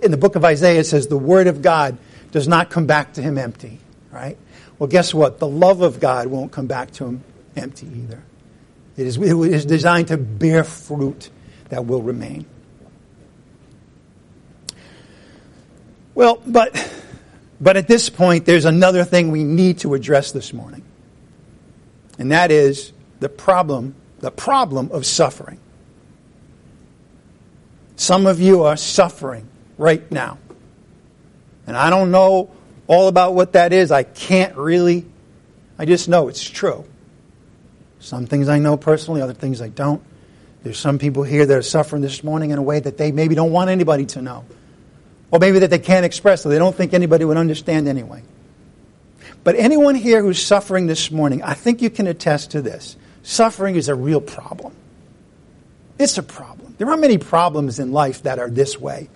in 0.03 0.11
the 0.11 0.19
book 0.19 0.37
of 0.37 0.45
Isaiah, 0.45 0.81
it 0.81 0.85
says 0.85 1.07
the 1.07 1.17
word 1.17 1.47
of 1.47 1.63
God 1.63 1.97
does 2.33 2.47
not 2.47 2.69
come 2.69 2.87
back 2.87 3.15
to 3.15 3.23
him 3.23 3.39
empty, 3.39 3.81
right? 4.13 4.37
Well, 4.79 4.89
guess 4.89 5.15
what? 5.15 5.39
The 5.39 5.49
love 5.49 5.81
of 5.81 6.01
God 6.01 6.27
won't 6.27 6.53
come 6.53 6.67
back 6.67 6.91
to 6.93 7.07
him 7.07 7.25
empty 7.57 7.87
either. 7.87 8.23
It 8.99 9.07
is, 9.07 9.17
it 9.17 9.35
is 9.55 9.65
designed 9.65 10.09
to 10.09 10.19
bear 10.19 10.65
fruit 10.65 11.31
that 11.71 11.87
will 11.87 12.03
remain. 12.03 12.45
Well, 16.15 16.43
but, 16.47 16.77
but 17.59 17.79
at 17.79 17.89
this 17.89 18.11
point, 18.11 18.45
there's 18.45 18.67
another 18.67 19.05
thing 19.05 19.31
we 19.31 19.45
need 19.45 19.79
to 19.79 19.95
address 19.95 20.33
this 20.33 20.53
morning. 20.53 20.83
And 22.19 22.33
that 22.33 22.51
is 22.51 22.93
the 23.21 23.29
problem 23.31 23.95
the 24.21 24.31
problem 24.31 24.91
of 24.93 25.07
suffering. 25.07 25.59
Some 27.97 28.27
of 28.27 28.41
you 28.41 28.63
are 28.65 28.77
suffering 28.77 29.49
right 29.77 30.11
now. 30.11 30.39
And 31.67 31.77
I 31.77 31.91
don't 31.91 32.11
know 32.11 32.51
all 32.87 33.09
about 33.09 33.35
what 33.35 33.53
that 33.53 33.73
is. 33.73 33.91
I 33.91 34.03
can't 34.03 34.57
really. 34.57 35.05
I 35.79 35.85
just 35.85 36.09
know 36.09 36.29
it's 36.29 36.43
true. 36.43 36.85
Some 38.01 38.27
things 38.27 38.49
I 38.49 38.59
know 38.59 38.77
personally, 38.77 39.21
other 39.21 39.35
things 39.35 39.61
I 39.61 39.69
don't. 39.69 40.03
There's 40.63 40.79
some 40.79 40.99
people 40.99 41.23
here 41.23 41.47
that 41.47 41.57
are 41.57 41.63
suffering 41.63 42.03
this 42.03 42.25
morning 42.25 42.51
in 42.51 42.59
a 42.59 42.63
way 42.63 42.81
that 42.81 42.97
they 42.97 43.13
maybe 43.13 43.35
don't 43.35 43.53
want 43.53 43.71
anybody 43.71 44.07
to 44.07 44.23
know. 44.23 44.45
Or 45.31 45.39
maybe 45.39 45.59
that 45.61 45.71
they 45.71 45.79
can't 45.79 46.07
express, 46.07 46.43
so 46.43 46.49
they 46.49 46.59
don't 46.59 46.75
think 46.75 46.95
anybody 46.95 47.25
would 47.25 47.37
understand 47.37 47.87
anyway. 47.87 48.23
But 49.45 49.57
anyone 49.57 49.95
here 49.95 50.23
who's 50.23 50.43
suffering 50.43 50.87
this 50.87 51.11
morning, 51.11 51.43
I 51.43 51.55
think 51.55 51.83
you 51.83 51.91
can 51.91 52.07
attest 52.07 52.53
to 52.53 52.63
this. 52.63 52.97
Suffering 53.29 53.77
is 53.77 53.91
a 53.91 53.95
real 53.95 54.23
problem. 54.23 54.75
It's 55.99 56.17
a 56.17 56.23
problem. 56.23 56.75
There 56.79 56.89
aren't 56.89 57.03
many 57.03 57.19
problems 57.19 57.79
in 57.79 57.93
life 57.93 58.23
that 58.23 58.39
are 58.39 58.49
this 58.49 58.81
way. 58.81 59.11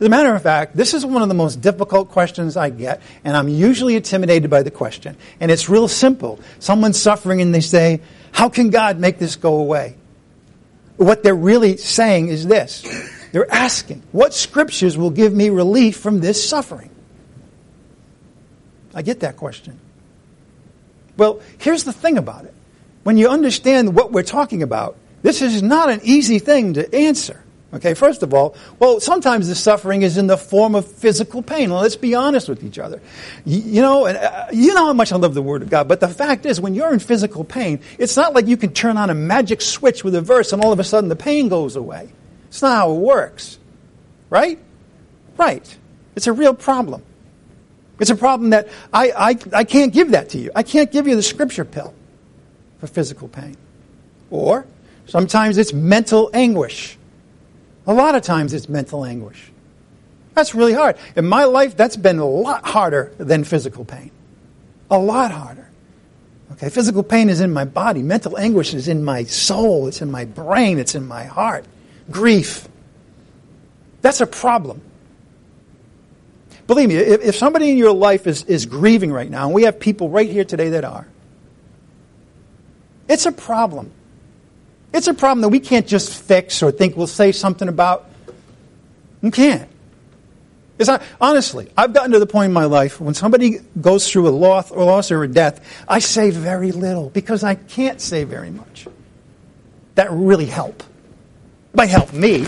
As 0.00 0.06
a 0.08 0.10
matter 0.10 0.34
of 0.34 0.42
fact, 0.42 0.76
this 0.76 0.92
is 0.92 1.06
one 1.06 1.22
of 1.22 1.28
the 1.28 1.36
most 1.36 1.60
difficult 1.60 2.10
questions 2.10 2.56
I 2.56 2.70
get, 2.70 3.00
and 3.22 3.36
I'm 3.36 3.48
usually 3.48 3.94
intimidated 3.94 4.50
by 4.50 4.64
the 4.64 4.72
question. 4.72 5.16
And 5.38 5.52
it's 5.52 5.68
real 5.68 5.86
simple. 5.86 6.40
Someone's 6.58 7.00
suffering 7.00 7.40
and 7.40 7.54
they 7.54 7.60
say, 7.60 8.00
How 8.32 8.48
can 8.48 8.70
God 8.70 8.98
make 8.98 9.20
this 9.20 9.36
go 9.36 9.58
away? 9.58 9.94
What 10.96 11.22
they're 11.22 11.32
really 11.32 11.76
saying 11.76 12.26
is 12.26 12.44
this 12.44 12.82
they're 13.30 13.50
asking, 13.54 14.02
What 14.10 14.34
scriptures 14.34 14.98
will 14.98 15.10
give 15.10 15.32
me 15.32 15.50
relief 15.50 15.98
from 15.98 16.18
this 16.18 16.48
suffering? 16.48 16.90
I 18.96 19.02
get 19.02 19.20
that 19.20 19.36
question. 19.36 19.78
Well, 21.16 21.40
here's 21.58 21.84
the 21.84 21.92
thing 21.92 22.18
about 22.18 22.44
it 22.44 22.54
when 23.08 23.16
you 23.16 23.30
understand 23.30 23.94
what 23.94 24.12
we're 24.12 24.22
talking 24.22 24.62
about, 24.62 24.94
this 25.22 25.40
is 25.40 25.62
not 25.62 25.88
an 25.88 25.98
easy 26.02 26.38
thing 26.38 26.74
to 26.74 26.94
answer. 26.94 27.42
Okay, 27.72 27.94
first 27.94 28.22
of 28.22 28.34
all, 28.34 28.54
well, 28.78 29.00
sometimes 29.00 29.48
the 29.48 29.54
suffering 29.54 30.02
is 30.02 30.18
in 30.18 30.26
the 30.26 30.36
form 30.36 30.74
of 30.74 30.86
physical 30.86 31.40
pain. 31.40 31.70
Well, 31.70 31.80
let's 31.80 31.96
be 31.96 32.14
honest 32.14 32.50
with 32.50 32.62
each 32.62 32.78
other. 32.78 33.00
You, 33.46 33.60
you 33.60 33.80
know, 33.80 34.06
uh, 34.06 34.48
you 34.52 34.74
know 34.74 34.84
how 34.84 34.92
much 34.92 35.10
I 35.10 35.16
love 35.16 35.32
the 35.32 35.40
Word 35.40 35.62
of 35.62 35.70
God, 35.70 35.88
but 35.88 36.00
the 36.00 36.08
fact 36.08 36.44
is, 36.44 36.60
when 36.60 36.74
you're 36.74 36.92
in 36.92 36.98
physical 36.98 37.44
pain, 37.44 37.80
it's 37.96 38.14
not 38.14 38.34
like 38.34 38.46
you 38.46 38.58
can 38.58 38.74
turn 38.74 38.98
on 38.98 39.08
a 39.08 39.14
magic 39.14 39.62
switch 39.62 40.04
with 40.04 40.14
a 40.14 40.20
verse 40.20 40.52
and 40.52 40.62
all 40.62 40.74
of 40.74 40.78
a 40.78 40.84
sudden 40.84 41.08
the 41.08 41.16
pain 41.16 41.48
goes 41.48 41.76
away. 41.76 42.10
It's 42.48 42.60
not 42.60 42.76
how 42.76 42.92
it 42.92 42.98
works. 42.98 43.58
Right? 44.28 44.58
Right. 45.38 45.78
It's 46.14 46.26
a 46.26 46.32
real 46.34 46.52
problem. 46.52 47.02
It's 48.00 48.10
a 48.10 48.16
problem 48.16 48.50
that 48.50 48.68
I, 48.92 49.12
I, 49.12 49.38
I 49.54 49.64
can't 49.64 49.94
give 49.94 50.10
that 50.10 50.28
to 50.30 50.38
you. 50.38 50.50
I 50.54 50.62
can't 50.62 50.92
give 50.92 51.08
you 51.08 51.16
the 51.16 51.22
scripture 51.22 51.64
pill 51.64 51.94
for 52.78 52.86
physical 52.86 53.28
pain. 53.28 53.56
Or 54.30 54.66
sometimes 55.06 55.58
it's 55.58 55.72
mental 55.72 56.30
anguish. 56.32 56.96
A 57.86 57.94
lot 57.94 58.14
of 58.14 58.22
times 58.22 58.52
it's 58.52 58.68
mental 58.68 59.04
anguish. 59.04 59.50
That's 60.34 60.54
really 60.54 60.74
hard. 60.74 60.96
In 61.16 61.26
my 61.26 61.44
life, 61.44 61.76
that's 61.76 61.96
been 61.96 62.18
a 62.18 62.26
lot 62.26 62.64
harder 62.64 63.12
than 63.18 63.44
physical 63.44 63.84
pain. 63.84 64.10
A 64.90 64.98
lot 64.98 65.32
harder. 65.32 65.68
Okay, 66.52 66.68
physical 66.70 67.02
pain 67.02 67.28
is 67.28 67.40
in 67.40 67.52
my 67.52 67.64
body. 67.64 68.02
Mental 68.02 68.38
anguish 68.38 68.72
is 68.72 68.88
in 68.88 69.04
my 69.04 69.24
soul. 69.24 69.88
It's 69.88 70.00
in 70.00 70.10
my 70.10 70.24
brain. 70.24 70.78
It's 70.78 70.94
in 70.94 71.06
my 71.06 71.24
heart. 71.24 71.64
Grief. 72.10 72.68
That's 74.00 74.20
a 74.20 74.26
problem. 74.26 74.80
Believe 76.66 76.88
me, 76.90 76.96
if, 76.96 77.22
if 77.22 77.36
somebody 77.36 77.70
in 77.70 77.78
your 77.78 77.92
life 77.92 78.26
is, 78.26 78.44
is 78.44 78.66
grieving 78.66 79.10
right 79.10 79.30
now, 79.30 79.46
and 79.46 79.54
we 79.54 79.62
have 79.64 79.80
people 79.80 80.10
right 80.10 80.28
here 80.28 80.44
today 80.44 80.70
that 80.70 80.84
are, 80.84 81.06
it's 83.08 83.26
a 83.26 83.32
problem. 83.32 83.90
It's 84.92 85.06
a 85.06 85.14
problem 85.14 85.42
that 85.42 85.48
we 85.48 85.60
can't 85.60 85.86
just 85.86 86.22
fix 86.22 86.62
or 86.62 86.70
think 86.70 86.96
we'll 86.96 87.06
say 87.06 87.32
something 87.32 87.68
about. 87.68 88.08
We 89.20 89.30
can't. 89.30 89.68
It's 90.78 90.88
not, 90.88 91.02
honestly, 91.20 91.70
I've 91.76 91.92
gotten 91.92 92.12
to 92.12 92.20
the 92.20 92.26
point 92.26 92.46
in 92.46 92.52
my 92.52 92.66
life 92.66 93.00
when 93.00 93.14
somebody 93.14 93.58
goes 93.80 94.10
through 94.10 94.28
a 94.28 94.30
loss 94.30 94.70
or 94.70 94.84
loss 94.84 95.10
or 95.10 95.24
a 95.24 95.28
death, 95.28 95.60
I 95.88 95.98
say 95.98 96.30
very 96.30 96.70
little 96.70 97.10
because 97.10 97.42
I 97.42 97.56
can't 97.56 98.00
say 98.00 98.22
very 98.22 98.50
much. 98.50 98.86
That 99.96 100.08
really 100.12 100.46
help. 100.46 100.82
It 100.82 101.76
might 101.76 101.88
help 101.88 102.12
me, 102.12 102.46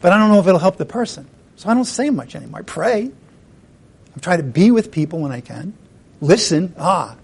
but 0.00 0.12
I 0.12 0.18
don't 0.18 0.30
know 0.30 0.40
if 0.40 0.46
it'll 0.46 0.58
help 0.58 0.78
the 0.78 0.86
person. 0.86 1.28
So 1.56 1.68
I 1.68 1.74
don't 1.74 1.84
say 1.84 2.08
much 2.08 2.34
anymore. 2.34 2.60
I 2.60 2.62
pray. 2.62 3.10
I 4.16 4.20
try 4.20 4.38
to 4.38 4.42
be 4.42 4.70
with 4.70 4.90
people 4.90 5.20
when 5.20 5.32
I 5.32 5.42
can. 5.42 5.74
Listen. 6.22 6.74
Ah, 6.78 7.16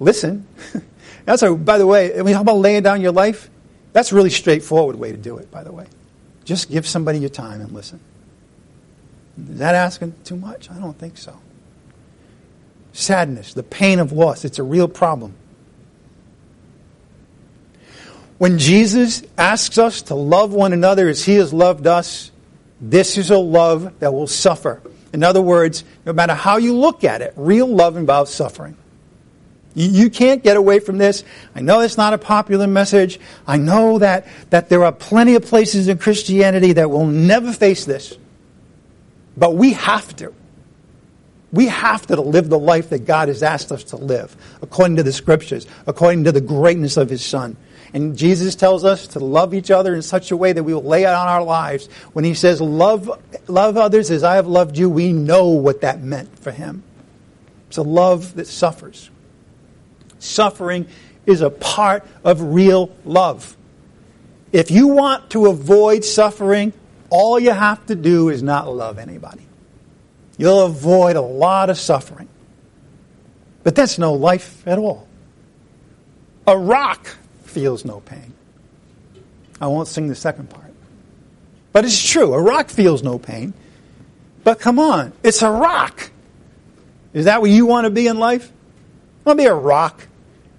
listen. 0.00 0.46
That's 1.24 1.42
a, 1.42 1.54
by 1.54 1.78
the 1.78 1.86
way, 1.86 2.18
I 2.18 2.22
mean, 2.22 2.34
how 2.34 2.42
about 2.42 2.56
laying 2.58 2.82
down 2.82 3.00
your 3.00 3.12
life? 3.12 3.50
That's 3.92 4.12
a 4.12 4.14
really 4.14 4.30
straightforward 4.30 4.96
way 4.96 5.12
to 5.12 5.18
do 5.18 5.38
it, 5.38 5.50
by 5.50 5.62
the 5.62 5.72
way. 5.72 5.86
Just 6.44 6.70
give 6.70 6.86
somebody 6.86 7.18
your 7.18 7.30
time 7.30 7.60
and 7.60 7.72
listen. 7.72 8.00
Is 9.50 9.58
that 9.58 9.74
asking 9.74 10.14
too 10.24 10.36
much? 10.36 10.70
I 10.70 10.78
don't 10.78 10.98
think 10.98 11.16
so. 11.16 11.38
Sadness, 12.92 13.54
the 13.54 13.62
pain 13.62 13.98
of 13.98 14.12
loss, 14.12 14.44
it's 14.44 14.58
a 14.58 14.62
real 14.62 14.88
problem. 14.88 15.34
When 18.38 18.58
Jesus 18.58 19.22
asks 19.38 19.78
us 19.78 20.02
to 20.02 20.14
love 20.14 20.52
one 20.52 20.72
another 20.72 21.08
as 21.08 21.24
he 21.24 21.36
has 21.36 21.52
loved 21.52 21.86
us, 21.86 22.32
this 22.80 23.16
is 23.16 23.30
a 23.30 23.38
love 23.38 24.00
that 24.00 24.12
will 24.12 24.26
suffer. 24.26 24.82
In 25.12 25.22
other 25.22 25.40
words, 25.40 25.84
no 26.04 26.12
matter 26.12 26.34
how 26.34 26.56
you 26.56 26.74
look 26.74 27.04
at 27.04 27.22
it, 27.22 27.34
real 27.36 27.68
love 27.68 27.96
involves 27.96 28.32
suffering. 28.32 28.76
You, 29.74 30.10
can't 30.10 30.42
get 30.42 30.56
away 30.56 30.80
from 30.80 30.98
this. 30.98 31.24
I 31.54 31.60
know 31.60 31.80
it's 31.80 31.96
not 31.96 32.12
a 32.12 32.18
popular 32.18 32.66
message. 32.66 33.18
I 33.46 33.56
know 33.56 33.98
that, 33.98 34.26
that 34.50 34.68
there 34.68 34.84
are 34.84 34.92
plenty 34.92 35.34
of 35.34 35.46
places 35.46 35.88
in 35.88 35.98
Christianity 35.98 36.74
that 36.74 36.90
will 36.90 37.06
never 37.06 37.52
face 37.52 37.84
this. 37.84 38.16
But 39.36 39.54
we 39.54 39.72
have 39.72 40.14
to. 40.16 40.34
We 41.52 41.66
have 41.68 42.06
to 42.06 42.20
live 42.20 42.48
the 42.48 42.58
life 42.58 42.90
that 42.90 43.06
God 43.06 43.28
has 43.28 43.42
asked 43.42 43.72
us 43.72 43.84
to 43.84 43.96
live, 43.96 44.34
according 44.62 44.96
to 44.96 45.02
the 45.02 45.12
scriptures, 45.12 45.66
according 45.86 46.24
to 46.24 46.32
the 46.32 46.40
greatness 46.40 46.96
of 46.96 47.08
His 47.08 47.24
Son. 47.24 47.56
And 47.94 48.16
Jesus 48.16 48.54
tells 48.54 48.84
us 48.84 49.06
to 49.08 49.20
love 49.20 49.52
each 49.52 49.70
other 49.70 49.94
in 49.94 50.00
such 50.00 50.30
a 50.30 50.36
way 50.36 50.52
that 50.52 50.64
we 50.64 50.72
will 50.72 50.82
lay 50.82 51.04
out 51.04 51.28
our 51.28 51.42
lives. 51.42 51.88
When 52.14 52.24
He 52.24 52.34
says, 52.34 52.60
love, 52.60 53.10
love 53.48 53.76
others 53.76 54.10
as 54.10 54.22
I 54.22 54.36
have 54.36 54.46
loved 54.46 54.78
you, 54.78 54.88
we 54.88 55.12
know 55.12 55.48
what 55.48 55.82
that 55.82 56.02
meant 56.02 56.38
for 56.38 56.50
Him. 56.50 56.82
It's 57.68 57.76
a 57.78 57.82
love 57.82 58.34
that 58.36 58.46
suffers. 58.46 59.10
Suffering 60.22 60.86
is 61.26 61.40
a 61.40 61.50
part 61.50 62.06
of 62.22 62.40
real 62.40 62.94
love. 63.04 63.56
If 64.52 64.70
you 64.70 64.86
want 64.86 65.30
to 65.30 65.46
avoid 65.46 66.04
suffering, 66.04 66.72
all 67.10 67.40
you 67.40 67.50
have 67.50 67.84
to 67.86 67.96
do 67.96 68.28
is 68.28 68.40
not 68.40 68.72
love 68.72 68.98
anybody. 68.98 69.44
You'll 70.38 70.64
avoid 70.64 71.16
a 71.16 71.20
lot 71.20 71.70
of 71.70 71.78
suffering. 71.78 72.28
But 73.64 73.74
that's 73.74 73.98
no 73.98 74.12
life 74.12 74.64
at 74.66 74.78
all. 74.78 75.08
A 76.46 76.56
rock 76.56 77.08
feels 77.42 77.84
no 77.84 77.98
pain. 77.98 78.32
I 79.60 79.66
won't 79.66 79.88
sing 79.88 80.06
the 80.06 80.14
second 80.14 80.50
part. 80.50 80.72
But 81.72 81.84
it's 81.84 82.00
true. 82.00 82.32
A 82.32 82.40
rock 82.40 82.68
feels 82.68 83.02
no 83.02 83.18
pain. 83.18 83.54
But 84.44 84.60
come 84.60 84.78
on, 84.78 85.14
it's 85.24 85.42
a 85.42 85.50
rock. 85.50 86.10
Is 87.12 87.24
that 87.24 87.40
what 87.40 87.50
you 87.50 87.66
want 87.66 87.86
to 87.86 87.90
be 87.90 88.06
in 88.06 88.20
life? 88.20 88.52
I 89.26 89.30
want 89.30 89.40
to 89.40 89.42
be 89.42 89.48
a 89.48 89.54
rock 89.54 90.08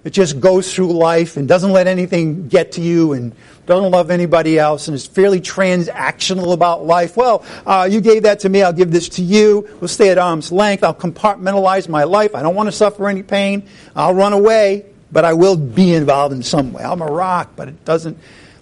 that 0.04 0.10
just 0.10 0.38
goes 0.38 0.72
through 0.72 0.92
life 0.92 1.36
and 1.36 1.48
doesn't 1.48 1.72
let 1.72 1.86
anything 1.86 2.46
get 2.46 2.72
to 2.72 2.82
you 2.82 3.14
and 3.14 3.34
doesn't 3.64 3.90
love 3.90 4.10
anybody 4.10 4.58
else 4.58 4.86
and 4.86 4.94
is 4.94 5.06
fairly 5.06 5.40
transactional 5.40 6.52
about 6.52 6.84
life. 6.84 7.16
Well, 7.16 7.42
uh, 7.66 7.88
you 7.90 8.02
gave 8.02 8.24
that 8.24 8.40
to 8.40 8.50
me, 8.50 8.62
I'll 8.62 8.74
give 8.74 8.90
this 8.90 9.08
to 9.10 9.22
you. 9.22 9.66
We'll 9.80 9.88
stay 9.88 10.10
at 10.10 10.18
arm's 10.18 10.52
length. 10.52 10.84
I'll 10.84 10.94
compartmentalize 10.94 11.88
my 11.88 12.04
life. 12.04 12.34
I 12.34 12.42
don't 12.42 12.54
want 12.54 12.66
to 12.66 12.72
suffer 12.72 13.08
any 13.08 13.22
pain. 13.22 13.66
I'll 13.96 14.14
run 14.14 14.34
away, 14.34 14.84
but 15.10 15.24
I 15.24 15.32
will 15.32 15.56
be 15.56 15.94
involved 15.94 16.34
in 16.34 16.42
some 16.42 16.74
way. 16.74 16.84
I'm 16.84 17.00
a 17.00 17.06
rock, 17.06 17.52
but 17.56 17.68
it 17.68 17.84
doesn't 17.86 18.18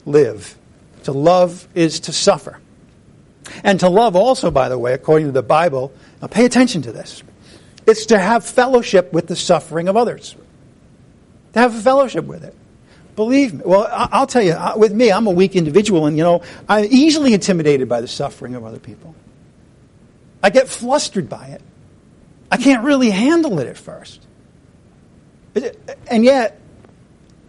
live. 0.07 0.57
To 1.05 1.13
love 1.13 1.67
is 1.75 1.99
to 2.01 2.13
suffer. 2.13 2.61
And 3.65 3.81
to 3.81 3.89
love 3.89 4.15
also, 4.15 4.53
by 4.53 4.69
the 4.69 4.79
way, 4.79 4.95
according 4.95 5.27
to 5.27 5.33
the 5.33 5.43
Bible, 5.43 5.93
now 6.21 6.29
pay 6.29 6.45
attention 6.45 6.83
to 6.83 6.93
this. 6.93 7.25
It's 7.85 8.07
to 8.07 8.19
have 8.21 8.47
fellowship 8.47 9.13
with 9.13 9.27
the 9.27 9.35
suffering 9.35 9.89
of 9.89 9.97
others 9.97 10.37
to 11.53 11.59
have 11.61 11.75
a 11.75 11.81
fellowship 11.81 12.25
with 12.25 12.45
it. 12.45 12.55
Believe 13.17 13.53
me. 13.53 13.63
Well, 13.65 13.87
I'll 13.91 14.27
tell 14.27 14.43
you, 14.43 14.57
with 14.77 14.93
me, 14.93 15.13
I'm 15.13 15.27
a 15.27 15.31
weak 15.31 15.55
individual, 15.55 16.07
and, 16.07 16.17
you 16.17 16.23
know, 16.23 16.43
I'm 16.69 16.87
easily 16.91 17.35
intimidated 17.35 17.89
by 17.89 18.01
the 18.01 18.09
suffering 18.09 18.55
of 18.55 18.65
other 18.65 18.79
people. 18.79 19.15
I 20.43 20.51
get 20.51 20.69
flustered 20.69 21.29
by 21.29 21.49
it. 21.49 21.63
I 22.51 22.57
can't 22.57 22.85
really 22.85 23.11
handle 23.11 23.59
it 23.59 23.67
at 23.67 23.77
first. 23.77 24.27
And 26.07 26.25
yet, 26.25 26.61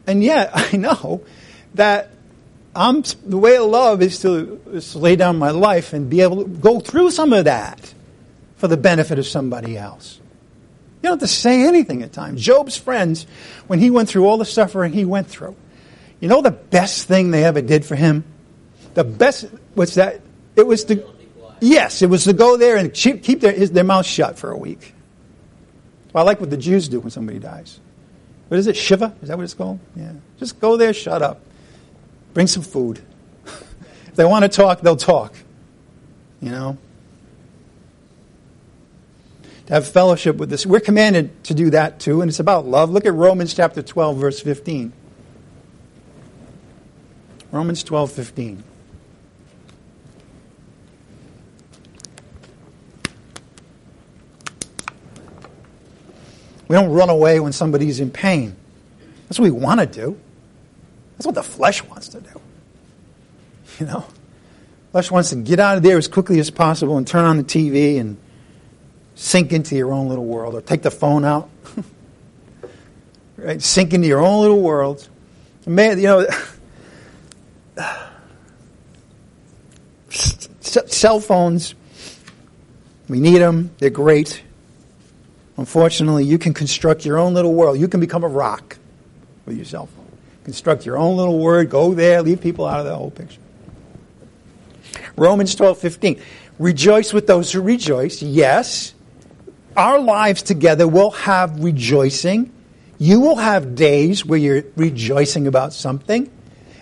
and 0.06 0.24
yet, 0.24 0.51
I 0.54 0.76
know 0.76 1.24
that 1.76 2.10
I'm, 2.76 3.04
the 3.26 3.38
way 3.38 3.58
of 3.58 3.66
love 3.66 4.01
is 4.01 4.20
to, 4.22 4.62
is 4.72 4.91
to 4.91 4.99
lay 4.99 5.16
down 5.16 5.38
my 5.38 5.51
life 5.51 5.93
and 5.93 6.10
be 6.10 6.22
able 6.22 6.43
to 6.43 6.49
go 6.49 6.80
through 6.80 7.12
some 7.12 7.32
of 7.32 7.45
that 7.45 7.93
for 8.58 8.68
the 8.68 8.78
benefit 8.78 9.20
of 9.20 9.28
somebody 9.28 9.78
else. 9.78 10.20
You 11.04 11.10
don't 11.10 11.20
have 11.20 11.30
to 11.30 11.36
say 11.36 11.68
anything 11.68 12.01
at 12.01 12.14
times. 12.14 12.41
Job's 12.41 12.78
friends, 12.78 13.28
when 13.68 13.78
he 13.78 13.91
went 13.91 14.08
through 14.08 14.26
all 14.26 14.38
the 14.38 14.45
suffering 14.45 14.93
he 14.93 15.04
went 15.04 15.28
through, 15.28 15.54
you 16.22 16.30
know 16.30 16.41
the 16.41 16.51
best 16.51 17.10
thing 17.10 17.30
they 17.30 17.43
ever 17.43 17.62
did 17.62 17.84
for 17.84 17.97
him? 17.97 18.24
The 18.93 19.04
best 19.04 19.47
was 19.76 19.95
that 19.95 20.22
it 20.56 20.66
was 20.66 20.86
to 20.86 21.06
yes, 21.60 22.01
it 22.01 22.10
was 22.10 22.24
to 22.24 22.32
go 22.32 22.56
there 22.56 22.78
and 22.78 22.93
keep 22.93 23.41
their 23.41 23.51
his, 23.51 23.72
their 23.72 23.84
mouth 23.84 24.06
shut 24.06 24.39
for 24.39 24.51
a 24.51 24.58
week. 24.58 24.95
Well, 26.14 26.24
I 26.24 26.26
like 26.26 26.39
what 26.39 26.49
the 26.49 26.58
Jews 26.58 26.88
do 26.88 27.01
when 27.01 27.12
somebody 27.12 27.38
dies. 27.39 27.82
What 28.47 28.58
is 28.58 28.68
it? 28.68 28.78
Shiva? 28.78 29.14
Is 29.22 29.28
that 29.28 29.36
what 29.36 29.43
it's 29.43 29.54
called? 29.54 29.80
Yeah. 29.97 30.14
Just 30.39 30.62
go 30.62 30.78
there, 30.78 30.93
shut 30.93 31.22
up, 31.22 31.41
bring 32.34 32.47
some 32.47 32.64
food. 32.64 33.01
if 33.45 34.16
they 34.16 34.24
want 34.24 34.43
to 34.43 34.49
talk, 34.49 34.80
they'll 34.80 34.95
talk. 34.95 35.36
You 36.39 36.51
know 36.51 36.78
to 39.68 39.74
have 39.74 39.88
fellowship 39.88 40.38
with 40.38 40.49
this. 40.49 40.66
We're 40.66 40.80
commanded 40.80 41.43
to 41.45 41.53
do 41.53 41.70
that 41.72 41.99
too, 41.99 42.22
and 42.22 42.30
it's 42.30 42.39
about 42.39 42.66
love. 42.66 42.89
Look 42.89 43.05
at 43.05 43.14
Romans 43.14 43.53
chapter 43.53 43.82
12, 43.82 44.18
verse 44.18 44.39
15. 44.39 44.93
Romans 47.51 47.84
12, 47.84 48.11
15. 48.11 48.64
We 56.68 56.76
don't 56.76 56.89
run 56.89 57.09
away 57.09 57.39
when 57.39 57.51
somebody's 57.51 57.99
in 57.99 58.09
pain. 58.09 58.55
That's 59.28 59.38
what 59.38 59.43
we 59.43 59.51
want 59.51 59.80
to 59.80 59.86
do. 59.86 60.20
That's 61.16 61.26
what 61.26 61.36
the 61.36 61.43
flesh 61.43 61.84
wants 61.84 62.09
to 62.09 62.22
do. 62.22 62.41
You 63.80 63.86
know? 63.86 64.05
Flesh 64.91 65.09
wants 65.11 65.30
to 65.30 65.36
get 65.36 65.59
out 65.59 65.78
of 65.78 65.84
there 65.84 65.97
as 65.97 66.07
quickly 66.07 66.39
as 66.39 66.49
possible 66.49 66.97
and 66.97 67.07
turn 67.07 67.26
on 67.26 67.38
the 67.38 67.43
TV 67.43 67.99
and 67.99 68.18
sink 69.16 69.53
into 69.53 69.76
your 69.76 69.91
own 69.93 70.07
little 70.09 70.26
world 70.26 70.55
or 70.55 70.61
take 70.61 70.82
the 70.82 70.91
phone 70.91 71.26
out. 71.26 71.49
right? 73.38 73.61
Sink 73.61 73.93
into 73.93 74.07
your 74.07 74.22
own 74.22 74.41
little 74.41 74.61
world. 74.61 75.07
Man, 75.66 75.97
you 75.97 76.07
know, 76.07 76.28
cell 80.09 81.20
phones, 81.20 81.76
we 83.07 83.20
need 83.20 83.39
them. 83.39 83.72
They're 83.78 83.89
great. 83.89 84.43
Unfortunately, 85.57 86.26
you 86.26 86.38
can 86.38 86.53
construct 86.53 87.05
your 87.05 87.18
own 87.18 87.34
little 87.34 87.53
world. 87.53 87.80
You 87.80 87.88
can 87.88 87.99
become 87.99 88.24
a 88.24 88.28
rock 88.28 88.78
with 89.45 89.55
your 89.55 89.66
cell 89.66 89.86
phone. 89.86 90.07
Construct 90.45 90.86
your 90.86 90.97
own 90.97 91.16
little 91.16 91.39
word. 91.39 91.70
Go 91.70 91.93
there. 91.93 92.22
Leave 92.22 92.41
people 92.41 92.66
out 92.66 92.80
of 92.80 92.86
the 92.86 92.95
whole 92.95 93.11
picture. 93.11 93.39
Romans 95.16 95.55
12, 95.55 95.78
15. 95.78 96.22
Rejoice 96.59 97.14
with 97.14 97.28
those 97.28 97.51
who 97.51 97.61
rejoice. 97.61 98.22
Yes 98.22 98.93
our 99.76 100.00
lives 100.00 100.44
together 100.44 100.88
will 100.88 101.12
have 101.12 101.64
rejoicing. 101.64 102.52
You 103.00 103.20
will 103.20 103.36
have 103.36 103.76
days 103.76 104.26
where 104.26 104.40
you're 104.40 104.64
rejoicing 104.76 105.48
about 105.48 105.74
something. 105.74 106.30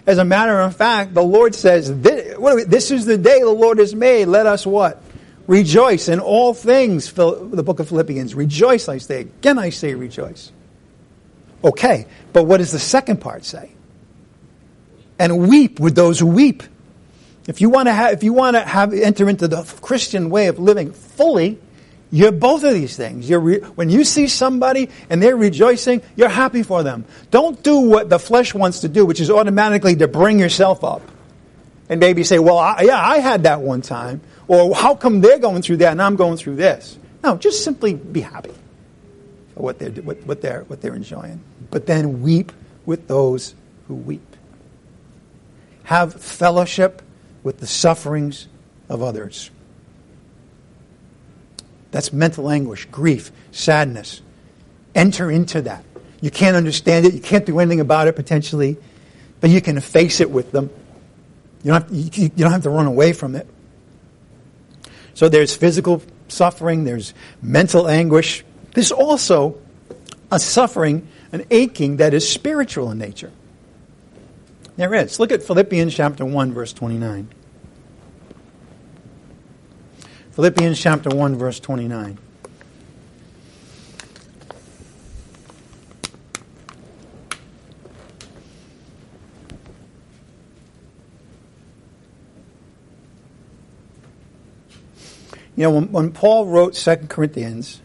As 0.06 0.18
a 0.18 0.26
matter 0.26 0.60
of 0.60 0.76
fact, 0.76 1.14
the 1.14 1.24
Lord 1.24 1.56
says, 1.56 2.02
this 2.02 2.92
is 2.92 3.06
the 3.06 3.18
day 3.18 3.40
the 3.40 3.50
Lord 3.50 3.78
has 3.78 3.96
made. 3.96 4.26
Let 4.26 4.46
us 4.46 4.66
what? 4.66 5.02
Rejoice 5.48 6.10
in 6.10 6.20
all 6.20 6.54
things, 6.54 7.12
the 7.12 7.64
book 7.64 7.80
of 7.80 7.90
Philippians. 7.90 8.36
Rejoice, 8.36 8.88
I 8.88 9.00
say. 9.00 9.22
Again, 9.22 9.58
I 9.60 9.70
say 9.70 9.94
rejoice. 9.94 10.52
Okay, 11.64 12.08
but 12.34 12.44
what 12.44 12.58
does 12.58 12.72
the 12.72 12.80
second 12.80 13.22
part 13.22 13.46
say? 13.46 13.72
And 15.20 15.48
weep 15.50 15.80
with 15.80 15.96
those 15.96 16.20
who 16.20 16.28
weep. 16.28 16.64
If 17.48 17.62
you 17.62 17.70
want 17.70 17.88
to 17.88 17.94
have, 17.94 18.14
if 18.14 18.24
you 18.24 18.34
want 18.34 18.56
to 18.56 18.62
have 18.62 18.94
enter 18.94 19.30
into 19.30 19.48
the 19.48 19.64
Christian 19.82 20.30
way 20.30 20.48
of 20.48 20.58
living 20.60 20.92
fully, 20.94 21.60
you're 22.12 22.34
both 22.34 22.64
of 22.66 22.74
these 22.74 22.96
things. 22.98 23.32
Re- 23.32 23.60
when 23.60 23.90
you 23.90 24.04
see 24.04 24.28
somebody 24.28 24.90
and 25.10 25.24
they're 25.24 25.38
rejoicing, 25.38 26.02
you're 26.18 26.30
happy 26.30 26.62
for 26.62 26.84
them. 26.84 27.06
Don't 27.32 27.64
do 27.64 27.80
what 27.80 28.10
the 28.10 28.20
flesh 28.20 28.54
wants 28.54 28.82
to 28.82 28.90
do, 28.90 29.06
which 29.06 29.22
is 29.22 29.32
automatically 29.32 29.96
to 29.96 30.08
bring 30.10 30.38
yourself 30.38 30.84
up 30.84 31.02
and 31.88 32.00
maybe 32.00 32.24
say, 32.24 32.38
"Well, 32.38 32.58
I, 32.58 32.82
yeah, 32.82 33.02
I 33.02 33.20
had 33.20 33.44
that 33.44 33.62
one 33.62 33.82
time," 33.82 34.22
or 34.48 34.76
"How 34.76 34.94
come 34.94 35.22
they're 35.22 35.40
going 35.40 35.62
through 35.62 35.78
that 35.78 35.94
and 35.94 36.02
I'm 36.02 36.18
going 36.18 36.38
through 36.38 36.58
this?" 36.58 36.98
No, 37.24 37.38
just 37.38 37.64
simply 37.64 37.94
be 37.94 38.22
happy 38.22 38.54
for 39.54 39.64
what 39.64 39.80
they're 39.80 39.92
what, 39.92 40.18
what 40.26 40.42
they're 40.42 40.64
what 40.64 40.82
they're 40.82 40.96
enjoying, 40.96 41.40
but 41.70 41.86
then 41.86 42.22
weep 42.22 42.52
with 42.86 43.08
those 43.08 43.56
who 43.88 43.96
weep. 43.96 44.36
Have 45.84 46.14
fellowship 46.14 47.02
with 47.44 47.60
the 47.60 47.68
sufferings 47.68 48.48
of 48.90 49.02
others. 49.02 49.50
That's 51.92 52.12
mental 52.14 52.50
anguish, 52.50 52.86
grief, 52.86 53.32
sadness. 53.52 54.22
Enter 54.96 55.30
into 55.30 55.62
that. 55.64 55.84
You 56.22 56.32
can't 56.32 56.56
understand 56.56 57.06
it. 57.06 57.14
You 57.14 57.22
can't 57.22 57.46
do 57.46 57.60
anything 57.60 57.80
about 57.80 58.08
it 58.08 58.16
potentially, 58.16 58.78
but 59.40 59.50
you 59.50 59.62
can 59.62 59.80
face 59.82 60.22
it 60.22 60.30
with 60.30 60.52
them. 60.52 60.70
You 61.64 61.72
don't 61.72 61.84
have, 61.84 61.92
you, 61.92 62.24
you 62.24 62.44
don't 62.44 62.52
have 62.52 62.64
to 62.64 62.70
run 62.70 62.86
away 62.86 63.14
from 63.14 63.36
it. 63.36 63.48
So 65.14 65.30
there's 65.30 65.56
physical 65.56 66.02
suffering, 66.28 66.86
there's 66.86 67.14
mental 67.42 67.88
anguish. 67.88 68.44
There's 68.74 68.92
also 68.92 69.60
a 70.32 70.40
suffering, 70.40 71.08
an 71.32 71.46
aching 71.52 71.98
that 71.98 72.14
is 72.14 72.28
spiritual 72.28 72.92
in 72.92 72.98
nature. 72.98 73.32
There 74.78 74.94
is. 74.94 75.20
Look 75.20 75.32
at 75.32 75.44
Philippians 75.44 75.94
chapter 75.94 76.26
1, 76.26 76.54
verse 76.54 76.74
29. 76.74 77.28
Philippians 80.32 80.80
chapter 80.80 81.10
1, 81.10 81.36
verse 81.36 81.60
29. 81.60 82.18
You 95.58 95.64
know, 95.68 95.72
when, 95.72 95.92
when 95.92 96.12
Paul 96.14 96.46
wrote 96.46 96.78
Second 96.78 97.10
Corinthians, 97.10 97.82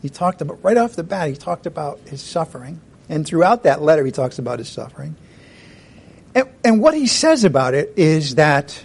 he 0.00 0.08
talked 0.08 0.40
about, 0.40 0.64
right 0.64 0.78
off 0.78 0.96
the 0.96 1.04
bat, 1.04 1.28
he 1.28 1.36
talked 1.36 1.66
about 1.66 2.00
his 2.08 2.22
suffering. 2.22 2.80
And 3.10 3.26
throughout 3.26 3.64
that 3.64 3.82
letter, 3.82 4.02
he 4.04 4.12
talks 4.12 4.38
about 4.38 4.60
his 4.60 4.70
suffering. 4.70 5.14
And, 6.34 6.48
and 6.64 6.80
what 6.80 6.94
he 6.94 7.06
says 7.06 7.44
about 7.44 7.74
it 7.74 7.92
is 7.96 8.36
that 8.36 8.82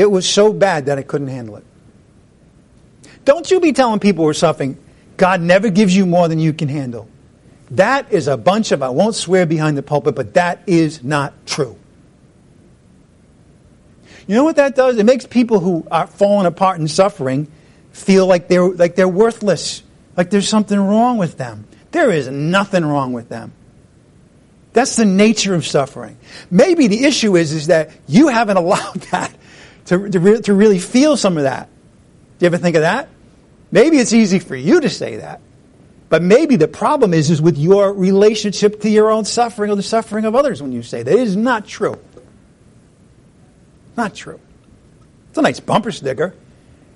it 0.00 0.10
was 0.10 0.26
so 0.26 0.50
bad 0.50 0.86
that 0.86 0.96
I 0.96 1.02
couldn't 1.02 1.28
handle 1.28 1.56
it. 1.56 1.64
Don't 3.26 3.50
you 3.50 3.60
be 3.60 3.74
telling 3.74 4.00
people 4.00 4.24
who 4.24 4.30
are 4.30 4.34
suffering, 4.34 4.78
God 5.18 5.42
never 5.42 5.68
gives 5.68 5.94
you 5.94 6.06
more 6.06 6.26
than 6.26 6.38
you 6.38 6.54
can 6.54 6.68
handle. 6.68 7.06
That 7.72 8.10
is 8.10 8.26
a 8.26 8.38
bunch 8.38 8.72
of, 8.72 8.82
I 8.82 8.88
won't 8.88 9.14
swear 9.14 9.44
behind 9.44 9.76
the 9.76 9.82
pulpit, 9.82 10.14
but 10.14 10.32
that 10.34 10.62
is 10.66 11.04
not 11.04 11.34
true. 11.44 11.76
You 14.26 14.36
know 14.36 14.44
what 14.44 14.56
that 14.56 14.74
does? 14.74 14.96
It 14.96 15.04
makes 15.04 15.26
people 15.26 15.60
who 15.60 15.86
are 15.90 16.06
falling 16.06 16.46
apart 16.46 16.78
and 16.78 16.90
suffering 16.90 17.52
feel 17.92 18.26
like 18.26 18.48
they're, 18.48 18.66
like 18.66 18.94
they're 18.94 19.06
worthless, 19.06 19.82
like 20.16 20.30
there's 20.30 20.48
something 20.48 20.80
wrong 20.80 21.18
with 21.18 21.36
them. 21.36 21.66
There 21.90 22.10
is 22.10 22.26
nothing 22.26 22.86
wrong 22.86 23.12
with 23.12 23.28
them. 23.28 23.52
That's 24.72 24.96
the 24.96 25.04
nature 25.04 25.54
of 25.54 25.66
suffering. 25.66 26.16
Maybe 26.50 26.86
the 26.86 27.04
issue 27.04 27.36
is, 27.36 27.52
is 27.52 27.66
that 27.66 27.90
you 28.08 28.28
haven't 28.28 28.56
allowed 28.64 29.02
that 29.10 29.34
to, 29.86 30.08
to, 30.08 30.20
re- 30.20 30.40
to 30.42 30.54
really 30.54 30.78
feel 30.78 31.16
some 31.16 31.36
of 31.36 31.44
that. 31.44 31.68
Do 32.38 32.44
you 32.44 32.46
ever 32.46 32.58
think 32.58 32.76
of 32.76 32.82
that? 32.82 33.08
Maybe 33.70 33.98
it's 33.98 34.12
easy 34.12 34.38
for 34.38 34.56
you 34.56 34.80
to 34.80 34.88
say 34.88 35.16
that. 35.16 35.40
But 36.08 36.22
maybe 36.22 36.56
the 36.56 36.68
problem 36.68 37.14
is, 37.14 37.30
is 37.30 37.40
with 37.40 37.56
your 37.56 37.92
relationship 37.92 38.80
to 38.80 38.90
your 38.90 39.10
own 39.10 39.24
suffering 39.24 39.70
or 39.70 39.76
the 39.76 39.82
suffering 39.82 40.24
of 40.24 40.34
others 40.34 40.60
when 40.60 40.72
you 40.72 40.82
say 40.82 41.02
that. 41.02 41.12
It 41.12 41.20
is 41.20 41.36
not 41.36 41.66
true. 41.66 41.98
Not 43.96 44.14
true. 44.14 44.40
It's 45.28 45.38
a 45.38 45.42
nice 45.42 45.60
bumper 45.60 45.92
sticker. 45.92 46.34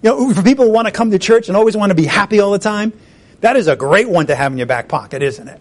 You 0.03 0.11
know, 0.11 0.35
for 0.35 0.43
people 0.43 0.65
who 0.65 0.73
want 0.73 0.87
to 0.87 0.93
come 0.93 1.13
to 1.13 1.19
church 1.19 1.49
and 1.49 1.57
always 1.57 1.77
want 1.77 1.91
to 1.91 1.95
be 1.95 2.05
happy 2.05 2.41
all 2.41 2.51
the 2.51 2.59
time, 2.59 2.93
that 3.41 3.57
is 3.57 3.69
a 3.69 3.77
great 3.77 4.09
one 4.09 4.27
to 4.27 4.35
have 4.35 4.51
in 4.51 4.59
your 4.59 4.67
back 4.67 4.89
pocket, 4.89 5.23
isn't 5.23 5.47
it? 5.47 5.61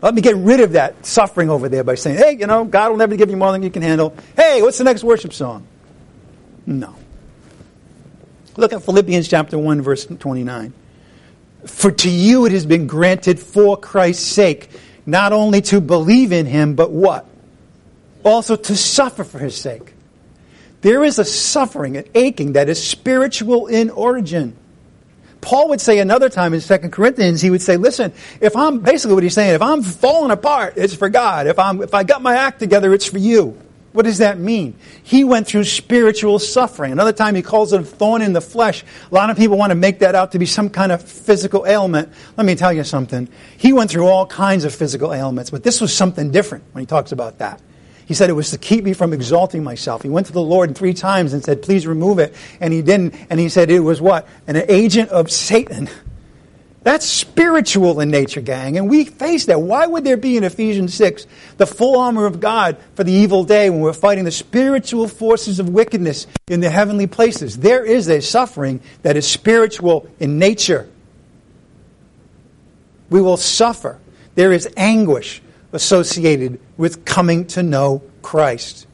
Let 0.00 0.14
me 0.14 0.22
get 0.22 0.36
rid 0.36 0.60
of 0.60 0.72
that 0.72 1.04
suffering 1.04 1.50
over 1.50 1.68
there 1.68 1.84
by 1.84 1.96
saying, 1.96 2.16
hey, 2.16 2.36
you 2.38 2.46
know, 2.46 2.64
God 2.64 2.90
will 2.90 2.96
never 2.96 3.16
give 3.16 3.28
you 3.30 3.36
more 3.36 3.52
than 3.52 3.62
you 3.62 3.70
can 3.70 3.82
handle. 3.82 4.14
Hey, 4.36 4.62
what's 4.62 4.78
the 4.78 4.84
next 4.84 5.04
worship 5.04 5.32
song? 5.32 5.66
No. 6.68 6.94
Look 8.58 8.74
at 8.74 8.82
Philippians 8.82 9.26
chapter 9.26 9.56
1, 9.58 9.80
verse 9.80 10.04
29. 10.04 10.74
For 11.64 11.90
to 11.90 12.10
you 12.10 12.44
it 12.44 12.52
has 12.52 12.66
been 12.66 12.86
granted 12.86 13.40
for 13.40 13.78
Christ's 13.78 14.26
sake, 14.26 14.68
not 15.06 15.32
only 15.32 15.62
to 15.62 15.80
believe 15.80 16.30
in 16.30 16.44
him, 16.44 16.74
but 16.74 16.90
what? 16.90 17.26
Also 18.22 18.54
to 18.54 18.76
suffer 18.76 19.24
for 19.24 19.38
his 19.38 19.56
sake. 19.56 19.94
There 20.82 21.02
is 21.04 21.18
a 21.18 21.24
suffering, 21.24 21.96
an 21.96 22.04
aching 22.14 22.52
that 22.52 22.68
is 22.68 22.86
spiritual 22.86 23.68
in 23.68 23.88
origin. 23.88 24.54
Paul 25.40 25.70
would 25.70 25.80
say 25.80 26.00
another 26.00 26.28
time 26.28 26.52
in 26.52 26.60
2 26.60 26.76
Corinthians, 26.90 27.40
he 27.40 27.48
would 27.48 27.62
say, 27.62 27.78
listen, 27.78 28.12
if 28.42 28.54
I'm, 28.54 28.80
basically 28.80 29.14
what 29.14 29.22
he's 29.22 29.32
saying, 29.32 29.54
if 29.54 29.62
I'm 29.62 29.82
falling 29.82 30.32
apart, 30.32 30.74
it's 30.76 30.94
for 30.94 31.08
God. 31.08 31.46
If 31.46 31.58
I'm, 31.58 31.80
if 31.80 31.94
I 31.94 32.04
got 32.04 32.20
my 32.20 32.36
act 32.36 32.58
together, 32.58 32.92
it's 32.92 33.06
for 33.06 33.18
you. 33.18 33.58
What 33.98 34.04
does 34.04 34.18
that 34.18 34.38
mean? 34.38 34.76
He 35.02 35.24
went 35.24 35.48
through 35.48 35.64
spiritual 35.64 36.38
suffering. 36.38 36.92
Another 36.92 37.12
time 37.12 37.34
he 37.34 37.42
calls 37.42 37.72
it 37.72 37.80
a 37.80 37.84
thorn 37.84 38.22
in 38.22 38.32
the 38.32 38.40
flesh. 38.40 38.84
A 39.10 39.12
lot 39.12 39.28
of 39.28 39.36
people 39.36 39.58
want 39.58 39.72
to 39.72 39.74
make 39.74 39.98
that 39.98 40.14
out 40.14 40.30
to 40.30 40.38
be 40.38 40.46
some 40.46 40.70
kind 40.70 40.92
of 40.92 41.02
physical 41.02 41.66
ailment. 41.66 42.12
Let 42.36 42.46
me 42.46 42.54
tell 42.54 42.72
you 42.72 42.84
something. 42.84 43.28
He 43.56 43.72
went 43.72 43.90
through 43.90 44.06
all 44.06 44.24
kinds 44.24 44.64
of 44.64 44.72
physical 44.72 45.12
ailments, 45.12 45.50
but 45.50 45.64
this 45.64 45.80
was 45.80 45.92
something 45.92 46.30
different 46.30 46.62
when 46.70 46.82
he 46.82 46.86
talks 46.86 47.10
about 47.10 47.38
that. 47.38 47.60
He 48.06 48.14
said 48.14 48.30
it 48.30 48.34
was 48.34 48.52
to 48.52 48.58
keep 48.58 48.84
me 48.84 48.92
from 48.92 49.12
exalting 49.12 49.64
myself. 49.64 50.02
He 50.02 50.08
went 50.08 50.28
to 50.28 50.32
the 50.32 50.40
Lord 50.40 50.76
three 50.76 50.94
times 50.94 51.32
and 51.32 51.42
said, 51.42 51.62
please 51.62 51.84
remove 51.84 52.20
it. 52.20 52.36
And 52.60 52.72
he 52.72 52.82
didn't. 52.82 53.16
And 53.30 53.40
he 53.40 53.48
said 53.48 53.68
it 53.68 53.80
was 53.80 54.00
what? 54.00 54.28
An 54.46 54.62
agent 54.68 55.10
of 55.10 55.28
Satan. 55.28 55.90
That's 56.84 57.04
spiritual 57.04 58.00
in 58.00 58.10
nature, 58.10 58.40
gang. 58.40 58.78
And 58.78 58.88
we 58.88 59.04
face 59.04 59.46
that. 59.46 59.60
Why 59.60 59.86
would 59.86 60.04
there 60.04 60.16
be 60.16 60.36
in 60.36 60.44
Ephesians 60.44 60.94
6 60.94 61.26
the 61.56 61.66
full 61.66 61.98
armor 61.98 62.24
of 62.24 62.40
God 62.40 62.78
for 62.94 63.04
the 63.04 63.12
evil 63.12 63.44
day 63.44 63.68
when 63.68 63.80
we're 63.80 63.92
fighting 63.92 64.24
the 64.24 64.30
spiritual 64.30 65.08
forces 65.08 65.58
of 65.58 65.68
wickedness 65.68 66.26
in 66.46 66.60
the 66.60 66.70
heavenly 66.70 67.06
places? 67.06 67.58
There 67.58 67.84
is 67.84 68.08
a 68.08 68.20
suffering 68.20 68.80
that 69.02 69.16
is 69.16 69.26
spiritual 69.26 70.08
in 70.20 70.38
nature. 70.38 70.88
We 73.10 73.20
will 73.20 73.36
suffer. 73.36 73.98
There 74.36 74.52
is 74.52 74.68
anguish 74.76 75.42
associated 75.72 76.60
with 76.76 77.04
coming 77.04 77.46
to 77.48 77.62
know 77.62 78.02
Christ. 78.22 78.86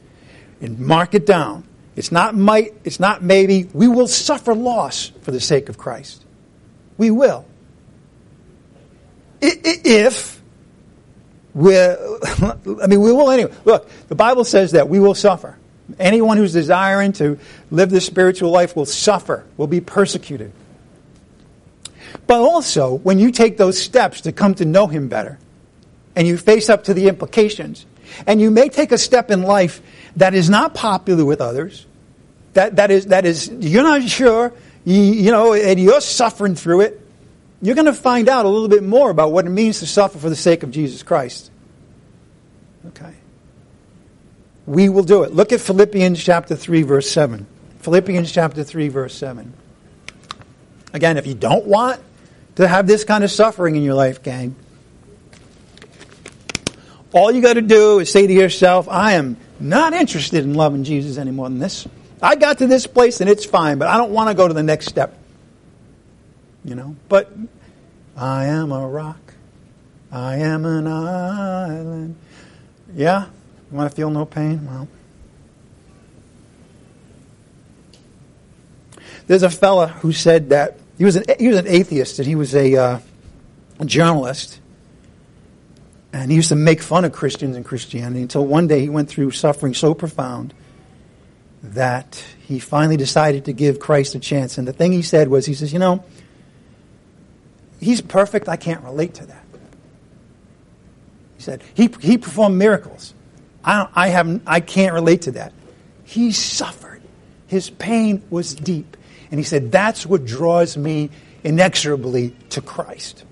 And 0.59 0.79
mark 0.79 1.13
it 1.13 1.27
down. 1.27 1.67
It's 1.95 2.11
not 2.11 2.35
might, 2.35 2.73
it's 2.83 2.99
not 2.99 3.21
maybe. 3.21 3.69
We 3.73 3.87
will 3.87 4.07
suffer 4.07 4.55
loss 4.55 5.11
for 5.21 5.31
the 5.31 5.39
sake 5.39 5.69
of 5.69 5.77
Christ. 5.77 6.25
We 6.97 7.11
will. 7.11 7.45
If 9.47 10.41
we're, 11.53 11.97
I 12.41 12.87
mean, 12.87 13.01
we 13.01 13.11
will 13.11 13.31
anyway. 13.31 13.53
Look, 13.63 13.89
the 14.07 14.15
Bible 14.15 14.43
says 14.43 14.71
that 14.71 14.89
we 14.89 14.99
will 14.99 15.15
suffer. 15.15 15.57
Anyone 15.99 16.37
who's 16.37 16.53
desiring 16.53 17.13
to 17.13 17.37
live 17.69 17.89
this 17.89 18.05
spiritual 18.05 18.51
life 18.51 18.75
will 18.75 18.85
suffer, 18.85 19.45
will 19.55 19.67
be 19.67 19.81
persecuted. 19.81 20.51
But 22.27 22.39
also, 22.39 22.95
when 22.95 23.19
you 23.19 23.31
take 23.31 23.57
those 23.57 23.79
steps 23.79 24.21
to 24.21 24.31
come 24.31 24.55
to 24.55 24.65
know 24.65 24.87
Him 24.87 25.09
better, 25.09 25.37
and 26.15 26.27
you 26.27 26.37
face 26.37 26.69
up 26.69 26.85
to 26.85 26.93
the 26.93 27.07
implications. 27.07 27.85
And 28.25 28.39
you 28.39 28.49
may 28.51 28.69
take 28.69 28.91
a 28.91 28.97
step 28.97 29.29
in 29.29 29.43
life 29.43 29.81
that 30.15 30.33
is 30.33 30.49
not 30.49 30.73
popular 30.73 31.25
with 31.25 31.41
others. 31.41 31.85
That, 32.53 32.77
that 32.77 32.89
is, 32.89 33.07
that 33.07 33.25
is, 33.25 33.49
you're 33.49 33.83
not 33.83 34.03
sure, 34.07 34.53
you, 34.85 35.01
you 35.01 35.31
know, 35.31 35.53
and 35.53 35.79
you're 35.79 36.01
suffering 36.01 36.55
through 36.55 36.81
it. 36.81 37.01
You're 37.65 37.73
going 37.73 37.85
to 37.85 37.93
find 37.93 38.29
out 38.29 38.45
a 38.45 38.49
little 38.49 38.67
bit 38.67 38.83
more 38.83 39.09
about 39.09 39.31
what 39.31 39.47
it 39.47 39.49
means 39.49 39.79
to 39.79 39.87
suffer 39.87 40.19
for 40.19 40.29
the 40.29 40.35
sake 40.35 40.61
of 40.61 40.69
Jesus 40.69 41.01
Christ. 41.01 41.49
Okay. 42.89 43.11
We 44.67 44.87
will 44.87 45.01
do 45.01 45.23
it. 45.23 45.33
Look 45.33 45.51
at 45.51 45.61
Philippians 45.61 46.23
chapter 46.23 46.55
3, 46.55 46.83
verse 46.83 47.09
7. 47.09 47.47
Philippians 47.79 48.31
chapter 48.31 48.63
3, 48.63 48.89
verse 48.89 49.15
7. 49.15 49.51
Again, 50.93 51.17
if 51.17 51.25
you 51.25 51.33
don't 51.33 51.65
want 51.65 51.99
to 52.57 52.67
have 52.67 52.85
this 52.85 53.03
kind 53.03 53.23
of 53.23 53.31
suffering 53.31 53.75
in 53.75 53.81
your 53.81 53.95
life, 53.95 54.21
gang, 54.21 54.55
all 57.13 57.31
you 57.31 57.41
got 57.41 57.53
to 57.53 57.63
do 57.63 57.97
is 57.97 58.11
say 58.11 58.27
to 58.27 58.33
yourself, 58.33 58.87
I 58.87 59.13
am 59.13 59.37
not 59.59 59.93
interested 59.93 60.43
in 60.43 60.53
loving 60.53 60.83
Jesus 60.83 61.17
any 61.17 61.31
more 61.31 61.49
than 61.49 61.57
this. 61.57 61.87
I 62.21 62.35
got 62.35 62.59
to 62.59 62.67
this 62.67 62.85
place 62.85 63.21
and 63.21 63.29
it's 63.29 63.43
fine, 63.43 63.79
but 63.79 63.87
I 63.87 63.97
don't 63.97 64.11
want 64.11 64.29
to 64.29 64.35
go 64.35 64.47
to 64.47 64.53
the 64.53 64.61
next 64.61 64.85
step. 64.85 65.17
You 66.65 66.73
know, 66.73 66.95
but 67.07 67.31
I 68.17 68.45
am 68.45 68.71
a 68.71 68.87
rock. 68.87 69.35
I 70.11 70.37
am 70.37 70.65
an 70.65 70.87
island. 70.87 72.15
Yeah? 72.95 73.25
You 73.71 73.77
want 73.77 73.89
to 73.91 73.95
feel 73.95 74.09
no 74.09 74.25
pain? 74.25 74.65
Well, 74.65 74.87
there's 79.27 79.43
a 79.43 79.49
fella 79.49 79.87
who 79.87 80.11
said 80.11 80.49
that 80.49 80.79
he 80.97 81.05
was 81.05 81.15
an, 81.15 81.25
he 81.37 81.47
was 81.47 81.57
an 81.57 81.67
atheist 81.67 82.17
and 82.17 82.27
he 82.27 82.35
was 82.35 82.55
a, 82.55 82.75
uh, 82.75 82.99
a 83.79 83.85
journalist. 83.85 84.59
And 86.13 86.31
he 86.31 86.37
used 86.37 86.49
to 86.49 86.55
make 86.55 86.81
fun 86.81 87.05
of 87.05 87.11
Christians 87.11 87.55
and 87.55 87.63
Christianity 87.63 88.21
until 88.21 88.45
one 88.45 88.67
day 88.67 88.81
he 88.81 88.89
went 88.89 89.09
through 89.09 89.31
suffering 89.31 89.75
so 89.75 89.93
profound 89.93 90.53
that 91.61 92.23
he 92.47 92.57
finally 92.57 92.97
decided 92.97 93.45
to 93.45 93.53
give 93.53 93.79
Christ 93.79 94.15
a 94.15 94.19
chance. 94.19 94.57
And 94.57 94.67
the 94.67 94.73
thing 94.73 94.93
he 94.93 95.01
said 95.03 95.27
was, 95.27 95.45
he 95.45 95.53
says, 95.53 95.73
you 95.73 95.79
know, 95.79 96.03
he's 97.79 98.01
perfect. 98.01 98.49
I 98.49 98.55
can't 98.55 98.83
relate 98.83 99.15
to 99.15 99.25
that. 99.27 99.45
He 101.37 101.43
said, 101.43 101.63
he, 101.73 101.89
he 101.99 102.17
performed 102.17 102.57
miracles. 102.57 103.13
I, 103.63 103.87
I, 103.93 104.07
haven't, 104.09 104.43
I 104.47 104.59
can't 104.59 104.93
relate 104.93 105.23
to 105.23 105.31
that. 105.31 105.53
He 106.03 106.31
suffered. 106.31 107.01
His 107.47 107.69
pain 107.69 108.23
was 108.29 108.55
deep. 108.55 108.97
And 109.31 109.39
he 109.39 109.43
said, 109.43 109.71
that's 109.71 110.05
what 110.05 110.25
draws 110.25 110.77
me 110.77 111.09
inexorably 111.43 112.35
to 112.51 112.61
Christ. 112.61 113.23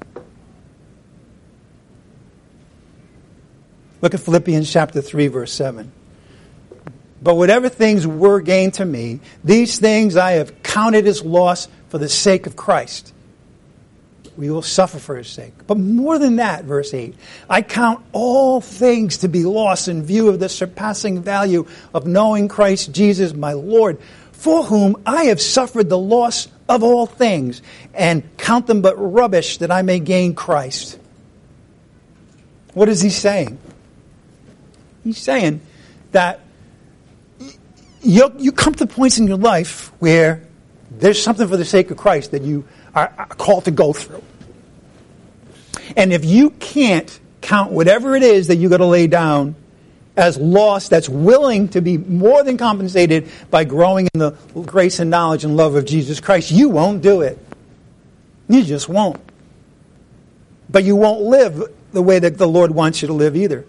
Look 4.02 4.14
at 4.14 4.20
Philippians 4.20 4.72
chapter 4.72 5.02
3, 5.02 5.28
verse 5.28 5.54
7. 5.54 5.91
But 7.22 7.36
whatever 7.36 7.70
things 7.70 8.06
were 8.06 8.41
gained 8.41 8.74
to 8.76 8.86
me, 8.86 9.22
these 9.46 9.80
things 9.80 10.18
I 10.18 10.34
have 10.34 10.62
counted 10.62 11.08
as 11.08 11.24
loss 11.24 11.70
for 11.88 11.98
the 11.98 12.10
sake 12.10 12.46
of 12.46 12.58
Christ. 12.58 13.12
We 14.36 14.50
will 14.50 14.64
suffer 14.64 14.98
for 14.98 15.16
his 15.16 15.28
sake. 15.28 15.54
But 15.68 15.78
more 15.78 16.18
than 16.18 16.38
that, 16.38 16.66
verse 16.66 16.94
8, 16.94 17.14
I 17.50 17.62
count 17.62 18.04
all 18.12 18.62
things 18.62 19.18
to 19.18 19.28
be 19.28 19.44
lost 19.44 19.88
in 19.88 20.04
view 20.04 20.30
of 20.30 20.40
the 20.40 20.50
surpassing 20.50 21.22
value 21.22 21.68
of 21.94 22.08
knowing 22.08 22.48
Christ 22.48 22.92
Jesus 22.92 23.34
my 23.34 23.54
Lord, 23.54 24.00
for 24.32 24.64
whom 24.64 25.02
I 25.06 25.26
have 25.26 25.40
suffered 25.40 25.90
the 25.90 25.98
loss 25.98 26.48
of 26.68 26.82
all 26.82 27.06
things, 27.06 27.62
and 27.94 28.24
count 28.38 28.66
them 28.68 28.82
but 28.82 28.96
rubbish 28.96 29.58
that 29.58 29.70
I 29.70 29.84
may 29.84 30.00
gain 30.00 30.34
Christ. 30.34 30.98
What 32.74 32.90
is 32.90 33.02
he 33.02 33.12
saying? 33.12 33.60
He's 35.04 35.20
saying 35.20 35.62
that 36.12 36.40
you, 38.02 38.52
come 38.52 38.74
to 38.76 38.88
points 38.88 39.20
in 39.20 39.28
your 39.28 39.38
life 39.38 39.92
where 40.00 40.42
there's 40.90 41.22
something 41.22 41.48
for 41.48 41.58
the 41.58 41.66
sake 41.66 41.92
of 41.92 41.98
Christ 41.98 42.32
that 42.32 42.42
you 42.42 42.66
are 42.96 43.28
called 43.38 43.66
to 43.66 43.72
go 43.72 43.94
through. 43.94 44.24
And 45.96 46.14
if 46.14 46.26
you 46.26 46.52
can't 46.52 47.20
count 47.41 47.72
whatever 47.72 48.16
it 48.16 48.24
is 48.24 48.48
that 48.48 48.56
you 48.56 48.70
got 48.70 48.78
to 48.78 48.86
lay 48.86 49.08
down 49.08 49.56
as 50.16 50.38
loss 50.38 50.89
that's 50.89 51.10
willing 51.10 51.70
to 51.70 51.82
be 51.82 51.98
more 51.98 52.44
than 52.44 52.58
compensated 52.58 53.30
by 53.50 53.64
growing 53.64 54.08
in 54.14 54.20
the 54.20 54.32
grace 54.66 55.00
and 55.00 55.10
knowledge 55.10 55.44
and 55.44 55.58
love 55.58 55.76
of 55.76 55.86
Jesus 55.86 56.20
Christ, 56.20 56.52
you 56.52 56.70
won't 56.70 57.02
do 57.02 57.22
it. 57.22 57.38
You 58.48 58.64
just 58.64 58.88
won't. 58.88 59.20
But 60.70 60.84
you 60.84 60.96
won't 60.96 61.22
live 61.22 61.72
the 61.91 62.02
way 62.02 62.20
that 62.20 62.38
the 62.38 62.48
Lord 62.48 62.72
wants 62.72 63.02
you 63.02 63.08
to 63.08 63.14
live 63.14 63.36
either. 63.36 63.66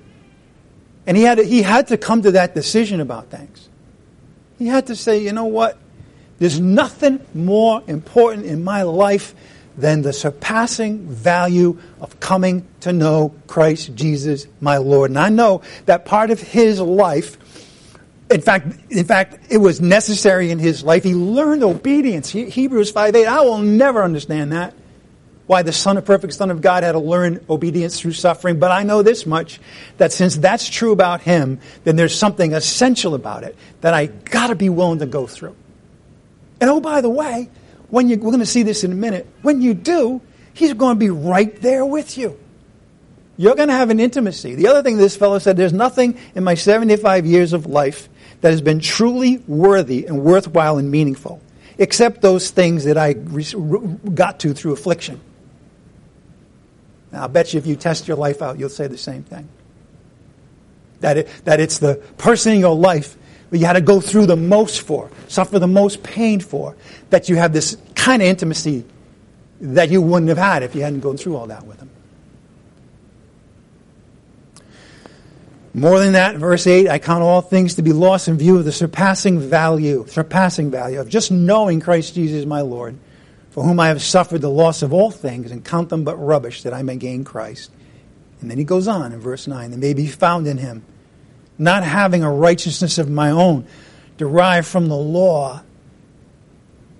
And 1.06 1.16
he 1.16 1.22
had 1.22 1.38
to, 1.38 1.44
he 1.44 1.62
had 1.62 1.88
to 1.88 1.96
come 1.96 2.22
to 2.22 2.32
that 2.32 2.54
decision 2.54 3.00
about 3.00 3.30
things. 3.30 3.68
He 4.58 4.66
had 4.66 4.86
to 4.86 4.96
say, 4.96 5.18
you 5.18 5.32
know 5.32 5.44
what? 5.44 5.78
There's 6.38 6.60
nothing 6.60 7.20
more 7.32 7.82
important 7.86 8.46
in 8.46 8.64
my 8.64 8.82
life 8.82 9.34
than 9.76 10.02
the 10.02 10.12
surpassing 10.12 11.06
value 11.08 11.78
of 12.00 12.20
coming 12.20 12.66
to 12.80 12.92
know 12.92 13.34
Christ 13.46 13.94
Jesus, 13.94 14.46
my 14.60 14.76
Lord. 14.76 15.10
And 15.10 15.18
I 15.18 15.28
know 15.30 15.62
that 15.86 16.04
part 16.04 16.30
of 16.30 16.40
his 16.40 16.80
life, 16.80 17.38
in 18.30 18.40
fact, 18.40 18.66
in 18.90 19.04
fact, 19.04 19.46
it 19.50 19.58
was 19.58 19.80
necessary 19.80 20.50
in 20.50 20.58
his 20.58 20.84
life. 20.84 21.04
He 21.04 21.14
learned 21.14 21.62
obedience. 21.62 22.30
Hebrews 22.30 22.90
5 22.90 23.16
8. 23.16 23.26
I 23.26 23.40
will 23.40 23.58
never 23.58 24.02
understand 24.02 24.52
that. 24.52 24.74
Why 25.46 25.62
the 25.62 25.72
Son 25.72 25.98
of 25.98 26.06
Perfect 26.06 26.32
Son 26.32 26.50
of 26.50 26.62
God 26.62 26.84
had 26.84 26.92
to 26.92 26.98
learn 26.98 27.44
obedience 27.50 28.00
through 28.00 28.12
suffering. 28.12 28.58
But 28.58 28.70
I 28.70 28.82
know 28.82 29.02
this 29.02 29.26
much 29.26 29.60
that 29.98 30.10
since 30.10 30.36
that's 30.36 30.66
true 30.70 30.92
about 30.92 31.20
him, 31.20 31.60
then 31.82 31.96
there's 31.96 32.16
something 32.18 32.54
essential 32.54 33.14
about 33.14 33.44
it 33.44 33.54
that 33.82 33.92
I 33.92 34.06
gotta 34.06 34.54
be 34.54 34.70
willing 34.70 35.00
to 35.00 35.06
go 35.06 35.26
through. 35.26 35.54
And 36.64 36.70
oh, 36.70 36.80
by 36.80 37.02
the 37.02 37.10
way, 37.10 37.50
when 37.90 38.08
you, 38.08 38.16
we're 38.16 38.30
going 38.30 38.38
to 38.38 38.46
see 38.46 38.62
this 38.62 38.84
in 38.84 38.90
a 38.90 38.94
minute, 38.94 39.26
when 39.42 39.60
you 39.60 39.74
do, 39.74 40.22
he's 40.54 40.72
going 40.72 40.96
to 40.96 40.98
be 40.98 41.10
right 41.10 41.54
there 41.60 41.84
with 41.84 42.16
you. 42.16 42.40
You're 43.36 43.54
going 43.54 43.68
to 43.68 43.74
have 43.74 43.90
an 43.90 44.00
intimacy. 44.00 44.54
The 44.54 44.68
other 44.68 44.82
thing 44.82 44.96
this 44.96 45.14
fellow 45.14 45.38
said, 45.38 45.58
there's 45.58 45.74
nothing 45.74 46.18
in 46.34 46.42
my 46.42 46.54
75 46.54 47.26
years 47.26 47.52
of 47.52 47.66
life 47.66 48.08
that 48.40 48.48
has 48.52 48.62
been 48.62 48.80
truly 48.80 49.44
worthy 49.46 50.06
and 50.06 50.22
worthwhile 50.24 50.78
and 50.78 50.90
meaningful, 50.90 51.42
except 51.76 52.22
those 52.22 52.50
things 52.50 52.84
that 52.84 52.96
I 52.96 53.12
got 53.12 54.40
to 54.40 54.54
through 54.54 54.72
affliction. 54.72 55.20
Now, 57.12 57.24
I'll 57.24 57.28
bet 57.28 57.52
you 57.52 57.58
if 57.58 57.66
you 57.66 57.76
test 57.76 58.08
your 58.08 58.16
life 58.16 58.40
out, 58.40 58.58
you'll 58.58 58.70
say 58.70 58.86
the 58.86 58.96
same 58.96 59.22
thing. 59.22 59.50
That, 61.00 61.18
it, 61.18 61.28
that 61.44 61.60
it's 61.60 61.76
the 61.76 61.96
person 62.16 62.54
in 62.54 62.60
your 62.60 62.74
life 62.74 63.18
that 63.54 63.60
you 63.60 63.66
had 63.66 63.74
to 63.74 63.80
go 63.80 64.00
through 64.00 64.26
the 64.26 64.34
most 64.34 64.80
for, 64.80 65.12
suffer 65.28 65.60
the 65.60 65.68
most 65.68 66.02
pain 66.02 66.40
for, 66.40 66.74
that 67.10 67.28
you 67.28 67.36
have 67.36 67.52
this 67.52 67.76
kind 67.94 68.20
of 68.20 68.26
intimacy 68.26 68.84
that 69.60 69.90
you 69.90 70.02
wouldn't 70.02 70.28
have 70.28 70.38
had 70.38 70.64
if 70.64 70.74
you 70.74 70.82
hadn't 70.82 70.98
gone 70.98 71.16
through 71.16 71.36
all 71.36 71.46
that 71.46 71.64
with 71.64 71.78
him. 71.78 71.88
More 75.72 76.00
than 76.00 76.14
that, 76.14 76.34
verse 76.34 76.66
8, 76.66 76.88
I 76.88 76.98
count 76.98 77.22
all 77.22 77.42
things 77.42 77.76
to 77.76 77.82
be 77.82 77.92
lost 77.92 78.26
in 78.26 78.38
view 78.38 78.58
of 78.58 78.64
the 78.64 78.72
surpassing 78.72 79.38
value, 79.38 80.04
surpassing 80.08 80.72
value 80.72 80.98
of 80.98 81.08
just 81.08 81.30
knowing 81.30 81.78
Christ 81.78 82.16
Jesus 82.16 82.44
my 82.46 82.62
Lord, 82.62 82.98
for 83.50 83.62
whom 83.62 83.78
I 83.78 83.86
have 83.86 84.02
suffered 84.02 84.40
the 84.40 84.50
loss 84.50 84.82
of 84.82 84.92
all 84.92 85.12
things 85.12 85.52
and 85.52 85.64
count 85.64 85.90
them 85.90 86.02
but 86.02 86.16
rubbish 86.16 86.64
that 86.64 86.74
I 86.74 86.82
may 86.82 86.96
gain 86.96 87.22
Christ. 87.22 87.70
And 88.40 88.50
then 88.50 88.58
he 88.58 88.64
goes 88.64 88.88
on 88.88 89.12
in 89.12 89.20
verse 89.20 89.46
9, 89.46 89.70
and 89.70 89.80
may 89.80 89.94
be 89.94 90.08
found 90.08 90.48
in 90.48 90.58
him, 90.58 90.84
not 91.58 91.84
having 91.84 92.22
a 92.22 92.30
righteousness 92.30 92.98
of 92.98 93.08
my 93.08 93.30
own 93.30 93.66
derived 94.16 94.66
from 94.66 94.88
the 94.88 94.96
law. 94.96 95.62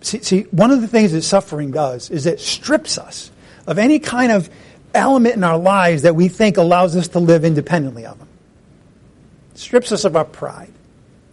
See, 0.01 0.21
see, 0.21 0.43
one 0.51 0.71
of 0.71 0.81
the 0.81 0.89
things 0.89 1.13
that 1.13 1.23
suffering 1.23 1.71
does 1.71 2.11
is 2.11 2.27
it 2.27 2.41
strips 2.41 2.99
us 2.99 3.31
of 3.67 3.79
any 3.79 3.99
kind 3.99 4.31
of 4.31 4.51
element 4.95 5.35
in 5.35 5.45
our 5.45 5.59
lives 5.59 6.03
that 6.03 6.15
we 6.15 6.29
think 6.29 6.57
allows 6.57 6.97
us 6.97 7.09
to 7.09 7.19
live 7.19 7.45
independently 7.45 8.07
of 8.07 8.19
Him. 8.19 8.29
strips 9.55 9.93
us 9.93 10.05
of 10.05 10.17
our 10.17 10.25
pride, 10.25 10.73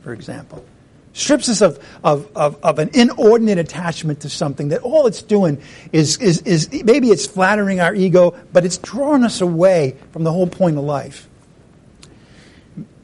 for 0.01 0.13
example. 0.13 0.65
Strips 1.13 1.49
us 1.49 1.61
of, 1.61 1.77
of, 2.03 2.29
of, 2.37 2.57
of, 2.63 2.79
an 2.79 2.89
inordinate 2.93 3.57
attachment 3.57 4.21
to 4.21 4.29
something 4.29 4.69
that 4.69 4.81
all 4.81 5.07
it's 5.07 5.21
doing 5.21 5.61
is, 5.91 6.17
is, 6.19 6.41
is 6.43 6.71
maybe 6.85 7.09
it's 7.09 7.27
flattering 7.27 7.81
our 7.81 7.93
ego, 7.93 8.33
but 8.53 8.63
it's 8.63 8.77
drawing 8.77 9.23
us 9.23 9.41
away 9.41 9.97
from 10.13 10.23
the 10.23 10.31
whole 10.31 10.47
point 10.47 10.77
of 10.77 10.85
life. 10.85 11.27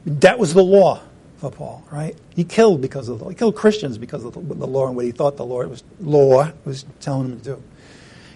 That 0.08 0.38
was 0.38 0.54
the 0.54 0.62
law 0.62 1.00
for 1.38 1.50
Paul, 1.50 1.84
right? 1.90 2.16
He 2.34 2.44
killed 2.44 2.80
because 2.80 3.08
of 3.08 3.18
the 3.18 3.24
law. 3.24 3.30
He 3.30 3.36
killed 3.36 3.56
Christians 3.56 3.98
because 3.98 4.24
of 4.24 4.34
the 4.34 4.66
law 4.66 4.86
and 4.86 4.96
what 4.96 5.04
he 5.04 5.12
thought 5.12 5.36
the 5.36 5.46
Lord 5.46 5.70
was 5.70 5.84
law 6.00 6.50
was 6.64 6.84
telling 7.00 7.26
him 7.26 7.38
to 7.38 7.44
do. 7.44 7.62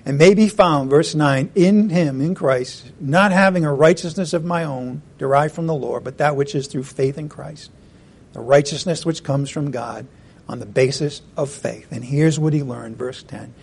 And 0.04 0.18
may 0.18 0.34
be 0.34 0.48
found, 0.48 0.90
verse 0.90 1.14
9, 1.14 1.52
in 1.54 1.88
him, 1.88 2.20
in 2.20 2.34
Christ, 2.34 2.90
not 2.98 3.30
having 3.30 3.64
a 3.64 3.72
righteousness 3.72 4.32
of 4.32 4.44
my 4.44 4.64
own 4.64 5.02
derived 5.18 5.54
from 5.54 5.66
the 5.66 5.74
law, 5.74 6.00
but 6.00 6.18
that 6.18 6.34
which 6.34 6.54
is 6.54 6.66
through 6.66 6.82
faith 6.84 7.18
in 7.18 7.28
Christ. 7.28 7.70
The 8.32 8.40
righteousness 8.40 9.06
which 9.06 9.22
comes 9.22 9.48
from 9.48 9.70
God 9.70 10.06
on 10.48 10.58
the 10.58 10.66
basis 10.66 11.22
of 11.36 11.50
faith. 11.50 11.92
And 11.92 12.04
here's 12.04 12.38
what 12.38 12.52
he 12.52 12.62
learned, 12.62 12.96
verse 12.96 13.22
10 13.22 13.54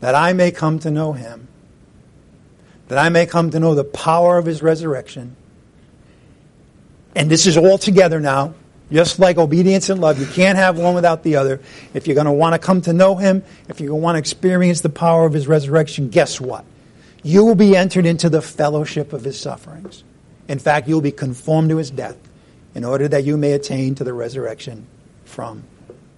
that 0.00 0.14
I 0.14 0.34
may 0.34 0.50
come 0.50 0.78
to 0.80 0.90
know 0.90 1.12
him, 1.12 1.48
that 2.88 2.98
I 2.98 3.08
may 3.08 3.24
come 3.24 3.50
to 3.50 3.60
know 3.60 3.74
the 3.74 3.84
power 3.84 4.36
of 4.36 4.44
his 4.44 4.62
resurrection 4.62 5.36
and 7.14 7.30
this 7.30 7.46
is 7.46 7.56
all 7.56 7.78
together 7.78 8.20
now, 8.20 8.54
just 8.90 9.18
like 9.18 9.38
obedience 9.38 9.88
and 9.88 10.00
love. 10.00 10.18
You 10.18 10.26
can't 10.26 10.58
have 10.58 10.78
one 10.78 10.94
without 10.94 11.22
the 11.22 11.36
other. 11.36 11.60
If 11.94 12.06
you're 12.06 12.14
going 12.14 12.26
to 12.26 12.32
want 12.32 12.54
to 12.54 12.58
come 12.58 12.80
to 12.82 12.92
know 12.92 13.16
Him, 13.16 13.42
if 13.68 13.80
you're 13.80 13.90
going 13.90 14.00
to 14.00 14.04
want 14.04 14.16
to 14.16 14.18
experience 14.18 14.80
the 14.80 14.90
power 14.90 15.26
of 15.26 15.32
His 15.32 15.46
resurrection, 15.46 16.10
guess 16.10 16.40
what? 16.40 16.64
You 17.22 17.44
will 17.44 17.54
be 17.54 17.76
entered 17.76 18.06
into 18.06 18.28
the 18.28 18.42
fellowship 18.42 19.12
of 19.12 19.24
His 19.24 19.40
sufferings. 19.40 20.04
In 20.48 20.58
fact, 20.58 20.88
you'll 20.88 21.00
be 21.00 21.12
conformed 21.12 21.70
to 21.70 21.78
His 21.78 21.90
death 21.90 22.18
in 22.74 22.84
order 22.84 23.08
that 23.08 23.24
you 23.24 23.36
may 23.36 23.52
attain 23.52 23.94
to 23.94 24.04
the 24.04 24.12
resurrection 24.12 24.86
from 25.24 25.64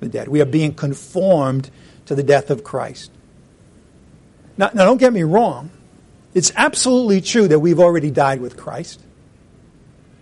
the 0.01 0.09
dead. 0.09 0.29
We 0.29 0.41
are 0.41 0.47
being 0.47 0.75
conformed 0.75 1.71
to 2.07 2.15
the 2.15 2.23
death 2.23 2.51
of 2.51 2.65
Christ. 2.65 3.11
Now, 4.57 4.71
now 4.75 4.85
don't 4.85 4.99
get 4.99 5.13
me 5.13 5.23
wrong. 5.23 5.71
It's 6.35 6.53
absolutely 6.57 7.21
true 7.21 7.49
that 7.49 7.61
we've 7.61 7.81
already 7.81 8.11
died 8.11 8.41
with 8.41 8.57
Christ. 8.57 9.01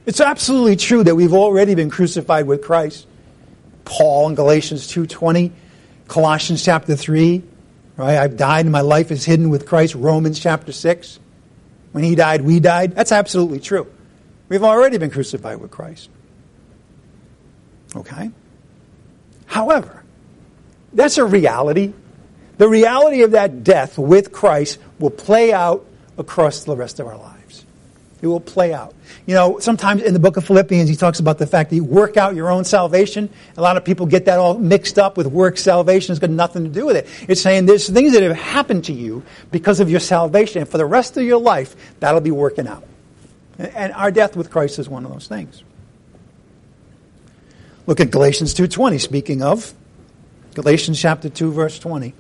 It's 0.06 0.20
absolutely 0.20 0.76
true 0.76 1.02
that 1.04 1.14
we've 1.14 1.32
already 1.32 1.74
been 1.74 1.90
crucified 1.90 2.46
with 2.46 2.62
Christ. 2.62 3.06
Paul 3.84 4.28
in 4.28 4.34
Galatians 4.34 4.86
2:20, 4.86 5.52
Colossians 6.08 6.62
chapter 6.62 6.96
3, 6.96 7.42
right? 7.96 8.18
I've 8.18 8.36
died 8.36 8.66
and 8.66 8.72
my 8.72 8.82
life 8.82 9.10
is 9.10 9.24
hidden 9.24 9.50
with 9.50 9.66
Christ. 9.66 9.94
Romans 9.94 10.38
chapter 10.38 10.72
6. 10.72 11.18
When 11.92 12.04
he 12.04 12.14
died, 12.14 12.42
we 12.42 12.60
died. 12.60 12.94
That's 12.94 13.12
absolutely 13.12 13.60
true. 13.60 13.86
We've 14.48 14.64
already 14.64 14.98
been 14.98 15.10
crucified 15.10 15.60
with 15.60 15.70
Christ. 15.70 16.10
Okay? 17.96 18.30
However, 19.46 20.02
That's 20.92 21.18
a 21.18 21.24
reality. 21.24 21.92
The 22.56 22.68
reality 22.68 23.22
of 23.22 23.32
that 23.32 23.64
death 23.64 23.98
with 23.98 24.30
Christ 24.30 24.78
will 25.00 25.10
play 25.10 25.52
out 25.52 25.84
across 26.16 26.62
the 26.62 26.76
rest 26.76 27.00
of 27.00 27.08
our 27.08 27.16
lives. 27.16 27.33
It 28.24 28.28
will 28.28 28.40
play 28.40 28.72
out. 28.72 28.94
You 29.26 29.34
know, 29.34 29.58
sometimes 29.58 30.00
in 30.00 30.14
the 30.14 30.18
book 30.18 30.38
of 30.38 30.46
Philippians, 30.46 30.88
he 30.88 30.96
talks 30.96 31.20
about 31.20 31.36
the 31.36 31.46
fact 31.46 31.68
that 31.68 31.76
you 31.76 31.84
work 31.84 32.16
out 32.16 32.34
your 32.34 32.50
own 32.50 32.64
salvation. 32.64 33.28
A 33.58 33.60
lot 33.60 33.76
of 33.76 33.84
people 33.84 34.06
get 34.06 34.24
that 34.24 34.38
all 34.38 34.56
mixed 34.56 34.98
up 34.98 35.18
with 35.18 35.26
work 35.26 35.58
salvation. 35.58 36.12
It's 36.12 36.20
got 36.20 36.30
nothing 36.30 36.64
to 36.64 36.70
do 36.70 36.86
with 36.86 36.96
it. 36.96 37.06
It's 37.28 37.42
saying 37.42 37.66
there's 37.66 37.86
things 37.86 38.14
that 38.14 38.22
have 38.22 38.34
happened 38.34 38.84
to 38.86 38.94
you 38.94 39.22
because 39.52 39.78
of 39.78 39.90
your 39.90 40.00
salvation. 40.00 40.62
And 40.62 40.70
for 40.70 40.78
the 40.78 40.86
rest 40.86 41.18
of 41.18 41.22
your 41.22 41.38
life, 41.38 41.76
that'll 42.00 42.22
be 42.22 42.30
working 42.30 42.66
out. 42.66 42.82
And 43.58 43.92
our 43.92 44.10
death 44.10 44.36
with 44.36 44.50
Christ 44.50 44.78
is 44.78 44.88
one 44.88 45.04
of 45.04 45.12
those 45.12 45.28
things. 45.28 45.62
Look 47.86 48.00
at 48.00 48.10
Galatians 48.10 48.54
2.20, 48.54 49.02
speaking 49.02 49.42
of. 49.42 49.74
Galatians 50.54 50.98
chapter 50.98 51.28
2, 51.28 51.52
verse 51.52 51.78
20. 51.78 52.14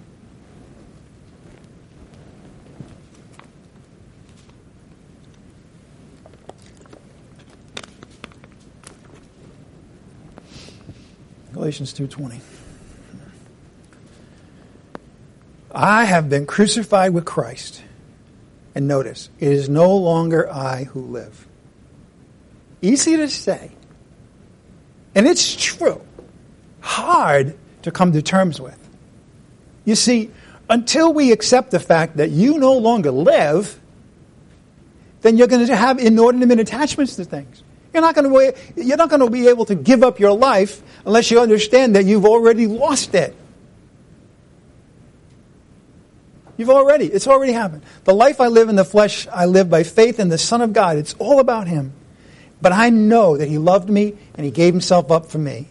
Galatians 11.54 11.92
2:20. 11.94 12.40
I 15.72 16.04
have 16.04 16.28
been 16.28 16.46
crucified 16.46 17.14
with 17.14 17.24
Christ. 17.24 17.82
And 18.74 18.88
notice, 18.88 19.30
it 19.38 19.52
is 19.52 19.68
no 19.68 19.96
longer 19.96 20.50
I 20.50 20.84
who 20.84 21.00
live. 21.00 21.46
Easy 22.82 23.16
to 23.16 23.28
say. 23.28 23.70
And 25.14 25.26
it's 25.26 25.54
true. 25.54 26.00
Hard 26.80 27.56
to 27.82 27.90
come 27.92 28.12
to 28.12 28.20
terms 28.20 28.60
with. 28.60 28.78
You 29.84 29.94
see, 29.94 30.30
until 30.68 31.12
we 31.12 31.30
accept 31.30 31.70
the 31.70 31.78
fact 31.78 32.16
that 32.16 32.30
you 32.30 32.58
no 32.58 32.72
longer 32.72 33.12
live, 33.12 33.78
then 35.22 35.36
you're 35.36 35.46
going 35.46 35.66
to 35.66 35.76
have 35.76 35.98
inordinate 35.98 36.58
attachments 36.58 37.16
to 37.16 37.24
things. 37.24 37.62
You're 37.94 38.02
not 38.02 38.16
going 38.16 38.28
to 38.28 38.82
you're 38.82 38.96
not 38.96 39.08
going 39.08 39.20
to 39.20 39.30
be 39.30 39.46
able 39.48 39.64
to 39.66 39.76
give 39.76 40.02
up 40.02 40.18
your 40.18 40.36
life 40.36 40.82
unless 41.06 41.30
you 41.30 41.40
understand 41.40 41.94
that 41.94 42.04
you've 42.04 42.26
already 42.26 42.66
lost 42.66 43.14
it. 43.14 43.36
You've 46.56 46.70
already, 46.70 47.06
it's 47.06 47.26
already 47.26 47.52
happened. 47.52 47.82
The 48.04 48.14
life 48.14 48.40
I 48.40 48.48
live 48.48 48.68
in 48.68 48.76
the 48.76 48.84
flesh, 48.84 49.26
I 49.28 49.46
live 49.46 49.70
by 49.70 49.82
faith 49.82 50.20
in 50.20 50.28
the 50.28 50.38
Son 50.38 50.60
of 50.60 50.72
God. 50.72 50.96
It's 50.96 51.14
all 51.14 51.40
about 51.40 51.66
Him. 51.66 51.92
But 52.60 52.72
I 52.72 52.90
know 52.90 53.36
that 53.36 53.48
He 53.48 53.58
loved 53.58 53.88
me 53.88 54.14
and 54.34 54.44
He 54.44 54.50
gave 54.50 54.72
Himself 54.72 55.10
up 55.10 55.26
for 55.26 55.38
me. 55.38 55.68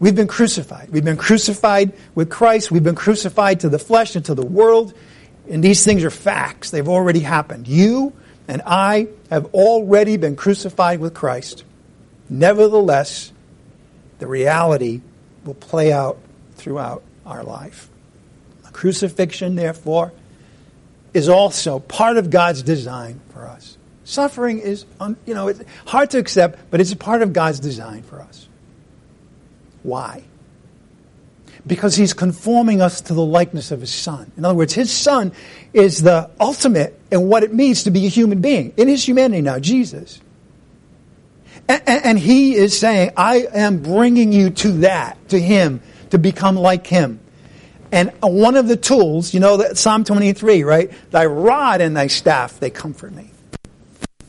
We've 0.00 0.14
been 0.14 0.28
crucified. 0.28 0.90
We've 0.90 1.04
been 1.04 1.16
crucified 1.16 1.92
with 2.14 2.30
Christ. 2.30 2.70
We've 2.70 2.82
been 2.82 2.94
crucified 2.94 3.60
to 3.60 3.68
the 3.68 3.78
flesh 3.78 4.16
and 4.16 4.24
to 4.26 4.34
the 4.34 4.44
world. 4.44 4.94
And 5.48 5.62
these 5.62 5.84
things 5.84 6.04
are 6.04 6.10
facts. 6.10 6.70
They've 6.70 6.88
already 6.88 7.20
happened. 7.20 7.68
You 7.68 8.14
and 8.46 8.62
I 8.66 9.08
have 9.30 9.46
already 9.54 10.16
been 10.16 10.36
crucified 10.36 11.00
with 11.00 11.14
Christ. 11.14 11.64
Nevertheless, 12.28 13.32
the 14.18 14.26
reality 14.26 15.00
will 15.44 15.54
play 15.54 15.92
out 15.92 16.18
throughout 16.56 17.02
our 17.26 17.42
life. 17.42 17.88
The 18.64 18.70
crucifixion, 18.70 19.56
therefore, 19.56 20.12
is 21.12 21.28
also 21.28 21.78
part 21.78 22.16
of 22.16 22.30
God's 22.30 22.62
design 22.62 23.20
for 23.32 23.46
us. 23.46 23.76
Suffering 24.04 24.58
is, 24.58 24.84
you 25.26 25.34
know, 25.34 25.48
it's 25.48 25.62
hard 25.86 26.10
to 26.10 26.18
accept, 26.18 26.58
but 26.70 26.80
it's 26.80 26.92
a 26.92 26.96
part 26.96 27.22
of 27.22 27.32
God's 27.32 27.60
design 27.60 28.02
for 28.02 28.20
us. 28.20 28.48
Why? 29.82 30.24
Because 31.66 31.96
he's 31.96 32.12
conforming 32.12 32.80
us 32.80 33.00
to 33.02 33.14
the 33.14 33.24
likeness 33.24 33.70
of 33.70 33.80
his 33.80 33.92
son. 33.92 34.30
In 34.36 34.44
other 34.44 34.54
words, 34.54 34.74
his 34.74 34.92
son 34.92 35.32
is 35.72 36.02
the 36.02 36.30
ultimate 36.38 36.98
in 37.10 37.28
what 37.28 37.42
it 37.42 37.54
means 37.54 37.84
to 37.84 37.90
be 37.90 38.06
a 38.06 38.08
human 38.08 38.40
being 38.40 38.72
in 38.76 38.88
his 38.88 39.06
humanity 39.06 39.40
now, 39.40 39.58
Jesus. 39.58 40.20
And, 41.68 41.82
and, 41.86 42.18
he 42.18 42.54
is 42.54 42.78
saying, 42.78 43.12
I 43.16 43.46
am 43.54 43.82
bringing 43.82 44.32
you 44.32 44.50
to 44.50 44.72
that, 44.78 45.30
to 45.30 45.40
him, 45.40 45.80
to 46.10 46.18
become 46.18 46.56
like 46.56 46.86
him. 46.86 47.20
And 47.90 48.12
one 48.20 48.56
of 48.56 48.68
the 48.68 48.76
tools, 48.76 49.32
you 49.32 49.40
know, 49.40 49.56
that 49.58 49.78
Psalm 49.78 50.04
23, 50.04 50.62
right? 50.62 50.92
Thy 51.10 51.24
rod 51.24 51.80
and 51.80 51.96
thy 51.96 52.08
staff, 52.08 52.60
they 52.60 52.68
comfort 52.68 53.14
me. 53.14 53.30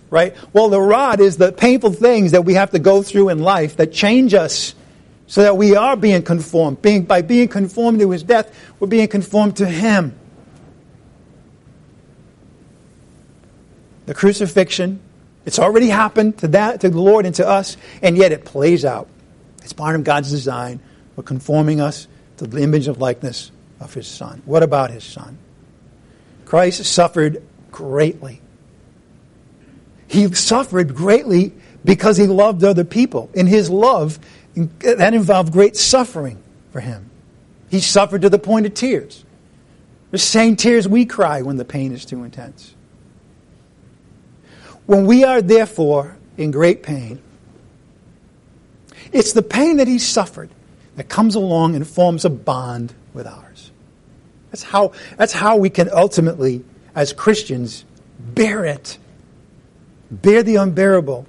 Right? 0.09 0.33
Well, 0.53 0.69
the 0.69 0.79
rod 0.79 1.19
is 1.19 1.35
the 1.35 1.51
painful 1.51 1.91
things 1.91 2.31
that 2.31 2.45
we 2.45 2.53
have 2.53 2.71
to 2.71 2.79
go 2.79 3.01
through 3.01 3.29
in 3.29 3.39
life 3.39 3.75
that 3.77 3.91
change 3.91 4.33
us 4.33 4.75
so 5.27 5.41
that 5.41 5.57
we 5.57 5.75
are 5.75 5.95
being 5.95 6.21
conformed. 6.21 6.81
Being, 6.81 7.03
by 7.03 7.21
being 7.21 7.47
conformed 7.47 7.99
to 7.99 8.11
his 8.11 8.23
death, 8.23 8.53
we're 8.79 8.87
being 8.87 9.07
conformed 9.07 9.57
to 9.57 9.65
him. 9.65 10.17
The 14.05 14.13
crucifixion, 14.13 14.99
it's 15.45 15.57
already 15.57 15.89
happened 15.89 16.37
to 16.39 16.47
that, 16.49 16.81
to 16.81 16.89
the 16.89 17.01
Lord 17.01 17.25
and 17.25 17.33
to 17.35 17.47
us, 17.47 17.75
and 18.01 18.17
yet 18.17 18.31
it 18.31 18.45
plays 18.45 18.85
out. 18.85 19.07
It's 19.63 19.73
part 19.73 19.95
of 19.95 20.03
God's 20.03 20.29
design. 20.29 20.79
We're 21.15 21.23
conforming 21.23 21.81
us 21.81 22.07
to 22.37 22.45
the 22.45 22.61
image 22.61 22.87
of 22.87 22.99
likeness 22.99 23.51
of 23.79 23.93
his 23.93 24.07
son. 24.07 24.43
What 24.45 24.61
about 24.61 24.91
his 24.91 25.03
son? 25.03 25.39
Christ 26.45 26.85
suffered 26.85 27.41
greatly. 27.71 28.41
He 30.07 30.31
suffered 30.33 30.93
greatly 30.95 31.53
because 31.83 32.17
he 32.17 32.27
loved 32.27 32.63
other 32.63 32.83
people. 32.83 33.29
In 33.33 33.47
his 33.47 33.69
love, 33.69 34.19
that 34.55 35.13
involved 35.13 35.51
great 35.51 35.75
suffering 35.75 36.41
for 36.71 36.79
him. 36.79 37.09
He 37.69 37.79
suffered 37.79 38.21
to 38.21 38.29
the 38.29 38.39
point 38.39 38.65
of 38.65 38.73
tears. 38.73 39.23
The 40.11 40.17
same 40.17 40.55
tears 40.55 40.87
we 40.87 41.05
cry 41.05 41.41
when 41.41 41.57
the 41.57 41.65
pain 41.65 41.91
is 41.91 42.05
too 42.05 42.23
intense. 42.23 42.73
When 44.85 45.05
we 45.05 45.23
are 45.23 45.41
therefore 45.41 46.17
in 46.37 46.51
great 46.51 46.83
pain, 46.83 47.21
it's 49.11 49.33
the 49.33 49.41
pain 49.41 49.77
that 49.77 49.87
he 49.87 49.99
suffered 49.99 50.49
that 50.95 51.09
comes 51.09 51.35
along 51.35 51.75
and 51.75 51.87
forms 51.87 52.23
a 52.25 52.29
bond 52.29 52.93
with 53.13 53.27
ours. 53.27 53.71
That's 54.51 54.63
how, 54.63 54.93
that's 55.17 55.33
how 55.33 55.57
we 55.57 55.69
can 55.69 55.89
ultimately, 55.91 56.63
as 56.93 57.13
Christians, 57.13 57.83
bear 58.19 58.65
it. 58.65 58.97
Bear 60.11 60.43
the 60.43 60.57
unbearable 60.57 61.25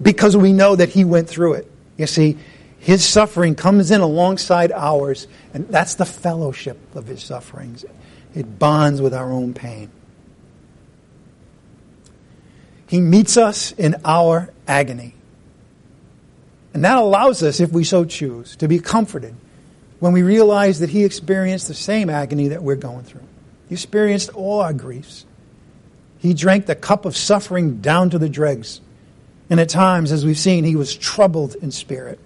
because 0.00 0.36
we 0.36 0.52
know 0.52 0.76
that 0.76 0.90
he 0.90 1.04
went 1.04 1.28
through 1.28 1.54
it. 1.54 1.71
You 1.96 2.06
see, 2.06 2.38
his 2.78 3.04
suffering 3.04 3.54
comes 3.54 3.90
in 3.90 4.00
alongside 4.00 4.72
ours, 4.72 5.28
and 5.54 5.68
that's 5.68 5.94
the 5.94 6.04
fellowship 6.04 6.78
of 6.96 7.06
his 7.06 7.22
sufferings. 7.22 7.84
It 8.34 8.58
bonds 8.58 9.00
with 9.00 9.14
our 9.14 9.30
own 9.30 9.54
pain. 9.54 9.90
He 12.88 13.00
meets 13.00 13.36
us 13.36 13.72
in 13.72 13.96
our 14.04 14.52
agony. 14.66 15.14
And 16.74 16.84
that 16.84 16.98
allows 16.98 17.42
us, 17.42 17.60
if 17.60 17.70
we 17.70 17.84
so 17.84 18.04
choose, 18.04 18.56
to 18.56 18.68
be 18.68 18.80
comforted 18.80 19.34
when 20.00 20.12
we 20.12 20.22
realize 20.22 20.80
that 20.80 20.90
he 20.90 21.04
experienced 21.04 21.68
the 21.68 21.74
same 21.74 22.10
agony 22.10 22.48
that 22.48 22.62
we're 22.62 22.74
going 22.74 23.04
through. 23.04 23.26
He 23.68 23.74
experienced 23.74 24.30
all 24.30 24.60
our 24.60 24.72
griefs. 24.72 25.24
He 26.18 26.34
drank 26.34 26.66
the 26.66 26.74
cup 26.74 27.04
of 27.04 27.16
suffering 27.16 27.80
down 27.80 28.10
to 28.10 28.18
the 28.18 28.28
dregs. 28.28 28.80
And 29.52 29.60
at 29.60 29.68
times, 29.68 30.12
as 30.12 30.24
we've 30.24 30.38
seen, 30.38 30.64
he 30.64 30.76
was 30.76 30.96
troubled 30.96 31.56
in 31.56 31.72
spirit. 31.72 32.18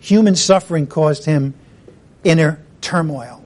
Human 0.00 0.36
suffering 0.36 0.86
caused 0.86 1.24
him 1.24 1.54
inner 2.24 2.62
turmoil. 2.82 3.42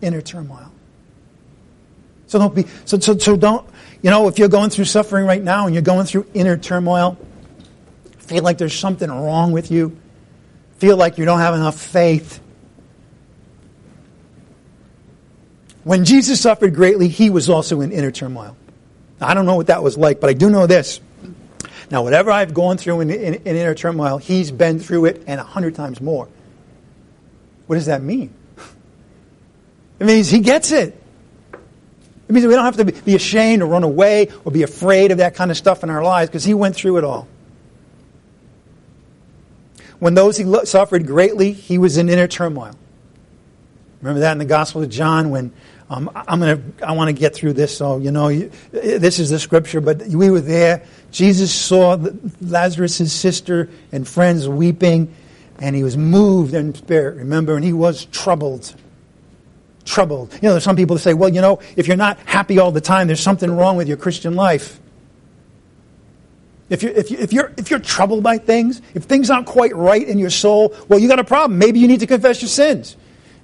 Inner 0.00 0.22
turmoil. 0.22 0.72
So 2.26 2.38
don't 2.38 2.54
be, 2.54 2.64
so, 2.86 2.98
so, 3.00 3.18
so 3.18 3.36
don't, 3.36 3.68
you 4.00 4.08
know, 4.08 4.28
if 4.28 4.38
you're 4.38 4.48
going 4.48 4.70
through 4.70 4.86
suffering 4.86 5.26
right 5.26 5.42
now 5.42 5.66
and 5.66 5.74
you're 5.74 5.82
going 5.82 6.06
through 6.06 6.26
inner 6.32 6.56
turmoil, 6.56 7.18
feel 8.16 8.42
like 8.42 8.56
there's 8.56 8.72
something 8.72 9.10
wrong 9.10 9.52
with 9.52 9.70
you, 9.70 9.94
feel 10.78 10.96
like 10.96 11.18
you 11.18 11.26
don't 11.26 11.40
have 11.40 11.52
enough 11.52 11.78
faith. 11.78 12.40
When 15.84 16.06
Jesus 16.06 16.40
suffered 16.40 16.74
greatly, 16.74 17.08
he 17.08 17.28
was 17.28 17.50
also 17.50 17.82
in 17.82 17.92
inner 17.92 18.10
turmoil. 18.10 18.56
I 19.20 19.34
don't 19.34 19.46
know 19.46 19.56
what 19.56 19.66
that 19.68 19.82
was 19.82 19.96
like, 19.96 20.20
but 20.20 20.30
I 20.30 20.32
do 20.32 20.50
know 20.50 20.66
this. 20.66 21.00
Now, 21.90 22.02
whatever 22.02 22.30
I've 22.30 22.54
gone 22.54 22.76
through 22.76 23.00
in, 23.00 23.10
in, 23.10 23.34
in 23.34 23.56
inner 23.56 23.74
turmoil, 23.74 24.18
he's 24.18 24.50
been 24.50 24.78
through 24.78 25.06
it 25.06 25.24
and 25.26 25.40
a 25.40 25.44
hundred 25.44 25.74
times 25.74 26.00
more. 26.00 26.28
What 27.66 27.76
does 27.76 27.86
that 27.86 28.02
mean? 28.02 28.32
It 29.98 30.06
means 30.06 30.30
he 30.30 30.40
gets 30.40 30.70
it. 30.70 31.00
It 31.52 32.32
means 32.32 32.46
we 32.46 32.54
don't 32.54 32.64
have 32.64 32.76
to 32.76 32.84
be 32.84 33.14
ashamed 33.14 33.62
or 33.62 33.66
run 33.66 33.84
away 33.84 34.28
or 34.44 34.52
be 34.52 34.62
afraid 34.62 35.12
of 35.12 35.18
that 35.18 35.34
kind 35.34 35.50
of 35.50 35.56
stuff 35.56 35.82
in 35.82 35.90
our 35.90 36.02
lives 36.02 36.28
because 36.28 36.44
he 36.44 36.54
went 36.54 36.76
through 36.76 36.98
it 36.98 37.04
all. 37.04 37.26
When 39.98 40.14
those 40.14 40.36
he 40.36 40.44
suffered 40.64 41.06
greatly, 41.06 41.52
he 41.52 41.78
was 41.78 41.96
in 41.96 42.08
inner 42.08 42.28
turmoil. 42.28 42.74
Remember 44.00 44.20
that 44.20 44.32
in 44.32 44.38
the 44.38 44.44
Gospel 44.44 44.82
of 44.82 44.90
John 44.90 45.30
when 45.30 45.52
um, 45.90 46.10
I'm 46.14 46.40
gonna, 46.40 46.60
I 46.86 46.92
want 46.92 47.08
to 47.08 47.18
get 47.18 47.34
through 47.34 47.54
this, 47.54 47.76
so 47.76 47.98
you 47.98 48.10
know, 48.10 48.30
this 48.72 49.18
is 49.18 49.30
the 49.30 49.38
scripture. 49.38 49.80
But 49.80 50.02
we 50.08 50.30
were 50.30 50.40
there. 50.40 50.82
Jesus 51.10 51.52
saw 51.52 51.98
Lazarus' 52.42 53.12
sister 53.12 53.70
and 53.90 54.06
friends 54.06 54.46
weeping, 54.46 55.14
And 55.60 55.74
he 55.74 55.82
was 55.82 55.96
moved 55.96 56.54
in 56.54 56.74
spirit, 56.74 57.16
remember, 57.16 57.56
and 57.56 57.64
he 57.64 57.72
was 57.72 58.04
troubled. 58.06 58.74
Troubled. 59.86 60.34
You 60.34 60.40
know, 60.42 60.50
there's 60.50 60.64
some 60.64 60.76
people 60.76 60.96
that 60.96 61.02
say, 61.02 61.14
well, 61.14 61.30
you 61.30 61.40
know, 61.40 61.60
if 61.74 61.88
you're 61.88 61.96
not 61.96 62.18
happy 62.26 62.58
all 62.58 62.70
the 62.70 62.82
time, 62.82 63.06
there's 63.06 63.20
something 63.20 63.50
wrong 63.50 63.76
with 63.76 63.88
your 63.88 63.96
Christian 63.96 64.34
life. 64.34 64.78
If 66.68 66.82
you're, 66.82 66.92
if, 66.92 67.10
you, 67.10 67.16
if, 67.18 67.32
you're, 67.32 67.52
if 67.56 67.70
you're 67.70 67.78
troubled 67.78 68.22
by 68.22 68.36
things, 68.36 68.82
if 68.92 69.04
things 69.04 69.30
aren't 69.30 69.46
quite 69.46 69.74
right 69.74 70.06
in 70.06 70.18
your 70.18 70.28
soul, 70.28 70.76
well, 70.88 70.98
you 70.98 71.08
got 71.08 71.18
a 71.18 71.24
problem. 71.24 71.58
Maybe 71.58 71.80
you 71.80 71.88
need 71.88 72.00
to 72.00 72.06
confess 72.06 72.42
your 72.42 72.50
sins. 72.50 72.94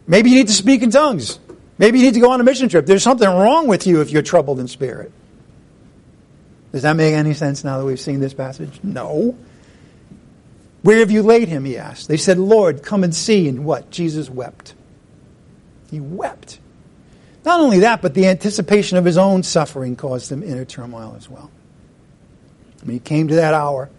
Maybe 0.06 0.28
you 0.28 0.36
need 0.36 0.48
to 0.48 0.52
speak 0.52 0.82
in 0.82 0.90
tongues. 0.90 1.38
Maybe 1.78 1.98
you 1.98 2.06
need 2.06 2.14
to 2.14 2.20
go 2.20 2.30
on 2.30 2.40
a 2.40 2.44
mission 2.44 2.68
trip. 2.68 2.86
There's 2.86 3.02
something 3.02 3.28
wrong 3.28 3.66
with 3.66 3.86
you 3.86 4.00
if 4.00 4.10
you're 4.10 4.22
troubled 4.22 4.60
in 4.60 4.68
spirit. 4.68 5.12
Does 6.72 6.82
that 6.82 6.94
make 6.96 7.14
any 7.14 7.34
sense 7.34 7.64
now 7.64 7.78
that 7.78 7.84
we've 7.84 8.00
seen 8.00 8.20
this 8.20 8.34
passage? 8.34 8.80
No. 8.82 9.36
Where 10.82 10.98
have 10.98 11.10
you 11.10 11.22
laid 11.22 11.48
him? 11.48 11.64
He 11.64 11.78
asked. 11.78 12.08
They 12.08 12.16
said, 12.16 12.38
Lord, 12.38 12.82
come 12.82 13.04
and 13.04 13.14
see. 13.14 13.48
And 13.48 13.64
what? 13.64 13.90
Jesus 13.90 14.28
wept. 14.28 14.74
He 15.90 16.00
wept. 16.00 16.58
Not 17.44 17.60
only 17.60 17.80
that, 17.80 18.02
but 18.02 18.14
the 18.14 18.26
anticipation 18.26 18.98
of 18.98 19.04
his 19.04 19.18
own 19.18 19.42
suffering 19.42 19.96
caused 19.96 20.30
him 20.32 20.42
inner 20.42 20.64
turmoil 20.64 21.14
as 21.16 21.28
well. 21.28 21.50
When 22.82 22.92
he 22.92 22.98
came 22.98 23.28
to 23.28 23.36
that 23.36 23.54
hour, 23.54 23.90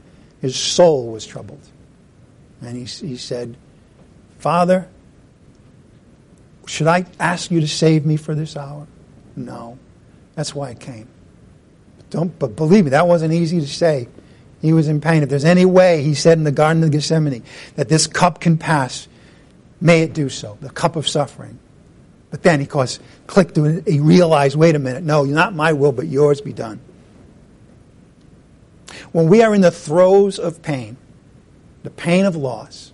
his 0.41 0.55
soul 0.55 1.11
was 1.11 1.25
troubled. 1.25 1.65
And 2.61 2.75
he, 2.75 2.83
he 2.83 3.17
said, 3.17 3.55
Father, 4.39 4.87
should 6.65 6.87
I 6.87 7.05
ask 7.19 7.51
you 7.51 7.61
to 7.61 7.67
save 7.67 8.05
me 8.05 8.17
for 8.17 8.35
this 8.35 8.57
hour? 8.57 8.87
No. 9.35 9.77
That's 10.35 10.53
why 10.53 10.69
I 10.69 10.73
came. 10.73 11.07
But 11.97 12.09
don't, 12.09 12.39
but 12.39 12.55
believe 12.55 12.85
me, 12.85 12.89
that 12.91 13.07
wasn't 13.07 13.33
easy 13.33 13.61
to 13.61 13.67
say. 13.67 14.07
He 14.61 14.73
was 14.73 14.87
in 14.87 14.99
pain. 15.01 15.23
If 15.23 15.29
there's 15.29 15.45
any 15.45 15.65
way, 15.65 16.01
he 16.03 16.13
said 16.13 16.37
in 16.37 16.43
the 16.43 16.51
Garden 16.51 16.83
of 16.83 16.91
Gethsemane, 16.91 17.43
that 17.75 17.89
this 17.89 18.07
cup 18.07 18.41
can 18.41 18.57
pass, 18.57 19.07
may 19.79 20.01
it 20.01 20.13
do 20.13 20.29
so, 20.29 20.57
the 20.61 20.69
cup 20.69 20.95
of 20.95 21.07
suffering. 21.07 21.59
But 22.31 22.43
then 22.43 22.59
he 22.59 22.65
caused, 22.65 23.01
clicked 23.27 23.55
to 23.55 23.65
it, 23.65 23.87
he 23.87 23.99
realized, 23.99 24.55
wait 24.55 24.75
a 24.75 24.79
minute, 24.79 25.03
no, 25.03 25.23
not 25.23 25.53
my 25.53 25.73
will, 25.73 25.91
but 25.91 26.07
yours 26.07 26.41
be 26.41 26.51
done. 26.51 26.81
When 29.11 29.29
we 29.29 29.41
are 29.41 29.53
in 29.53 29.61
the 29.61 29.71
throes 29.71 30.39
of 30.39 30.61
pain, 30.61 30.97
the 31.83 31.89
pain 31.89 32.25
of 32.25 32.35
loss, 32.35 32.91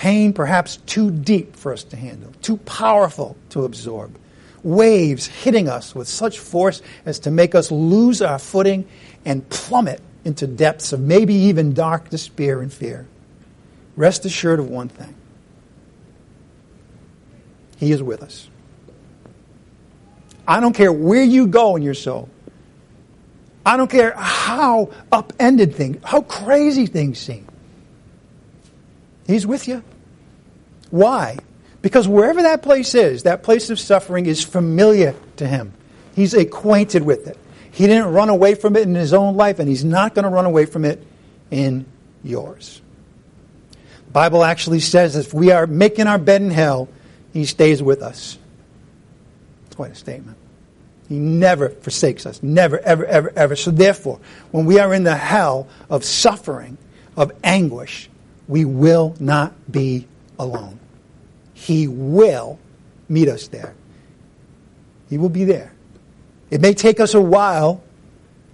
pain 0.00 0.32
perhaps 0.32 0.78
too 0.86 1.10
deep 1.10 1.54
for 1.54 1.74
us 1.74 1.84
to 1.84 1.94
handle, 1.94 2.32
too 2.40 2.56
powerful 2.56 3.36
to 3.50 3.66
absorb, 3.66 4.16
waves 4.62 5.26
hitting 5.26 5.68
us 5.68 5.94
with 5.94 6.08
such 6.08 6.38
force 6.38 6.80
as 7.04 7.18
to 7.18 7.30
make 7.30 7.54
us 7.54 7.70
lose 7.70 8.22
our 8.22 8.38
footing 8.38 8.88
and 9.26 9.46
plummet 9.50 10.00
into 10.24 10.46
depths 10.46 10.94
of 10.94 11.00
maybe 11.00 11.34
even 11.34 11.74
dark 11.74 12.08
despair 12.08 12.62
and 12.62 12.72
fear. 12.72 13.06
Rest 13.94 14.24
assured 14.24 14.58
of 14.58 14.70
one 14.70 14.88
thing 14.88 15.14
He 17.76 17.92
is 17.92 18.02
with 18.02 18.22
us. 18.22 18.48
I 20.48 20.60
don't 20.60 20.72
care 20.72 20.94
where 20.94 21.24
you 21.24 21.46
go 21.46 21.76
in 21.76 21.82
your 21.82 21.92
soul. 21.92 22.30
I 23.66 23.76
don't 23.76 23.90
care 23.90 24.14
how 24.16 24.92
upended 25.12 25.74
things, 25.74 25.98
how 26.02 26.22
crazy 26.22 26.86
things 26.86 27.18
seem. 27.18 27.49
He's 29.30 29.46
with 29.46 29.68
you. 29.68 29.82
Why? 30.90 31.38
Because 31.82 32.08
wherever 32.08 32.42
that 32.42 32.62
place 32.62 32.94
is, 32.94 33.22
that 33.22 33.42
place 33.42 33.70
of 33.70 33.78
suffering 33.78 34.26
is 34.26 34.44
familiar 34.44 35.14
to 35.36 35.46
him. 35.46 35.72
He's 36.14 36.34
acquainted 36.34 37.02
with 37.02 37.26
it. 37.26 37.38
He 37.70 37.86
didn't 37.86 38.12
run 38.12 38.28
away 38.28 38.54
from 38.56 38.76
it 38.76 38.82
in 38.82 38.94
his 38.94 39.14
own 39.14 39.36
life, 39.36 39.60
and 39.60 39.68
he's 39.68 39.84
not 39.84 40.14
going 40.14 40.24
to 40.24 40.28
run 40.28 40.44
away 40.44 40.66
from 40.66 40.84
it 40.84 41.06
in 41.50 41.86
yours. 42.24 42.82
The 44.06 44.12
Bible 44.12 44.44
actually 44.44 44.80
says 44.80 45.14
if 45.14 45.32
we 45.32 45.52
are 45.52 45.66
making 45.66 46.08
our 46.08 46.18
bed 46.18 46.42
in 46.42 46.50
hell, 46.50 46.88
he 47.32 47.44
stays 47.44 47.80
with 47.80 48.02
us. 48.02 48.36
It's 49.66 49.76
quite 49.76 49.92
a 49.92 49.94
statement. 49.94 50.36
He 51.08 51.18
never 51.18 51.68
forsakes 51.68 52.26
us. 52.26 52.42
Never, 52.42 52.80
ever, 52.80 53.06
ever, 53.06 53.32
ever. 53.34 53.56
So 53.56 53.70
therefore, 53.70 54.20
when 54.50 54.66
we 54.66 54.80
are 54.80 54.92
in 54.92 55.04
the 55.04 55.16
hell 55.16 55.68
of 55.88 56.04
suffering, 56.04 56.76
of 57.16 57.32
anguish, 57.42 58.09
we 58.50 58.64
will 58.64 59.14
not 59.20 59.52
be 59.70 60.08
alone. 60.38 60.80
He 61.54 61.86
will 61.86 62.58
meet 63.08 63.28
us 63.28 63.46
there. 63.46 63.74
He 65.08 65.18
will 65.18 65.28
be 65.28 65.44
there. 65.44 65.72
It 66.50 66.60
may 66.60 66.74
take 66.74 66.98
us 66.98 67.14
a 67.14 67.20
while 67.20 67.80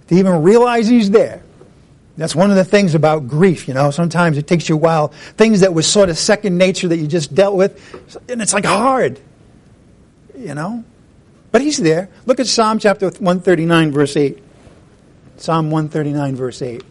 to 0.07 0.15
even 0.15 0.43
realize 0.43 0.87
He's 0.87 1.09
there. 1.09 1.41
That's 2.15 2.35
one 2.35 2.51
of 2.51 2.55
the 2.55 2.65
things 2.65 2.95
about 2.95 3.27
grief, 3.27 3.67
you 3.67 3.73
know. 3.73 3.89
Sometimes 3.91 4.37
it 4.37 4.47
takes 4.47 4.69
you 4.69 4.75
a 4.75 4.77
while. 4.77 5.09
Things 5.09 5.61
that 5.61 5.73
was 5.73 5.87
sort 5.87 6.09
of 6.09 6.17
second 6.17 6.57
nature 6.57 6.87
that 6.87 6.97
you 6.97 7.07
just 7.07 7.33
dealt 7.33 7.55
with, 7.55 8.21
and 8.29 8.41
it's 8.41 8.53
like 8.53 8.65
hard, 8.65 9.19
you 10.37 10.53
know. 10.53 10.83
But 11.51 11.61
he's 11.61 11.77
there. 11.77 12.09
Look 12.27 12.39
at 12.39 12.45
Psalm 12.45 12.77
chapter 12.77 13.07
139, 13.07 13.91
verse 13.91 14.15
8. 14.15 14.43
Psalm 15.37 15.71
139, 15.71 16.35
verse 16.35 16.61
8. 16.61 16.83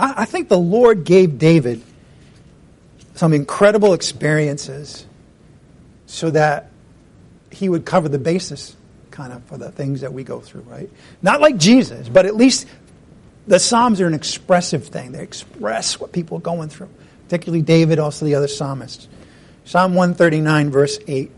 I, 0.00 0.24
think 0.24 0.48
the 0.48 0.58
Lord 0.58 1.04
gave 1.04 1.38
David 1.38 1.82
some 3.14 3.32
incredible 3.32 3.92
experiences 3.92 5.06
so 6.06 6.30
that 6.30 6.70
he 7.50 7.68
would 7.68 7.84
cover 7.84 8.08
the 8.08 8.18
basis 8.18 8.76
kind 9.10 9.32
of 9.32 9.44
for 9.44 9.58
the 9.58 9.70
things 9.70 10.00
that 10.00 10.12
we 10.12 10.24
go 10.24 10.40
through, 10.40 10.62
right? 10.62 10.88
Not 11.20 11.40
like 11.40 11.56
Jesus, 11.56 12.08
but 12.08 12.24
at 12.24 12.34
least 12.34 12.66
the 13.46 13.58
Psalms 13.58 14.00
are 14.00 14.06
an 14.06 14.14
expressive 14.14 14.86
thing. 14.88 15.12
They 15.12 15.22
express 15.22 16.00
what 16.00 16.12
people 16.12 16.38
are 16.38 16.42
going 16.42 16.68
through, 16.68 16.88
particularly 17.24 17.62
David, 17.62 17.98
also 17.98 18.24
the 18.24 18.36
other 18.36 18.48
psalmists. 18.48 19.08
Psalm 19.64 19.94
139, 19.94 20.70
verse 20.70 20.98
8. 21.06 21.30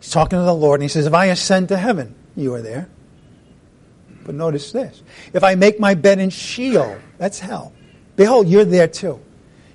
He's 0.00 0.10
talking 0.10 0.38
to 0.38 0.44
the 0.44 0.54
Lord, 0.54 0.80
and 0.80 0.84
he 0.84 0.88
says, 0.88 1.06
If 1.06 1.14
I 1.14 1.26
ascend 1.26 1.68
to 1.68 1.76
heaven, 1.76 2.14
you 2.36 2.54
are 2.54 2.62
there. 2.62 2.88
But 4.24 4.34
notice 4.34 4.72
this 4.72 5.02
if 5.32 5.44
I 5.44 5.54
make 5.54 5.80
my 5.80 5.94
bed 5.94 6.18
in 6.18 6.30
Sheol, 6.30 6.98
that's 7.18 7.38
hell. 7.38 7.72
Behold, 8.16 8.48
you're 8.48 8.64
there 8.64 8.88
too. 8.88 9.20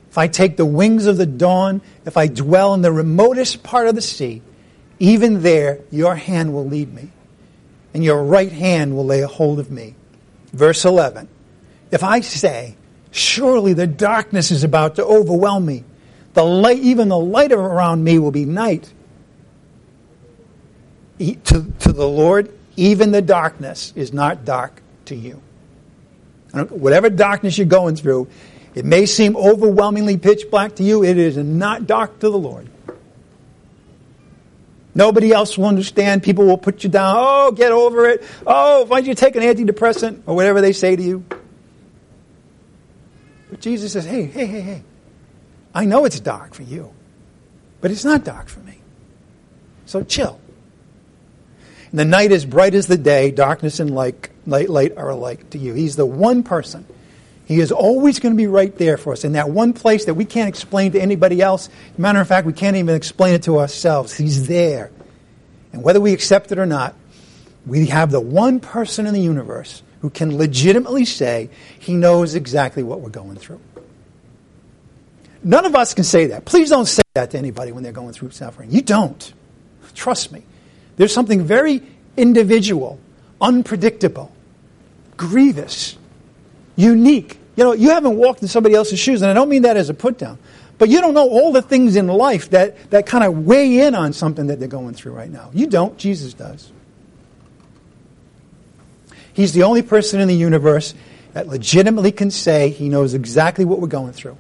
If 0.10 0.18
I 0.18 0.28
take 0.28 0.58
the 0.58 0.66
wings 0.66 1.06
of 1.06 1.18
the 1.18 1.26
dawn, 1.26 1.82
if 2.06 2.18
I 2.18 2.28
dwell 2.28 2.74
in 2.74 2.82
the 2.82 2.91
remotest 2.91 3.64
part 3.64 3.88
of 3.88 3.95
the 3.95 4.02
sea, 4.02 4.41
even 5.00 5.41
there, 5.43 5.82
your 5.91 6.16
hand 6.16 6.54
will 6.54 6.66
lead 6.66 6.93
me, 6.93 7.10
and 7.93 8.04
your 8.04 8.24
right 8.24 8.52
hand 8.52 8.95
will 8.95 9.06
lay 9.06 9.22
a 9.22 9.28
hold 9.28 9.60
of 9.60 9.70
me. 9.70 9.95
Verse 10.54 10.86
11 10.86 11.28
If 11.91 12.04
I 12.04 12.22
say, 12.22 12.76
Surely 13.12 13.74
the 13.74 13.88
darkness 13.88 14.52
is 14.52 14.64
about 14.64 14.95
to 14.95 15.06
overwhelm 15.06 15.66
me, 15.66 15.84
the 16.34 16.43
light, 16.43 16.80
even 16.80 17.10
the 17.10 17.18
light 17.18 17.52
around 17.52 18.04
me 18.04 18.20
will 18.20 18.32
be 18.32 18.45
night. 18.45 18.91
To, 21.20 21.36
to 21.80 21.93
the 21.93 22.08
Lord, 22.08 22.57
even 22.78 23.11
the 23.11 23.21
darkness 23.21 23.91
is 23.95 24.13
not 24.13 24.45
dark 24.45 24.82
to 25.05 25.15
you. 25.15 25.41
Whatever 26.53 27.09
darkness 27.09 27.57
you're 27.57 27.67
going 27.67 27.95
through, 27.95 28.30
it 28.73 28.86
may 28.86 29.05
seem 29.05 29.36
overwhelmingly 29.36 30.17
pitch 30.17 30.49
black 30.49 30.75
to 30.75 30.84
you, 30.84 31.03
it 31.03 31.17
is 31.17 31.36
not 31.36 31.88
dark 31.88 32.19
to 32.19 32.30
the 32.30 32.38
Lord. 32.38 32.69
Nobody 34.95 35.32
else 35.32 35.57
will 35.57 35.67
understand. 35.67 36.23
People 36.23 36.45
will 36.45 36.57
put 36.57 36.84
you 36.84 36.89
down. 36.89 37.15
Oh, 37.19 37.51
get 37.51 37.71
over 37.71 38.07
it. 38.09 38.23
Oh, 38.47 38.86
why 38.86 39.01
don't 39.01 39.07
you 39.07 39.13
take 39.13 39.36
an 39.36 39.43
antidepressant 39.43 40.23
or 40.25 40.36
whatever 40.36 40.59
they 40.59 40.73
say 40.73 40.95
to 40.95 41.03
you? 41.03 41.23
But 43.51 43.61
Jesus 43.61 43.93
says, 43.93 44.05
hey, 44.05 44.23
hey, 44.23 44.45
hey, 44.47 44.61
hey. 44.61 44.84
I 45.73 45.86
know 45.86 46.05
it's 46.05 46.19
dark 46.19 46.55
for 46.55 46.63
you, 46.63 46.91
but 47.80 47.91
it's 47.91 48.05
not 48.05 48.23
dark 48.23 48.47
for 48.47 48.59
me. 48.61 48.80
So 49.86 50.03
chill. 50.03 50.39
The 51.98 52.06
night 52.06 52.32
is 52.32 52.45
bright 52.45 52.74
as 52.74 52.88
the 52.88 52.98
day. 52.98 53.32
Darkness 53.32 53.80
and 53.80 53.93
light, 53.93 54.30
light, 54.45 54.70
light 54.70 54.98
are 54.98 55.10
alike 55.10 55.50
to 55.52 55.58
you. 55.58 55.74
He's 55.74 55.95
the 55.95 56.06
one 56.06 56.43
person 56.43 56.86
he 57.48 57.62
is 57.62 57.72
always 57.72 58.20
going 58.20 58.34
to 58.34 58.38
be 58.38 58.45
right 58.45 58.76
there 58.78 58.98
for 58.98 59.14
us 59.14 59.24
in 59.24 59.32
that 59.34 59.50
one 59.50 59.72
place 59.72 60.06
that 60.06 60.16
we 60.16 60.26
can't 60.26 60.50
explain 60.50 60.91
to 60.91 61.00
anybody 61.00 61.41
else. 61.41 61.70
Matter 61.98 62.20
of 62.20 62.28
fact, 62.28 62.45
we 62.45 62.52
can't 62.52 62.76
even 62.76 62.93
explain 62.93 63.36
it 63.36 63.43
to 63.43 63.60
ourselves. 63.60 64.14
He's 64.18 64.48
there. 64.48 64.91
And 65.72 65.82
whether 65.82 66.02
we 66.02 66.12
accept 66.12 66.52
it 66.52 66.60
or 66.60 66.66
not, 66.66 66.93
we 67.66 67.86
have 67.88 68.12
the 68.12 68.20
one 68.20 68.60
person 68.60 69.08
in 69.08 69.14
the 69.14 69.22
universe 69.22 69.82
who 70.02 70.10
can 70.10 70.38
legitimately 70.38 71.06
say 71.06 71.50
he 71.80 71.93
knows 71.93 72.36
exactly 72.36 72.84
what 72.84 73.00
we're 73.00 73.10
going 73.10 73.38
through. 73.38 73.62
None 75.41 75.66
of 75.66 75.74
us 75.74 75.93
can 75.93 76.04
say 76.04 76.28
that. 76.28 76.43
Please 76.43 76.70
don't 76.70 76.86
say 76.86 77.04
that 77.14 77.32
to 77.32 77.38
anybody 77.38 77.72
when 77.72 77.82
they're 77.82 77.93
going 77.93 78.12
through 78.12 78.32
suffering. 78.32 78.72
You 78.72 78.82
don't. 78.82 79.34
Trust 79.95 80.34
me. 80.34 80.43
There's 80.98 81.14
something 81.14 81.43
very 81.45 81.82
individual, 82.18 83.00
unpredictable, 83.39 84.32
grievous 85.16 85.98
unique. 86.78 87.38
You 87.56 87.64
know, 87.64 87.74
you 87.74 87.89
haven't 87.89 88.16
walked 88.16 88.41
in 88.41 88.48
somebody 88.48 88.76
else's 88.76 89.00
shoes, 89.00 89.22
and 89.22 89.30
I 89.30 89.34
don't 89.34 89.50
mean 89.50 89.64
that 89.64 89.76
as 89.78 89.89
a 89.89 89.93
put 89.93 90.18
down, 90.18 90.38
But 90.78 90.89
you 90.89 91.02
don't 91.02 91.16
know 91.16 91.28
all 91.28 91.52
the 91.52 91.62
things 91.62 91.95
in 91.95 92.08
life 92.08 92.52
that, 92.52 92.91
that 92.91 93.08
kind 93.08 93.24
of 93.24 93.45
weigh 93.45 93.80
in 93.80 93.95
on 93.95 94.14
something 94.14 94.48
that 94.48 94.60
they're 94.60 94.68
going 94.68 94.93
through 94.93 95.14
right 95.14 95.30
now. 95.30 95.50
You 95.54 95.68
don't, 95.68 95.98
Jesus 95.98 96.34
does. 96.34 96.72
He's 99.34 99.54
the 99.54 99.64
only 99.64 99.82
person 99.82 100.20
in 100.20 100.28
the 100.28 100.36
universe 100.36 100.93
that 101.34 101.48
legitimately 101.48 102.12
can 102.12 102.32
say 102.32 102.70
he 102.70 102.89
knows 102.89 103.14
exactly 103.14 103.66
what 103.66 103.80
we're 103.80 103.88
going 103.88 104.14
through. 104.14 104.38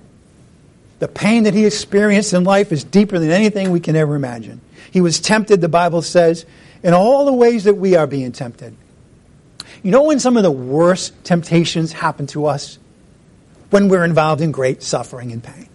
The 0.99 1.07
pain 1.07 1.43
that 1.43 1.53
he 1.53 1.65
experienced 1.65 2.33
in 2.33 2.43
life 2.43 2.71
is 2.71 2.83
deeper 2.83 3.19
than 3.19 3.29
anything 3.29 3.71
we 3.71 3.79
can 3.79 3.95
ever 3.95 4.15
imagine. 4.15 4.61
He 4.91 5.01
was 5.01 5.19
tempted, 5.19 5.61
the 5.61 5.69
Bible 5.69 6.01
says, 6.01 6.45
in 6.81 6.93
all 6.93 7.25
the 7.25 7.33
ways 7.33 7.65
that 7.65 7.75
we 7.75 7.95
are 7.95 8.07
being 8.07 8.31
tempted. 8.31 8.75
You 9.83 9.91
know 9.91 10.03
when 10.03 10.19
some 10.19 10.37
of 10.37 10.43
the 10.43 10.51
worst 10.51 11.23
temptations 11.23 11.93
happen 11.93 12.27
to 12.27 12.47
us? 12.47 12.79
When 13.69 13.89
we're 13.89 14.05
involved 14.05 14.41
in 14.41 14.51
great 14.51 14.81
suffering 14.81 15.31
and 15.31 15.43
pain. 15.43 15.69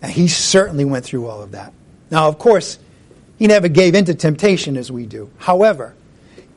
And 0.00 0.10
he 0.10 0.28
certainly 0.28 0.84
went 0.84 1.04
through 1.04 1.28
all 1.28 1.42
of 1.42 1.52
that. 1.52 1.72
Now, 2.10 2.28
of 2.28 2.38
course, 2.38 2.78
he 3.38 3.46
never 3.46 3.68
gave 3.68 3.94
in 3.94 4.06
to 4.06 4.14
temptation 4.14 4.76
as 4.76 4.90
we 4.90 5.06
do. 5.06 5.30
However, 5.38 5.94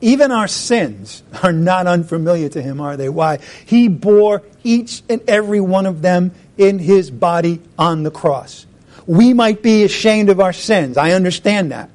even 0.02 0.32
our 0.32 0.48
sins 0.48 1.24
are 1.44 1.54
not 1.54 1.88
unfamiliar 1.88 2.50
to 2.50 2.62
him, 2.62 2.82
are 2.82 2.98
they? 2.98 3.10
Why? 3.10 3.40
He 3.66 3.88
bore 3.88 4.44
each 4.64 5.04
and 5.10 5.22
every 5.28 5.62
one 5.62 5.86
of 5.86 6.02
them 6.02 6.32
in 6.58 6.80
his 6.80 7.12
body 7.12 7.62
on 7.78 8.04
the 8.04 8.12
cross. 8.12 8.66
We 9.06 9.34
might 9.34 9.62
be 9.62 9.84
ashamed 9.84 10.30
of 10.30 10.40
our 10.40 10.54
sins. 10.54 10.98
I 10.98 11.12
understand 11.12 11.72
that. 11.72 11.90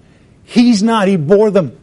He's 0.45 0.83
not. 0.83 1.09
He 1.09 1.17
bore 1.17 1.51
them. 1.51 1.77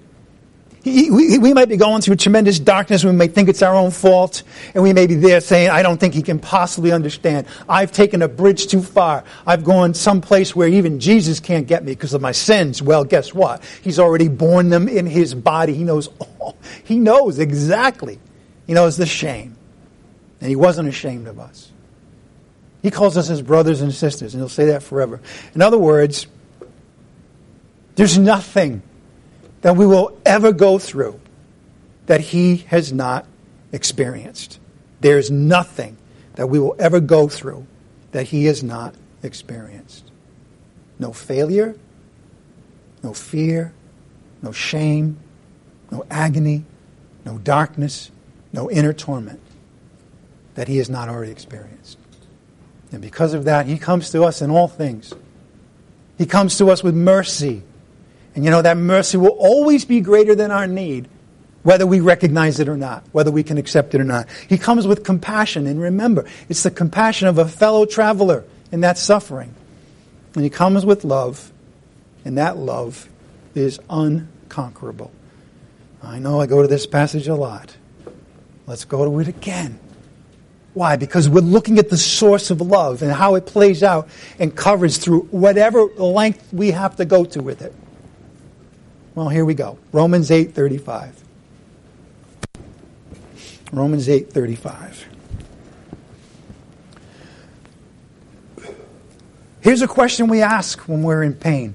He, 0.83 1.11
we, 1.11 1.37
we, 1.37 1.53
might 1.53 1.67
be 1.67 1.75
going 1.75 2.01
through 2.01 2.15
tremendous 2.15 2.59
darkness. 2.59 3.03
We 3.03 3.11
may 3.11 3.27
think 3.27 3.49
it's 3.49 3.61
our 3.61 3.75
own 3.75 3.91
fault. 3.91 4.43
And 4.73 4.83
we 4.83 4.93
may 4.93 5.05
be 5.05 5.15
there 5.15 5.41
saying, 5.41 5.69
I 5.69 5.81
don't 5.81 5.99
think 5.99 6.13
he 6.13 6.21
can 6.21 6.39
possibly 6.39 6.93
understand. 6.93 7.47
I've 7.67 7.91
taken 7.91 8.21
a 8.21 8.27
bridge 8.29 8.67
too 8.67 8.81
far. 8.81 9.25
I've 9.45 9.65
gone 9.65 9.93
someplace 9.93 10.55
where 10.55 10.67
even 10.67 10.99
Jesus 10.99 11.41
can't 11.41 11.67
get 11.67 11.83
me 11.83 11.91
because 11.91 12.13
of 12.13 12.21
my 12.21 12.31
sins. 12.31 12.81
Well, 12.81 13.03
guess 13.03 13.33
what? 13.33 13.63
He's 13.81 13.99
already 13.99 14.29
borne 14.29 14.69
them 14.69 14.87
in 14.87 15.05
his 15.05 15.33
body. 15.35 15.73
He 15.73 15.83
knows 15.83 16.07
all. 16.19 16.57
He 16.85 16.99
knows 16.99 17.37
exactly. 17.39 18.19
He 18.65 18.73
knows 18.73 18.95
the 18.95 19.05
shame. 19.05 19.57
And 20.39 20.49
he 20.49 20.55
wasn't 20.55 20.87
ashamed 20.87 21.27
of 21.27 21.39
us. 21.39 21.66
He 22.87 22.91
calls 22.91 23.17
us 23.17 23.27
his 23.27 23.41
brothers 23.41 23.81
and 23.81 23.93
sisters, 23.93 24.33
and 24.33 24.39
he'll 24.39 24.47
say 24.47 24.67
that 24.67 24.81
forever. 24.81 25.19
In 25.53 25.61
other 25.61 25.77
words, 25.77 26.25
there's 27.95 28.17
nothing 28.17 28.81
that 29.59 29.75
we 29.75 29.85
will 29.85 30.17
ever 30.25 30.53
go 30.53 30.79
through 30.79 31.19
that 32.05 32.21
he 32.21 32.55
has 32.69 32.93
not 32.93 33.25
experienced. 33.73 34.61
There's 35.01 35.29
nothing 35.29 35.97
that 36.35 36.47
we 36.47 36.59
will 36.61 36.77
ever 36.79 37.01
go 37.01 37.27
through 37.27 37.67
that 38.13 38.27
he 38.27 38.45
has 38.45 38.63
not 38.63 38.95
experienced. 39.21 40.09
No 40.97 41.11
failure, 41.11 41.75
no 43.03 43.13
fear, 43.13 43.73
no 44.41 44.53
shame, 44.53 45.19
no 45.91 46.05
agony, 46.09 46.63
no 47.25 47.37
darkness, 47.37 48.11
no 48.53 48.71
inner 48.71 48.93
torment 48.93 49.41
that 50.55 50.69
he 50.69 50.77
has 50.77 50.89
not 50.89 51.09
already 51.09 51.33
experienced. 51.33 51.97
And 52.91 53.01
because 53.01 53.33
of 53.33 53.45
that, 53.45 53.65
he 53.65 53.77
comes 53.77 54.11
to 54.11 54.23
us 54.23 54.41
in 54.41 54.49
all 54.49 54.67
things. 54.67 55.13
He 56.17 56.25
comes 56.25 56.57
to 56.57 56.69
us 56.71 56.83
with 56.83 56.95
mercy 56.95 57.63
and 58.37 58.45
you 58.45 58.51
know, 58.51 58.61
that 58.61 58.77
mercy 58.77 59.17
will 59.17 59.35
always 59.39 59.83
be 59.83 59.99
greater 59.99 60.35
than 60.35 60.51
our 60.51 60.67
need, 60.67 61.07
whether 61.63 61.87
we 61.87 62.01
recognize 62.01 62.59
it 62.59 62.69
or 62.69 62.77
not, 62.77 63.03
whether 63.11 63.31
we 63.31 63.41
can 63.41 63.57
accept 63.57 63.95
it 63.95 63.99
or 63.99 64.03
not. 64.03 64.27
He 64.47 64.59
comes 64.59 64.85
with 64.85 65.03
compassion. 65.03 65.65
And 65.65 65.81
remember, 65.81 66.23
it's 66.47 66.61
the 66.61 66.69
compassion 66.69 67.27
of 67.27 67.39
a 67.39 67.47
fellow 67.47 67.87
traveler 67.87 68.45
in 68.71 68.81
that 68.81 68.99
suffering. 68.99 69.55
And 70.35 70.43
he 70.43 70.51
comes 70.51 70.85
with 70.85 71.03
love, 71.03 71.51
and 72.25 72.37
that 72.37 72.57
love 72.57 73.09
is 73.55 73.79
unconquerable. 73.89 75.11
I 76.03 76.19
know 76.19 76.39
I 76.39 76.45
go 76.45 76.61
to 76.61 76.67
this 76.67 76.85
passage 76.85 77.27
a 77.27 77.33
lot. 77.33 77.75
Let's 78.67 78.85
go 78.85 79.03
to 79.03 79.19
it 79.19 79.27
again. 79.27 79.79
Why? 80.77 80.95
Because 80.95 81.27
we're 81.27 81.41
looking 81.41 81.79
at 81.79 81.89
the 81.89 81.97
source 81.97 82.51
of 82.51 82.61
love 82.61 83.01
and 83.01 83.11
how 83.11 83.33
it 83.33 83.47
plays 83.47 83.81
out 83.81 84.07
and 84.37 84.55
covers 84.55 84.99
through 84.99 85.21
whatever 85.31 85.85
length 85.85 86.53
we 86.53 86.69
have 86.69 86.97
to 86.97 87.05
go 87.05 87.25
to 87.25 87.41
with 87.41 87.63
it. 87.63 87.73
Well, 89.15 89.27
here 89.27 89.43
we 89.43 89.55
go. 89.55 89.79
Romans 89.91 90.29
8:35. 90.29 91.15
Romans 93.71 94.07
8:35. 94.07 95.05
Here's 99.61 99.81
a 99.81 99.87
question 99.87 100.27
we 100.27 100.43
ask 100.43 100.79
when 100.81 101.01
we're 101.01 101.23
in 101.23 101.33
pain. 101.33 101.73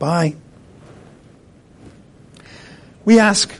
Bye. 0.00 0.34
We 3.04 3.18
ask, 3.18 3.52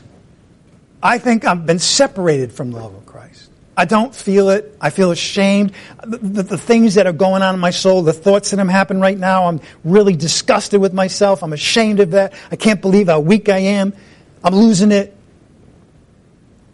I 1.01 1.17
think 1.17 1.45
I've 1.45 1.65
been 1.65 1.79
separated 1.79 2.53
from 2.53 2.71
the 2.71 2.77
love 2.77 2.95
of 2.95 3.05
Christ. 3.05 3.49
I 3.75 3.85
don't 3.85 4.13
feel 4.13 4.49
it. 4.49 4.77
I 4.79 4.89
feel 4.89 5.11
ashamed. 5.11 5.73
The, 6.03 6.17
the, 6.17 6.43
the, 6.43 6.57
things 6.57 6.95
that 6.95 7.07
are 7.07 7.13
going 7.13 7.41
on 7.41 7.55
in 7.55 7.59
my 7.59 7.71
soul, 7.71 8.03
the 8.03 8.13
thoughts 8.13 8.51
that 8.51 8.59
I'm 8.59 8.69
having 8.69 8.99
right 8.99 9.17
now, 9.17 9.47
I'm 9.47 9.61
really 9.83 10.15
disgusted 10.15 10.79
with 10.79 10.93
myself. 10.93 11.43
I'm 11.43 11.53
ashamed 11.53 11.99
of 11.99 12.11
that. 12.11 12.33
I 12.51 12.55
can't 12.55 12.81
believe 12.81 13.07
how 13.07 13.19
weak 13.19 13.49
I 13.49 13.57
am. 13.57 13.93
I'm 14.43 14.55
losing 14.55 14.91
it. 14.91 15.15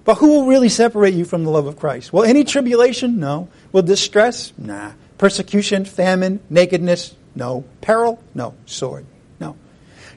But 0.04 0.16
who 0.16 0.28
will 0.28 0.48
really 0.48 0.70
separate 0.70 1.14
you 1.14 1.24
from 1.24 1.44
the 1.46 1.52
love 1.52 1.68
of 1.68 1.78
Christ? 1.78 2.12
Well, 2.12 2.24
any 2.24 2.44
tribulation? 2.44 3.20
No. 3.20 3.48
Will 3.72 3.84
distress? 3.84 4.52
Nah. 4.58 4.92
Persecution, 5.18 5.86
famine, 5.86 6.40
nakedness? 6.50 7.16
No. 7.36 7.64
Peril? 7.82 8.22
No. 8.34 8.56
Sword? 8.66 9.06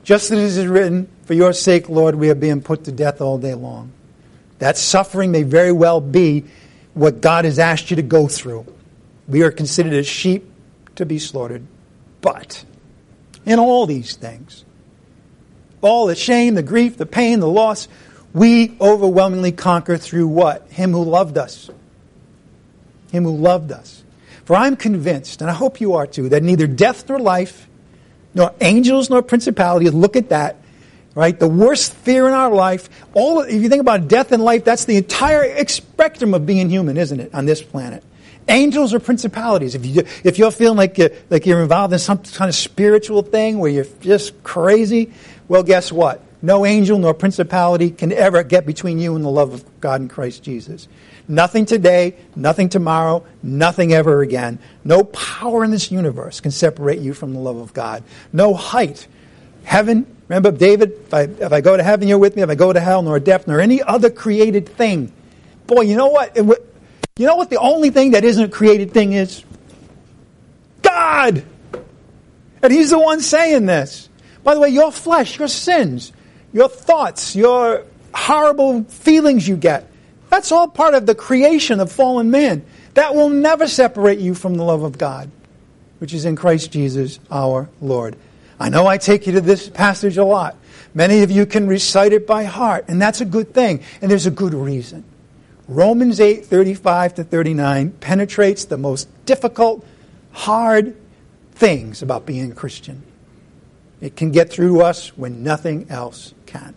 Just 0.05 0.31
as 0.31 0.57
it 0.57 0.61
is 0.61 0.67
written, 0.67 1.09
for 1.25 1.35
your 1.35 1.53
sake, 1.53 1.89
Lord, 1.89 2.17
we 2.17 2.31
are 2.31 2.35
being 2.35 2.61
put 2.61 2.85
to 2.85 2.93
death 2.93 3.21
all 3.21 3.39
day 3.39 3.55
long. 3.55 3.93
That 4.59 4.77
suffering 4.77 5.31
may 5.31 5.45
very 5.45 5.73
well 5.73 6.01
be 6.01 6.45
what 6.95 7.21
God 7.21 7.45
has 7.45 7.59
asked 7.59 7.91
you 7.91 7.97
to 7.97 8.03
go 8.03 8.27
through. 8.27 8.67
We 9.29 9.43
are 9.43 9.51
considered 9.51 9.93
as 9.93 10.07
sheep 10.07 10.51
to 10.97 11.07
be 11.07 11.19
slaughtered. 11.19 11.67
But 12.21 12.65
in 13.47 13.59
all 13.59 13.87
these 13.87 14.17
things, 14.17 14.65
all 15.81 16.07
the 16.07 16.15
shame, 16.15 16.55
the 16.55 16.63
grief, 16.63 16.97
the 16.97 17.07
pain, 17.07 17.41
the 17.41 17.49
loss, 17.49 17.89
we 18.33 18.77
overwhelmingly 18.81 19.53
conquer 19.53 19.97
through 19.97 20.29
what? 20.29 20.69
Him 20.71 20.93
who 20.93 21.03
loved 21.05 21.39
us. 21.39 21.71
Him 23.11 23.25
who 23.25 23.37
loved 23.37 23.73
us. 23.73 24.05
For 24.45 24.57
I'm 24.57 24.77
convinced, 24.77 25.41
and 25.41 25.51
I 25.51 25.55
hope 25.55 25.81
you 25.81 25.95
are 25.95 26.07
too, 26.07 26.29
that 26.31 26.43
neither 26.43 26.67
death 26.67 27.09
nor 27.09 27.19
life, 27.19 27.69
nor 28.35 28.53
angels 28.61 29.11
nor 29.11 29.23
principalities, 29.23 29.93
look 29.93 30.17
at 30.17 30.31
that, 30.31 30.57
right? 31.15 31.39
The 31.39 31.49
worst 31.49 31.93
fear 31.93 32.27
in 32.29 32.35
our 32.35 32.51
life. 32.51 32.89
All 33.15 33.41
if 33.41 33.63
you 33.63 33.69
think 33.69 33.81
about 33.81 34.09
death 34.09 34.33
and 34.33 34.43
life, 34.43 34.65
that's 34.65 34.85
the 34.85 34.97
entire 34.97 35.65
spectrum 35.67 36.35
of 36.35 36.47
being 36.47 36.71
human, 36.71 36.97
isn't 36.97 37.21
it, 37.21 37.35
on 37.35 37.47
this 37.47 37.63
planet? 37.63 38.03
Angels 38.49 38.93
or 38.93 38.99
principalities. 38.99 39.75
If 39.75 39.87
you 39.87 40.03
if 40.25 40.39
you're 40.39 40.51
feeling 40.51 40.77
like 40.77 40.99
you're, 40.99 41.11
like 41.31 41.47
you're 41.47 41.63
involved 41.63 41.93
in 41.93 41.99
some 41.99 42.19
kind 42.19 42.49
of 42.49 42.55
spiritual 42.55 43.23
thing 43.23 43.59
where 43.59 43.71
you're 43.71 43.87
just 44.01 44.43
crazy, 44.43 45.13
well, 45.49 45.63
guess 45.63 45.93
what? 45.93 46.21
No 46.43 46.67
angel 46.67 46.99
nor 46.99 47.15
principality 47.15 47.91
can 47.91 48.11
ever 48.11 48.43
get 48.43 48.67
between 48.67 48.99
you 48.99 49.15
and 49.15 49.25
the 49.25 49.31
love 49.31 49.53
of 49.53 49.81
God 49.81 50.01
in 50.01 50.09
Christ 50.09 50.43
Jesus. 50.43 50.89
Nothing 51.29 51.67
today, 51.67 52.17
nothing 52.35 52.69
tomorrow, 52.69 53.25
nothing 53.43 53.93
ever 53.93 54.23
again. 54.23 54.59
No 54.85 55.05
power 55.05 55.65
in 55.65 55.71
this 55.71 55.91
universe 55.91 56.41
can 56.41 56.51
separate 56.51 56.99
you 56.99 57.15
from 57.15 57.33
the 57.33 57.39
love 57.39 57.57
of 57.57 57.73
God. 57.73 58.03
No 58.33 58.55
height, 58.55 59.07
heaven, 59.65 60.07
Remember 60.33 60.51
David, 60.51 60.93
if 60.93 61.13
I, 61.13 61.23
if 61.25 61.53
I 61.53 61.61
go 61.61 61.77
to 61.77 61.83
heaven, 61.83 62.09
you're 62.09 62.17
with 62.17 62.37
me. 62.37 62.43
If 62.43 62.49
I 62.49 62.55
go 62.55 62.73
to 62.73 62.81
hell, 62.81 63.03
nor 63.03 63.21
death, 63.21 63.47
nor 63.47 63.61
any 63.61 63.83
other 63.83 64.09
created 64.09 64.67
thing. 64.67 65.13
Boy, 65.67 65.83
you 65.83 65.95
know 65.95 66.07
what? 66.07 66.35
You 66.35 67.27
know 67.27 67.37
what 67.37 67.51
the 67.51 67.59
only 67.59 67.91
thing 67.91 68.13
that 68.13 68.25
isn't 68.25 68.43
a 68.43 68.49
created 68.49 68.95
thing 68.95 69.13
is? 69.13 69.45
God! 70.81 71.45
And 72.63 72.73
He's 72.73 72.89
the 72.89 72.99
one 72.99 73.21
saying 73.21 73.67
this. 73.67 74.09
By 74.43 74.55
the 74.55 74.61
way, 74.61 74.71
your 74.71 74.91
flesh, 74.91 75.39
your 75.39 75.49
sins, 75.49 76.15
your 76.51 76.71
thoughts, 76.71 77.37
your 77.37 77.85
horrible 78.15 78.85
feelings 78.85 79.47
you 79.47 79.59
get, 79.59 79.92
that's 80.33 80.51
all 80.51 80.67
part 80.67 80.95
of 80.95 81.05
the 81.05 81.15
creation 81.15 81.79
of 81.79 81.93
fallen 81.93 82.31
man. 82.31 82.65
That 82.95 83.15
will 83.15 83.29
never 83.29 83.69
separate 83.69 84.19
you 84.19 84.35
from 84.35 84.55
the 84.55 84.65
love 84.65 84.83
of 84.83 84.97
God, 84.97 85.31
which 85.99 86.15
is 86.15 86.25
in 86.25 86.37
Christ 86.37 86.73
Jesus 86.73 87.21
our 87.31 87.69
Lord. 87.83 88.17
I 88.59 88.71
know 88.71 88.87
I 88.87 88.97
take 88.97 89.27
you 89.27 89.35
to 89.35 89.43
this 89.43 89.69
passage 89.69 90.17
a 90.17 90.25
lot. 90.25 90.57
Many 90.95 91.23
of 91.23 91.31
you 91.31 91.45
can 91.45 91.67
recite 91.67 92.15
it 92.15 92.27
by 92.27 92.45
heart, 92.45 92.87
and 92.89 93.01
that's 93.01 93.21
a 93.21 93.27
good 93.27 93.53
thing, 93.53 93.83
and 94.01 94.11
there's 94.11 94.25
a 94.25 94.31
good 94.31 94.55
reason. 94.55 95.05
Romans 95.69 96.19
8, 96.19 96.47
35 96.47 97.17
to 97.17 97.25
39 97.25 97.91
penetrates 98.01 98.65
the 98.65 98.79
most 98.79 99.09
difficult, 99.27 99.87
hard 100.31 100.97
things 101.53 102.01
about 102.01 102.25
being 102.25 102.53
a 102.53 102.55
Christian. 102.55 103.03
It 104.01 104.17
can 104.17 104.31
get 104.31 104.49
through 104.49 104.81
us 104.81 105.15
when 105.15 105.43
nothing 105.43 105.91
else 105.91 106.33
can, 106.47 106.75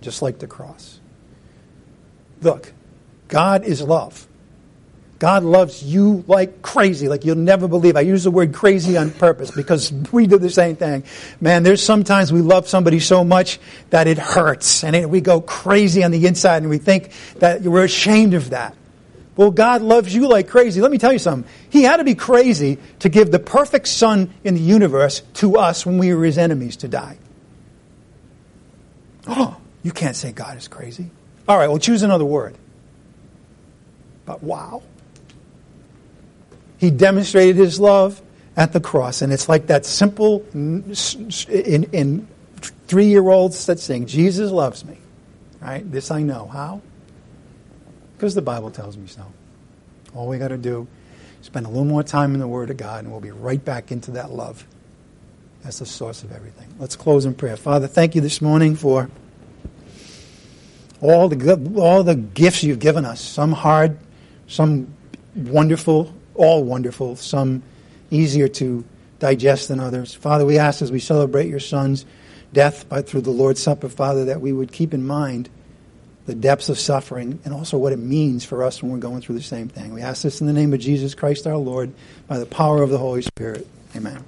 just 0.00 0.22
like 0.22 0.40
the 0.40 0.48
cross. 0.48 0.97
Look, 2.40 2.72
God 3.28 3.64
is 3.64 3.82
love. 3.82 4.26
God 5.18 5.42
loves 5.42 5.82
you 5.82 6.24
like 6.28 6.62
crazy, 6.62 7.08
like 7.08 7.24
you'll 7.24 7.36
never 7.36 7.66
believe. 7.66 7.96
I 7.96 8.02
use 8.02 8.22
the 8.22 8.30
word 8.30 8.54
crazy 8.54 8.96
on 8.96 9.10
purpose 9.10 9.50
because 9.50 9.92
we 10.12 10.28
do 10.28 10.38
the 10.38 10.50
same 10.50 10.76
thing. 10.76 11.02
Man, 11.40 11.64
there's 11.64 11.82
sometimes 11.82 12.32
we 12.32 12.40
love 12.40 12.68
somebody 12.68 13.00
so 13.00 13.24
much 13.24 13.58
that 13.90 14.06
it 14.06 14.18
hurts 14.18 14.84
and 14.84 14.94
it, 14.94 15.10
we 15.10 15.20
go 15.20 15.40
crazy 15.40 16.04
on 16.04 16.12
the 16.12 16.24
inside 16.26 16.58
and 16.58 16.70
we 16.70 16.78
think 16.78 17.10
that 17.40 17.62
we're 17.62 17.84
ashamed 17.84 18.34
of 18.34 18.50
that. 18.50 18.76
Well, 19.36 19.50
God 19.50 19.82
loves 19.82 20.14
you 20.14 20.28
like 20.28 20.48
crazy. 20.48 20.80
Let 20.80 20.90
me 20.90 20.98
tell 20.98 21.12
you 21.12 21.18
something. 21.18 21.50
He 21.70 21.82
had 21.82 21.96
to 21.96 22.04
be 22.04 22.14
crazy 22.14 22.78
to 23.00 23.08
give 23.08 23.30
the 23.30 23.38
perfect 23.38 23.88
son 23.88 24.32
in 24.44 24.54
the 24.54 24.60
universe 24.60 25.22
to 25.34 25.56
us 25.56 25.84
when 25.84 25.98
we 25.98 26.14
were 26.14 26.24
his 26.24 26.38
enemies 26.38 26.76
to 26.78 26.88
die. 26.88 27.18
Oh, 29.26 29.56
you 29.82 29.90
can't 29.90 30.16
say 30.16 30.30
God 30.30 30.56
is 30.56 30.68
crazy. 30.68 31.10
All 31.48 31.56
right, 31.56 31.68
well, 31.68 31.78
choose 31.78 32.02
another 32.02 32.26
word. 32.26 32.56
But 34.26 34.42
wow. 34.42 34.82
He 36.76 36.90
demonstrated 36.90 37.56
his 37.56 37.80
love 37.80 38.20
at 38.54 38.74
the 38.74 38.80
cross. 38.80 39.22
And 39.22 39.32
it's 39.32 39.48
like 39.48 39.68
that 39.68 39.86
simple, 39.86 40.44
in, 40.52 40.94
in 41.48 42.28
three 42.86 43.06
year 43.06 43.26
olds 43.26 43.64
that 43.66 43.80
sing, 43.80 44.06
Jesus 44.06 44.50
loves 44.50 44.84
me. 44.84 44.98
Right? 45.60 45.90
This 45.90 46.10
I 46.10 46.22
know. 46.22 46.46
How? 46.46 46.82
Because 48.16 48.34
the 48.34 48.42
Bible 48.42 48.70
tells 48.70 48.96
me 48.96 49.06
so. 49.06 49.24
All 50.14 50.28
we 50.28 50.38
got 50.38 50.48
to 50.48 50.58
do 50.58 50.86
is 51.40 51.46
spend 51.46 51.66
a 51.66 51.68
little 51.68 51.84
more 51.84 52.02
time 52.02 52.34
in 52.34 52.40
the 52.40 52.48
Word 52.48 52.70
of 52.70 52.76
God, 52.76 53.04
and 53.04 53.10
we'll 53.10 53.20
be 53.20 53.30
right 53.30 53.64
back 53.64 53.90
into 53.90 54.12
that 54.12 54.30
love. 54.30 54.66
That's 55.62 55.78
the 55.78 55.86
source 55.86 56.22
of 56.22 56.32
everything. 56.32 56.68
Let's 56.78 56.96
close 56.96 57.24
in 57.24 57.34
prayer. 57.34 57.56
Father, 57.56 57.86
thank 57.86 58.14
you 58.14 58.20
this 58.20 58.40
morning 58.40 58.76
for 58.76 59.10
all 61.00 61.28
the 61.28 61.72
all 61.76 62.02
the 62.02 62.16
gifts 62.16 62.62
you've 62.62 62.78
given 62.78 63.04
us. 63.04 63.20
Some 63.20 63.52
hard, 63.52 63.98
some 64.46 64.92
wonderful, 65.34 66.14
all 66.34 66.64
wonderful, 66.64 67.16
some 67.16 67.62
easier 68.10 68.48
to 68.48 68.84
digest 69.18 69.68
than 69.68 69.80
others. 69.80 70.14
Father, 70.14 70.44
we 70.44 70.58
ask 70.58 70.82
as 70.82 70.92
we 70.92 71.00
celebrate 71.00 71.48
your 71.48 71.60
Son's 71.60 72.04
death 72.52 72.88
by, 72.88 73.02
through 73.02 73.22
the 73.22 73.30
Lord's 73.30 73.62
Supper, 73.62 73.88
Father, 73.88 74.26
that 74.26 74.40
we 74.40 74.52
would 74.52 74.72
keep 74.72 74.94
in 74.94 75.06
mind 75.06 75.48
the 76.26 76.34
depths 76.34 76.68
of 76.68 76.78
suffering 76.78 77.40
and 77.44 77.54
also 77.54 77.78
what 77.78 77.92
it 77.92 77.98
means 77.98 78.44
for 78.44 78.62
us 78.62 78.82
when 78.82 78.92
we're 78.92 78.98
going 78.98 79.20
through 79.20 79.34
the 79.34 79.42
same 79.42 79.68
thing. 79.68 79.94
We 79.94 80.02
ask 80.02 80.22
this 80.22 80.40
in 80.40 80.46
the 80.46 80.52
name 80.52 80.74
of 80.74 80.80
Jesus 80.80 81.14
Christ 81.14 81.46
our 81.46 81.56
Lord 81.56 81.92
by 82.26 82.38
the 82.38 82.46
power 82.46 82.82
of 82.82 82.90
the 82.90 82.98
Holy 82.98 83.22
Spirit. 83.22 83.66
Amen. 83.96 84.22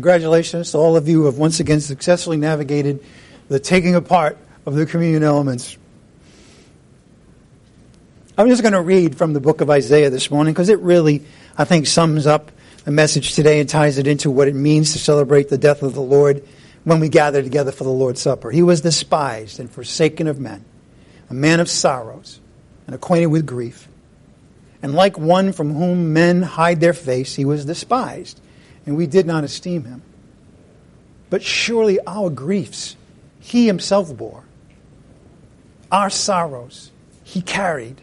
Congratulations 0.00 0.72
to 0.72 0.78
all 0.78 0.96
of 0.96 1.08
you 1.08 1.18
who 1.18 1.26
have 1.26 1.36
once 1.36 1.60
again 1.60 1.78
successfully 1.78 2.38
navigated 2.38 3.04
the 3.48 3.60
taking 3.60 3.94
apart 3.94 4.38
of 4.64 4.74
the 4.74 4.86
communion 4.86 5.22
elements. 5.22 5.76
I'm 8.38 8.48
just 8.48 8.62
going 8.62 8.72
to 8.72 8.80
read 8.80 9.18
from 9.18 9.34
the 9.34 9.40
book 9.40 9.60
of 9.60 9.68
Isaiah 9.68 10.08
this 10.08 10.30
morning 10.30 10.54
because 10.54 10.70
it 10.70 10.78
really, 10.78 11.22
I 11.58 11.66
think, 11.66 11.86
sums 11.86 12.26
up 12.26 12.50
the 12.84 12.90
message 12.90 13.34
today 13.34 13.60
and 13.60 13.68
ties 13.68 13.98
it 13.98 14.06
into 14.06 14.30
what 14.30 14.48
it 14.48 14.54
means 14.54 14.94
to 14.94 14.98
celebrate 14.98 15.50
the 15.50 15.58
death 15.58 15.82
of 15.82 15.92
the 15.92 16.00
Lord 16.00 16.48
when 16.84 16.98
we 16.98 17.10
gather 17.10 17.42
together 17.42 17.70
for 17.70 17.84
the 17.84 17.90
Lord's 17.90 18.22
Supper. 18.22 18.50
He 18.50 18.62
was 18.62 18.80
despised 18.80 19.60
and 19.60 19.70
forsaken 19.70 20.28
of 20.28 20.40
men, 20.40 20.64
a 21.28 21.34
man 21.34 21.60
of 21.60 21.68
sorrows 21.68 22.40
and 22.86 22.94
acquainted 22.94 23.26
with 23.26 23.44
grief. 23.44 23.86
And 24.82 24.94
like 24.94 25.18
one 25.18 25.52
from 25.52 25.74
whom 25.74 26.14
men 26.14 26.40
hide 26.40 26.80
their 26.80 26.94
face, 26.94 27.34
he 27.34 27.44
was 27.44 27.66
despised 27.66 28.40
and 28.90 28.96
we 28.96 29.06
did 29.06 29.24
not 29.24 29.44
esteem 29.44 29.84
him. 29.84 30.02
But 31.30 31.44
surely 31.44 32.00
our 32.08 32.28
griefs 32.28 32.96
he 33.38 33.68
himself 33.68 34.16
bore, 34.16 34.42
our 35.92 36.10
sorrows 36.10 36.90
he 37.22 37.40
carried. 37.40 38.00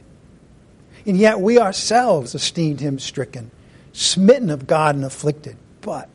And 1.06 1.18
yet 1.18 1.42
we 1.42 1.60
ourselves 1.60 2.34
esteemed 2.36 2.80
him 2.80 3.00
stricken, 3.00 3.52
smitten 3.92 4.50
of 4.50 4.66
God 4.66 4.96
and 4.96 5.04
afflicted. 5.04 5.58
But 5.82 6.08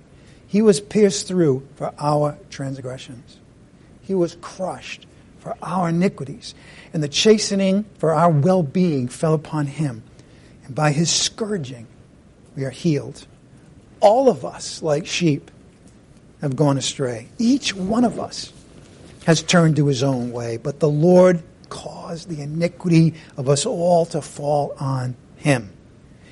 he 0.46 0.62
was 0.62 0.80
pierced 0.80 1.28
through 1.28 1.68
for 1.76 1.92
our 1.98 2.38
transgressions, 2.48 3.36
he 4.00 4.14
was 4.14 4.38
crushed 4.40 5.06
for 5.38 5.54
our 5.62 5.90
iniquities, 5.90 6.54
and 6.94 7.02
the 7.02 7.08
chastening 7.08 7.84
for 7.98 8.14
our 8.14 8.30
well 8.30 8.62
being 8.62 9.06
fell 9.06 9.34
upon 9.34 9.66
him. 9.66 10.02
And 10.64 10.74
by 10.74 10.92
his 10.92 11.10
scourging 11.10 11.88
we 12.56 12.64
are 12.64 12.70
healed 12.70 13.26
all 14.02 14.28
of 14.28 14.44
us, 14.44 14.82
like 14.82 15.06
sheep, 15.06 15.50
have 16.42 16.56
gone 16.56 16.76
astray. 16.76 17.28
Each 17.38 17.74
one 17.74 18.04
of 18.04 18.20
us 18.20 18.52
has 19.24 19.42
turned 19.42 19.76
to 19.76 19.86
his 19.86 20.02
own 20.02 20.32
way, 20.32 20.56
but 20.56 20.80
the 20.80 20.88
Lord 20.88 21.42
caused 21.68 22.28
the 22.28 22.42
iniquity 22.42 23.14
of 23.36 23.48
us 23.48 23.64
all 23.64 24.04
to 24.06 24.20
fall 24.20 24.74
on 24.78 25.16
him. 25.36 25.72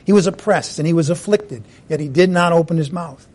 He 0.05 0.13
was 0.13 0.27
oppressed 0.27 0.79
and 0.79 0.87
he 0.87 0.93
was 0.93 1.09
afflicted, 1.09 1.65
yet 1.89 2.01
he 2.01 2.09
did 2.09 2.29
not 2.29 2.53
open 2.53 2.77
his 2.77 2.91
mouth. 2.91 3.27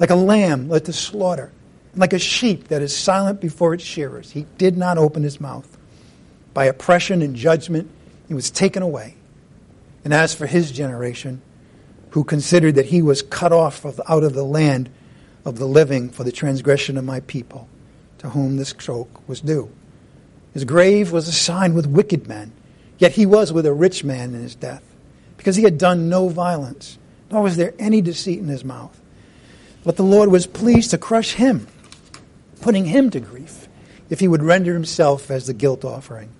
Like 0.00 0.10
a 0.10 0.16
lamb 0.16 0.68
led 0.68 0.86
to 0.86 0.92
slaughter, 0.92 1.52
like 1.94 2.12
a 2.12 2.18
sheep 2.18 2.68
that 2.68 2.82
is 2.82 2.96
silent 2.96 3.40
before 3.40 3.74
its 3.74 3.84
shearers, 3.84 4.32
he 4.32 4.46
did 4.58 4.76
not 4.76 4.98
open 4.98 5.22
his 5.22 5.40
mouth. 5.40 5.78
By 6.52 6.64
oppression 6.64 7.22
and 7.22 7.36
judgment, 7.36 7.88
he 8.26 8.34
was 8.34 8.50
taken 8.50 8.82
away. 8.82 9.14
And 10.04 10.12
as 10.12 10.34
for 10.34 10.46
his 10.46 10.72
generation, 10.72 11.42
who 12.10 12.24
considered 12.24 12.74
that 12.74 12.86
he 12.86 13.02
was 13.02 13.22
cut 13.22 13.52
off 13.52 13.84
of, 13.84 14.00
out 14.08 14.24
of 14.24 14.34
the 14.34 14.44
land 14.44 14.90
of 15.44 15.58
the 15.58 15.66
living 15.66 16.10
for 16.10 16.24
the 16.24 16.32
transgression 16.32 16.96
of 16.96 17.04
my 17.04 17.20
people, 17.20 17.68
to 18.18 18.30
whom 18.30 18.56
this 18.56 18.70
stroke 18.70 19.26
was 19.28 19.40
due. 19.40 19.70
His 20.52 20.64
grave 20.64 21.12
was 21.12 21.28
assigned 21.28 21.74
with 21.74 21.86
wicked 21.86 22.26
men, 22.26 22.52
yet 22.98 23.12
he 23.12 23.26
was 23.26 23.52
with 23.52 23.66
a 23.66 23.72
rich 23.72 24.04
man 24.04 24.34
in 24.34 24.42
his 24.42 24.54
death, 24.54 24.82
because 25.36 25.56
he 25.56 25.62
had 25.62 25.78
done 25.78 26.08
no 26.08 26.28
violence, 26.28 26.98
nor 27.30 27.42
was 27.42 27.56
there 27.56 27.74
any 27.78 28.00
deceit 28.00 28.40
in 28.40 28.48
his 28.48 28.64
mouth. 28.64 29.00
But 29.84 29.96
the 29.96 30.02
Lord 30.02 30.30
was 30.30 30.46
pleased 30.46 30.90
to 30.90 30.98
crush 30.98 31.34
him, 31.34 31.66
putting 32.60 32.84
him 32.84 33.10
to 33.10 33.20
grief, 33.20 33.68
if 34.10 34.20
he 34.20 34.28
would 34.28 34.42
render 34.42 34.74
himself 34.74 35.30
as 35.30 35.46
the 35.46 35.54
guilt 35.54 35.84
offering. 35.84 36.30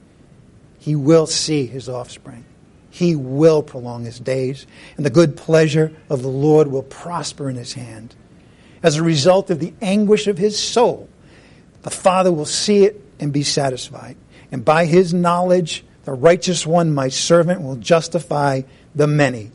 He 0.80 0.96
will 0.96 1.26
see 1.26 1.66
his 1.66 1.88
offspring. 1.88 2.44
He 2.90 3.14
will 3.14 3.62
prolong 3.62 4.04
his 4.04 4.18
days, 4.18 4.66
and 4.96 5.06
the 5.06 5.10
good 5.10 5.36
pleasure 5.36 5.92
of 6.08 6.22
the 6.22 6.28
Lord 6.28 6.68
will 6.68 6.82
prosper 6.82 7.48
in 7.48 7.56
his 7.56 7.74
hand. 7.74 8.14
As 8.82 8.96
a 8.96 9.02
result 9.02 9.50
of 9.50 9.60
the 9.60 9.72
anguish 9.80 10.26
of 10.26 10.38
his 10.38 10.58
soul, 10.58 11.08
the 11.82 11.90
Father 11.90 12.32
will 12.32 12.46
see 12.46 12.84
it 12.84 13.00
and 13.20 13.32
be 13.32 13.42
satisfied. 13.42 14.16
And 14.50 14.64
by 14.64 14.86
his 14.86 15.14
knowledge, 15.14 15.84
the 16.04 16.12
righteous 16.12 16.66
one, 16.66 16.92
my 16.92 17.08
servant, 17.08 17.62
will 17.62 17.76
justify 17.76 18.62
the 18.94 19.06
many, 19.06 19.52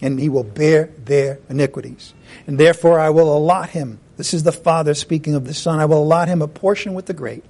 and 0.00 0.18
he 0.18 0.28
will 0.28 0.42
bear 0.42 0.90
their 1.04 1.38
iniquities. 1.48 2.14
And 2.46 2.58
therefore 2.58 2.98
I 2.98 3.10
will 3.10 3.36
allot 3.36 3.70
him, 3.70 4.00
this 4.16 4.34
is 4.34 4.42
the 4.42 4.52
Father 4.52 4.94
speaking 4.94 5.34
of 5.34 5.46
the 5.46 5.54
Son, 5.54 5.78
I 5.78 5.84
will 5.84 6.02
allot 6.02 6.28
him 6.28 6.42
a 6.42 6.48
portion 6.48 6.94
with 6.94 7.06
the 7.06 7.14
great, 7.14 7.44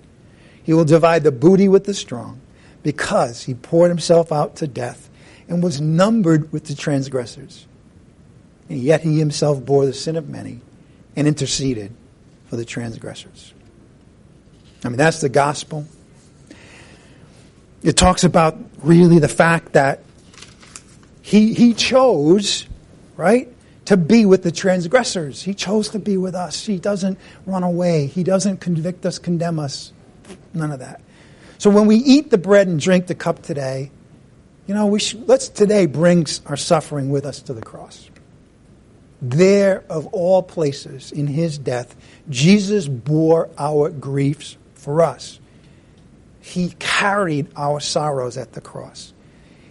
He 0.63 0.75
will 0.75 0.85
divide 0.85 1.23
the 1.23 1.33
booty 1.33 1.69
with 1.69 1.85
the 1.85 1.95
strong, 1.95 2.41
because 2.87 3.43
he 3.43 3.53
poured 3.53 3.89
himself 3.89 4.31
out 4.31 4.55
to 4.55 4.65
death 4.69 5.11
and 5.49 5.61
was 5.61 5.81
numbered 5.81 6.53
with 6.53 6.67
the 6.67 6.75
transgressors. 6.77 7.67
And 8.69 8.79
yet 8.79 9.01
he 9.01 9.19
himself 9.19 9.65
bore 9.65 9.87
the 9.87 9.93
sin 9.93 10.15
of 10.15 10.29
many 10.29 10.61
and 11.17 11.27
interceded 11.27 11.93
for 12.47 12.55
the 12.55 12.65
transgressors. 12.65 13.53
I 14.85 14.89
mean, 14.89 14.99
that's 14.99 15.21
the 15.21 15.29
gospel. 15.29 15.85
It 17.83 17.97
talks 17.97 18.23
about 18.23 18.57
really 18.85 19.19
the 19.19 19.27
fact 19.27 19.73
that 19.73 19.99
he, 21.23 21.55
he 21.55 21.75
chose, 21.75 22.69
right, 23.17 23.53
to 23.87 23.97
be 23.97 24.27
with 24.27 24.45
the 24.45 24.53
transgressors. 24.53 25.43
He 25.43 25.55
chose 25.55 25.89
to 25.89 25.99
be 25.99 26.17
with 26.17 26.37
us. 26.37 26.65
He 26.65 26.79
doesn't 26.79 27.19
run 27.47 27.65
away. 27.65 28.07
He 28.07 28.23
doesn't 28.23 28.59
convict 28.59 29.05
us, 29.05 29.19
condemn 29.19 29.59
us. 29.59 29.93
None 30.55 30.71
of 30.71 30.79
that. 30.79 31.01
So 31.59 31.71
when 31.71 31.87
we 31.87 31.97
eat 31.97 32.31
the 32.31 32.39
bread 32.39 32.69
and 32.69 32.79
drink 32.79 33.07
the 33.07 33.15
cup 33.15 33.43
today, 33.43 33.91
you 34.67 34.75
know, 34.75 34.87
we 34.87 34.99
should, 34.99 35.29
let's 35.29 35.49
today 35.49 35.87
bring 35.87 36.27
our 36.47 36.57
suffering 36.57 37.11
with 37.11 37.25
us 37.25 37.41
to 37.43 37.55
the 37.55 37.63
cross. 37.63 38.11
There, 39.23 39.85
of 39.89 40.07
all 40.09 40.43
places, 40.43 41.13
in 41.13 41.27
his 41.27 41.57
death, 41.57 41.97
Jesus 42.29 42.87
bore 42.89 43.49
our 43.59 43.91
griefs 43.91 44.57
for 44.75 45.03
us. 45.03 45.41
He 46.41 46.75
carried 46.79 47.49
our 47.57 47.81
sorrows 47.81 48.37
at 48.37 48.53
the 48.53 48.61
cross. 48.61 49.13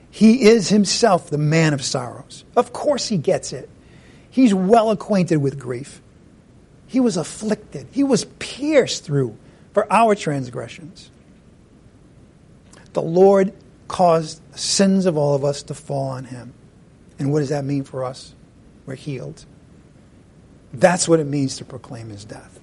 He 0.09 0.43
is 0.43 0.69
himself 0.69 1.29
the 1.29 1.37
man 1.37 1.73
of 1.73 1.83
sorrows. 1.83 2.45
Of 2.55 2.73
course, 2.73 3.07
he 3.07 3.17
gets 3.17 3.53
it. 3.53 3.69
He's 4.29 4.53
well 4.53 4.91
acquainted 4.91 5.37
with 5.37 5.59
grief. 5.59 6.01
He 6.87 6.99
was 6.99 7.17
afflicted, 7.17 7.87
he 7.91 8.03
was 8.03 8.25
pierced 8.39 9.03
through 9.03 9.37
for 9.73 9.91
our 9.91 10.15
transgressions. 10.15 11.11
The 12.95 13.01
Lord 13.01 13.51
caused 13.89 14.41
the 14.53 14.57
sins 14.57 15.05
of 15.05 15.17
all 15.17 15.35
of 15.35 15.43
us 15.43 15.63
to 15.63 15.73
fall 15.73 16.11
on 16.11 16.23
him. 16.23 16.53
And 17.19 17.31
what 17.31 17.39
does 17.39 17.49
that 17.49 17.65
mean 17.65 17.83
for 17.83 18.05
us? 18.05 18.33
We're 18.85 18.95
healed. 18.95 19.45
That's 20.73 21.05
what 21.05 21.19
it 21.19 21.27
means 21.27 21.57
to 21.57 21.65
proclaim 21.65 22.09
his 22.09 22.23
death. 22.23 22.57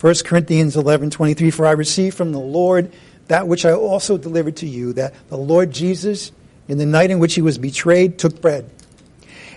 1 0.00 0.24
Corinthians 0.24 0.76
11:23 0.76 1.50
For 1.52 1.66
I 1.66 1.72
received 1.72 2.16
from 2.16 2.32
the 2.32 2.40
Lord 2.40 2.90
that 3.28 3.48
which 3.48 3.66
I 3.66 3.72
also 3.72 4.16
delivered 4.16 4.56
to 4.56 4.66
you 4.66 4.94
that 4.94 5.12
the 5.28 5.36
Lord 5.36 5.72
Jesus 5.72 6.32
in 6.66 6.78
the 6.78 6.86
night 6.86 7.10
in 7.10 7.18
which 7.18 7.34
he 7.34 7.42
was 7.42 7.58
betrayed 7.58 8.18
took 8.18 8.40
bread. 8.40 8.70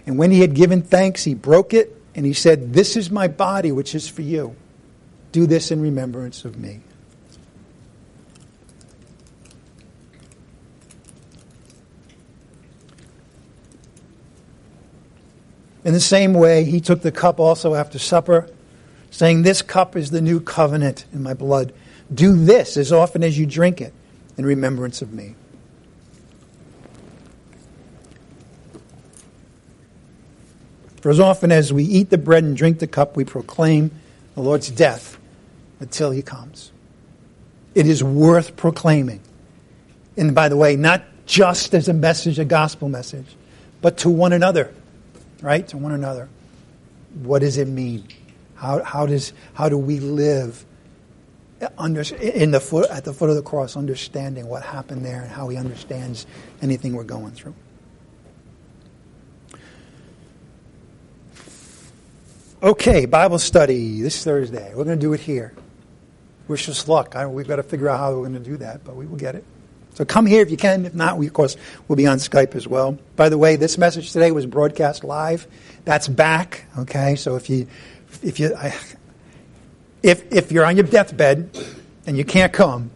And 0.05 0.17
when 0.17 0.31
he 0.31 0.41
had 0.41 0.53
given 0.53 0.81
thanks 0.81 1.23
he 1.23 1.33
broke 1.33 1.73
it 1.73 1.95
and 2.13 2.25
he 2.25 2.33
said 2.33 2.73
this 2.73 2.97
is 2.97 3.09
my 3.09 3.29
body 3.29 3.71
which 3.71 3.95
is 3.95 4.09
for 4.09 4.21
you. 4.21 4.57
Do 5.31 5.47
this 5.47 5.71
in 5.71 5.81
remembrance 5.81 6.43
of 6.43 6.57
me. 6.57 6.81
In 15.83 15.93
the 15.93 15.99
same 15.99 16.33
way, 16.33 16.63
he 16.63 16.79
took 16.79 17.01
the 17.01 17.11
cup 17.11 17.39
also 17.39 17.75
after 17.75 17.99
supper, 17.99 18.49
saying, 19.11 19.41
This 19.41 19.61
cup 19.61 19.95
is 19.95 20.11
the 20.11 20.21
new 20.21 20.39
covenant 20.39 21.05
in 21.13 21.23
my 21.23 21.33
blood. 21.33 21.73
Do 22.13 22.35
this 22.35 22.77
as 22.77 22.91
often 22.91 23.23
as 23.23 23.37
you 23.37 23.45
drink 23.45 23.81
it 23.81 23.93
in 24.37 24.45
remembrance 24.45 25.01
of 25.01 25.11
me. 25.11 25.35
For 31.01 31.09
as 31.09 31.19
often 31.19 31.51
as 31.51 31.73
we 31.73 31.83
eat 31.83 32.09
the 32.09 32.17
bread 32.17 32.45
and 32.45 32.55
drink 32.55 32.79
the 32.79 32.87
cup, 32.87 33.17
we 33.17 33.25
proclaim 33.25 33.91
the 34.35 34.41
Lord's 34.41 34.69
death 34.69 35.17
until 35.81 36.11
he 36.11 36.21
comes. 36.21 36.71
It 37.75 37.87
is 37.87 38.01
worth 38.01 38.55
proclaiming. 38.55 39.19
And 40.15 40.33
by 40.33 40.47
the 40.47 40.55
way, 40.55 40.77
not 40.77 41.03
just 41.25 41.73
as 41.73 41.89
a 41.89 41.93
message, 41.93 42.39
a 42.39 42.45
gospel 42.45 42.87
message, 42.87 43.25
but 43.81 43.97
to 43.97 44.09
one 44.09 44.31
another 44.31 44.73
right, 45.43 45.67
to 45.67 45.77
one 45.77 45.91
another. 45.91 46.29
What 47.21 47.39
does 47.39 47.57
it 47.57 47.67
mean? 47.67 48.07
How, 48.55 48.81
how, 48.81 49.05
does, 49.05 49.33
how 49.53 49.69
do 49.69 49.77
we 49.77 49.99
live 49.99 50.65
under, 51.77 52.01
in 52.15 52.51
the 52.51 52.59
foot, 52.59 52.89
at 52.89 53.03
the 53.03 53.13
foot 53.13 53.29
of 53.29 53.35
the 53.35 53.43
cross, 53.43 53.77
understanding 53.77 54.47
what 54.47 54.63
happened 54.63 55.05
there 55.05 55.21
and 55.21 55.29
how 55.29 55.49
he 55.49 55.57
understands 55.57 56.25
anything 56.61 56.93
we're 56.93 57.03
going 57.03 57.31
through? 57.31 57.53
Okay, 62.63 63.05
Bible 63.05 63.39
study 63.39 64.01
this 64.01 64.23
Thursday. 64.23 64.69
We're 64.69 64.85
going 64.85 64.97
to 64.97 65.05
do 65.05 65.11
it 65.11 65.19
here. 65.19 65.53
Wish 66.47 66.69
us 66.69 66.87
luck. 66.87 67.15
I, 67.17 67.27
we've 67.27 67.47
got 67.47 67.57
to 67.57 67.63
figure 67.63 67.89
out 67.89 67.99
how 67.99 68.11
we're 68.13 68.29
going 68.29 68.41
to 68.41 68.49
do 68.49 68.55
that, 68.57 68.85
but 68.85 68.95
we 68.95 69.05
will 69.05 69.17
get 69.17 69.35
it. 69.35 69.43
So 69.93 70.05
come 70.05 70.25
here 70.25 70.41
if 70.41 70.49
you 70.49 70.57
can. 70.57 70.85
If 70.85 70.95
not, 70.95 71.17
we, 71.17 71.27
of 71.27 71.33
course, 71.33 71.55
we'll 71.87 71.95
be 71.95 72.07
on 72.07 72.17
Skype 72.17 72.55
as 72.55 72.67
well. 72.67 72.97
By 73.15 73.29
the 73.29 73.37
way, 73.37 73.55
this 73.55 73.77
message 73.77 74.11
today 74.11 74.31
was 74.31 74.45
broadcast 74.45 75.03
live. 75.03 75.47
That's 75.85 76.07
back. 76.07 76.65
Okay, 76.79 77.15
so 77.15 77.35
if 77.35 77.49
you, 77.49 77.67
if 78.23 78.39
you, 78.39 78.55
I, 78.55 78.75
if 80.01 80.31
if 80.31 80.51
you're 80.51 80.65
on 80.65 80.77
your 80.77 80.85
deathbed 80.85 81.57
and 82.07 82.17
you 82.17 82.25
can't 82.25 82.51
come, 82.51 82.91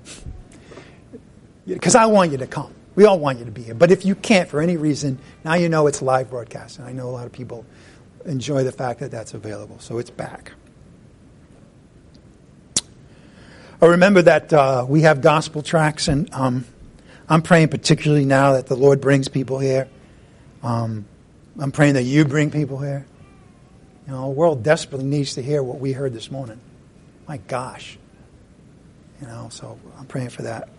because 1.66 1.96
I 1.96 2.08
want 2.08 2.32
you 2.32 2.38
to 2.40 2.48
come. 2.48 2.74
We 2.96 3.06
all 3.06 3.20
want 3.20 3.38
you 3.38 3.46
to 3.46 3.52
be 3.52 3.62
here. 3.62 3.76
But 3.76 3.92
if 3.92 4.06
you 4.06 4.16
can't 4.16 4.50
for 4.50 4.60
any 4.60 4.76
reason, 4.76 5.20
now 5.46 5.54
you 5.54 5.70
know 5.70 5.86
it's 5.86 6.02
live 6.02 6.32
broadcast, 6.32 6.80
and 6.80 6.88
I 6.88 6.94
know 6.94 7.10
a 7.10 7.12
lot 7.12 7.28
of 7.28 7.32
people 7.32 7.64
enjoy 8.26 8.64
the 8.64 8.72
fact 8.72 9.02
that 9.02 9.12
that's 9.12 9.36
available. 9.36 9.78
So 9.80 10.00
it's 10.00 10.10
back. 10.10 10.54
I 13.80 13.86
remember 13.86 14.24
that 14.24 14.52
uh, 14.52 14.88
we 14.90 15.02
have 15.02 15.22
gospel 15.22 15.62
tracks, 15.62 16.08
and 16.08 16.28
um, 16.34 16.66
I'm 17.30 17.42
praying 17.42 17.70
particularly 17.70 18.26
now 18.26 18.54
that 18.54 18.68
the 18.68 18.76
Lord 18.76 19.02
brings 19.02 19.28
people 19.28 19.60
here. 19.60 19.88
Um, 20.64 21.06
I'm 21.60 21.72
praying 21.72 21.96
that 21.96 22.04
you 22.04 22.26
bring 22.26 22.52
people 22.52 22.80
here. 22.80 23.06
You 24.06 24.14
know, 24.14 24.22
the 24.22 24.34
world 24.34 24.64
desperately 24.64 25.06
needs 25.06 25.36
to 25.36 25.42
hear 25.42 25.62
what 25.62 25.80
we 25.80 25.92
heard 25.92 26.14
this 26.14 26.32
morning. 26.32 26.60
My 27.28 27.38
gosh. 27.38 27.98
You 29.22 29.28
know, 29.28 29.50
so 29.52 29.78
I'm 30.00 30.06
praying 30.06 30.30
for 30.30 30.44
that. 30.44 30.70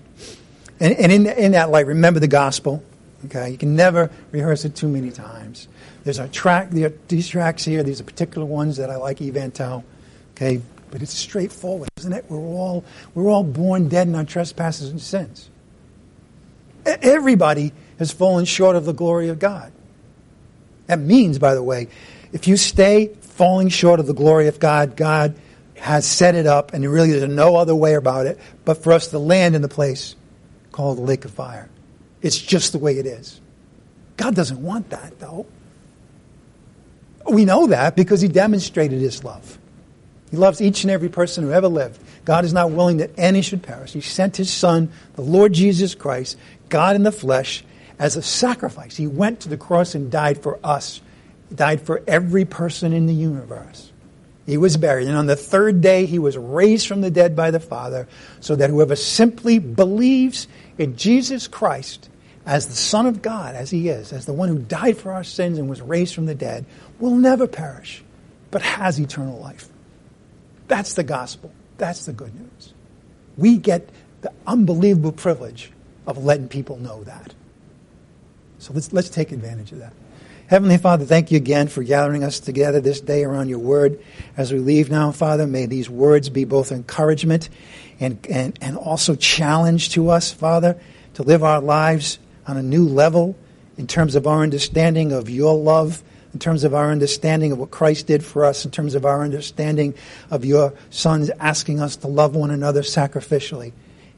And, 0.80 0.94
and 0.94 1.12
in, 1.12 1.26
in 1.26 1.52
that 1.52 1.70
light, 1.70 1.86
remember 1.86 2.20
the 2.20 2.28
gospel. 2.28 2.82
Okay, 3.26 3.50
you 3.50 3.58
can 3.58 3.74
never 3.74 4.10
rehearse 4.30 4.64
it 4.64 4.76
too 4.76 4.88
many 4.88 5.10
times. 5.10 5.66
There's 6.04 6.20
a 6.20 6.28
track, 6.28 6.70
there 6.70 6.92
these 7.08 7.26
tracks 7.28 7.64
here. 7.64 7.82
These 7.82 8.00
are 8.00 8.04
particular 8.04 8.46
ones 8.46 8.76
that 8.76 8.90
I 8.90 8.96
like, 8.96 9.18
EvanTell. 9.18 9.82
Okay, 10.36 10.62
but 10.92 11.02
it's 11.02 11.14
straightforward, 11.14 11.88
isn't 11.98 12.12
it? 12.12 12.26
We're 12.28 12.38
all 12.38 12.84
we're 13.14 13.28
all 13.28 13.42
born 13.42 13.88
dead 13.88 14.06
in 14.06 14.14
our 14.14 14.24
trespasses 14.24 14.90
and 14.90 15.00
sins. 15.00 15.50
Everybody 16.88 17.72
has 17.98 18.12
fallen 18.12 18.44
short 18.44 18.76
of 18.76 18.84
the 18.84 18.92
glory 18.92 19.28
of 19.28 19.38
God. 19.38 19.72
That 20.86 20.98
means, 20.98 21.38
by 21.38 21.54
the 21.54 21.62
way, 21.62 21.88
if 22.32 22.48
you 22.48 22.56
stay 22.56 23.08
falling 23.20 23.68
short 23.68 24.00
of 24.00 24.06
the 24.06 24.14
glory 24.14 24.48
of 24.48 24.58
God, 24.58 24.96
God 24.96 25.34
has 25.76 26.06
set 26.06 26.34
it 26.34 26.46
up, 26.46 26.72
and 26.72 26.84
really 26.90 27.12
there's 27.12 27.30
no 27.30 27.56
other 27.56 27.74
way 27.74 27.94
about 27.94 28.26
it 28.26 28.38
but 28.64 28.82
for 28.82 28.92
us 28.92 29.08
to 29.08 29.18
land 29.18 29.54
in 29.54 29.62
the 29.62 29.68
place 29.68 30.16
called 30.72 30.98
the 30.98 31.02
lake 31.02 31.24
of 31.24 31.30
fire. 31.30 31.68
It's 32.20 32.38
just 32.38 32.72
the 32.72 32.78
way 32.78 32.98
it 32.98 33.06
is. 33.06 33.40
God 34.16 34.34
doesn't 34.34 34.60
want 34.60 34.90
that, 34.90 35.18
though. 35.20 35.46
We 37.30 37.44
know 37.44 37.68
that 37.68 37.94
because 37.94 38.20
He 38.20 38.28
demonstrated 38.28 39.00
His 39.00 39.22
love. 39.22 39.58
He 40.30 40.36
loves 40.36 40.60
each 40.60 40.84
and 40.84 40.90
every 40.90 41.08
person 41.08 41.44
who 41.44 41.52
ever 41.52 41.68
lived. 41.68 42.00
God 42.24 42.44
is 42.44 42.52
not 42.52 42.70
willing 42.70 42.98
that 42.98 43.10
any 43.16 43.40
should 43.40 43.62
perish. 43.62 43.92
He 43.92 44.00
sent 44.00 44.36
His 44.36 44.52
Son, 44.52 44.90
the 45.14 45.22
Lord 45.22 45.52
Jesus 45.52 45.94
Christ, 45.94 46.36
God 46.68 46.96
in 46.96 47.02
the 47.02 47.12
flesh 47.12 47.64
as 47.98 48.16
a 48.16 48.22
sacrifice. 48.22 48.96
He 48.96 49.06
went 49.06 49.40
to 49.40 49.48
the 49.48 49.56
cross 49.56 49.94
and 49.94 50.10
died 50.10 50.42
for 50.42 50.58
us, 50.62 51.00
he 51.48 51.54
died 51.54 51.82
for 51.82 52.02
every 52.06 52.44
person 52.44 52.92
in 52.92 53.06
the 53.06 53.14
universe. 53.14 53.92
He 54.46 54.56
was 54.56 54.78
buried, 54.78 55.08
and 55.08 55.16
on 55.16 55.26
the 55.26 55.36
third 55.36 55.82
day 55.82 56.06
he 56.06 56.18
was 56.18 56.36
raised 56.38 56.86
from 56.86 57.02
the 57.02 57.10
dead 57.10 57.36
by 57.36 57.50
the 57.50 57.60
Father, 57.60 58.08
so 58.40 58.56
that 58.56 58.70
whoever 58.70 58.96
simply 58.96 59.58
believes 59.58 60.48
in 60.78 60.96
Jesus 60.96 61.46
Christ 61.46 62.08
as 62.46 62.66
the 62.66 62.74
Son 62.74 63.06
of 63.06 63.20
God, 63.20 63.54
as 63.54 63.70
he 63.70 63.90
is, 63.90 64.10
as 64.10 64.24
the 64.24 64.32
one 64.32 64.48
who 64.48 64.58
died 64.58 64.96
for 64.96 65.12
our 65.12 65.22
sins 65.22 65.58
and 65.58 65.68
was 65.68 65.82
raised 65.82 66.14
from 66.14 66.24
the 66.24 66.34
dead, 66.34 66.64
will 66.98 67.14
never 67.14 67.46
perish, 67.46 68.02
but 68.50 68.62
has 68.62 68.98
eternal 68.98 69.38
life. 69.38 69.68
That's 70.66 70.94
the 70.94 71.04
gospel. 71.04 71.52
That's 71.76 72.06
the 72.06 72.14
good 72.14 72.34
news. 72.34 72.72
We 73.36 73.58
get 73.58 73.90
the 74.22 74.32
unbelievable 74.46 75.12
privilege 75.12 75.70
of 76.08 76.24
letting 76.24 76.48
people 76.48 76.78
know 76.78 77.04
that. 77.04 77.34
So 78.58 78.72
let's, 78.72 78.92
let's 78.92 79.10
take 79.10 79.30
advantage 79.30 79.70
of 79.72 79.78
that. 79.78 79.92
Heavenly 80.48 80.78
Father, 80.78 81.04
thank 81.04 81.30
you 81.30 81.36
again 81.36 81.68
for 81.68 81.82
gathering 81.82 82.24
us 82.24 82.40
together 82.40 82.80
this 82.80 83.02
day 83.02 83.22
around 83.22 83.50
your 83.50 83.58
word. 83.58 84.02
As 84.34 84.50
we 84.50 84.58
leave 84.58 84.90
now, 84.90 85.12
Father, 85.12 85.46
may 85.46 85.66
these 85.66 85.90
words 85.90 86.30
be 86.30 86.46
both 86.46 86.72
encouragement 86.72 87.50
and, 88.00 88.26
and, 88.30 88.58
and 88.62 88.78
also 88.78 89.14
challenge 89.14 89.90
to 89.90 90.08
us, 90.08 90.32
Father, 90.32 90.80
to 91.14 91.22
live 91.22 91.44
our 91.44 91.60
lives 91.60 92.18
on 92.46 92.56
a 92.56 92.62
new 92.62 92.88
level 92.88 93.36
in 93.76 93.86
terms 93.86 94.14
of 94.14 94.26
our 94.26 94.42
understanding 94.42 95.12
of 95.12 95.28
your 95.28 95.54
love, 95.54 96.02
in 96.32 96.38
terms 96.38 96.64
of 96.64 96.72
our 96.72 96.90
understanding 96.90 97.52
of 97.52 97.58
what 97.58 97.70
Christ 97.70 98.06
did 98.06 98.24
for 98.24 98.46
us, 98.46 98.64
in 98.64 98.70
terms 98.70 98.94
of 98.94 99.04
our 99.04 99.22
understanding 99.22 99.92
of 100.30 100.46
your 100.46 100.72
sons 100.88 101.30
asking 101.38 101.80
us 101.80 101.96
to 101.96 102.08
love 102.08 102.34
one 102.34 102.50
another 102.50 102.80
sacrificially 102.80 103.72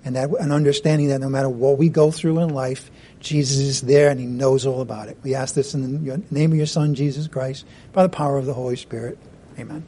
and 0.05 0.17
that 0.17 0.31
an 0.31 0.53
understanding 0.53 1.09
that 1.09 1.21
no 1.21 1.29
matter 1.29 1.49
what 1.49 1.79
we 1.79 1.89
go 1.89 2.11
through 2.11 2.41
in 2.41 2.51
life, 2.51 2.91
Jesus 3.21 3.59
is 3.59 3.81
there 3.83 4.11
and 4.11 4.19
He 4.19 4.27
knows 4.27 4.67
all 4.67 4.81
about 4.81 5.09
it. 5.09 5.19
We 5.23 5.35
ask 5.35 5.55
this 5.55 5.75
in 5.75 6.05
the 6.05 6.23
name 6.31 6.53
of 6.53 6.57
your 6.57 6.67
Son, 6.67 6.95
Jesus 6.95 7.29
Christ, 7.29 7.67
by 7.93 8.03
the 8.03 8.09
power 8.09 8.39
of 8.39 8.47
the 8.47 8.55
Holy 8.55 8.77
Spirit. 8.77 9.19
Amen. 9.59 9.85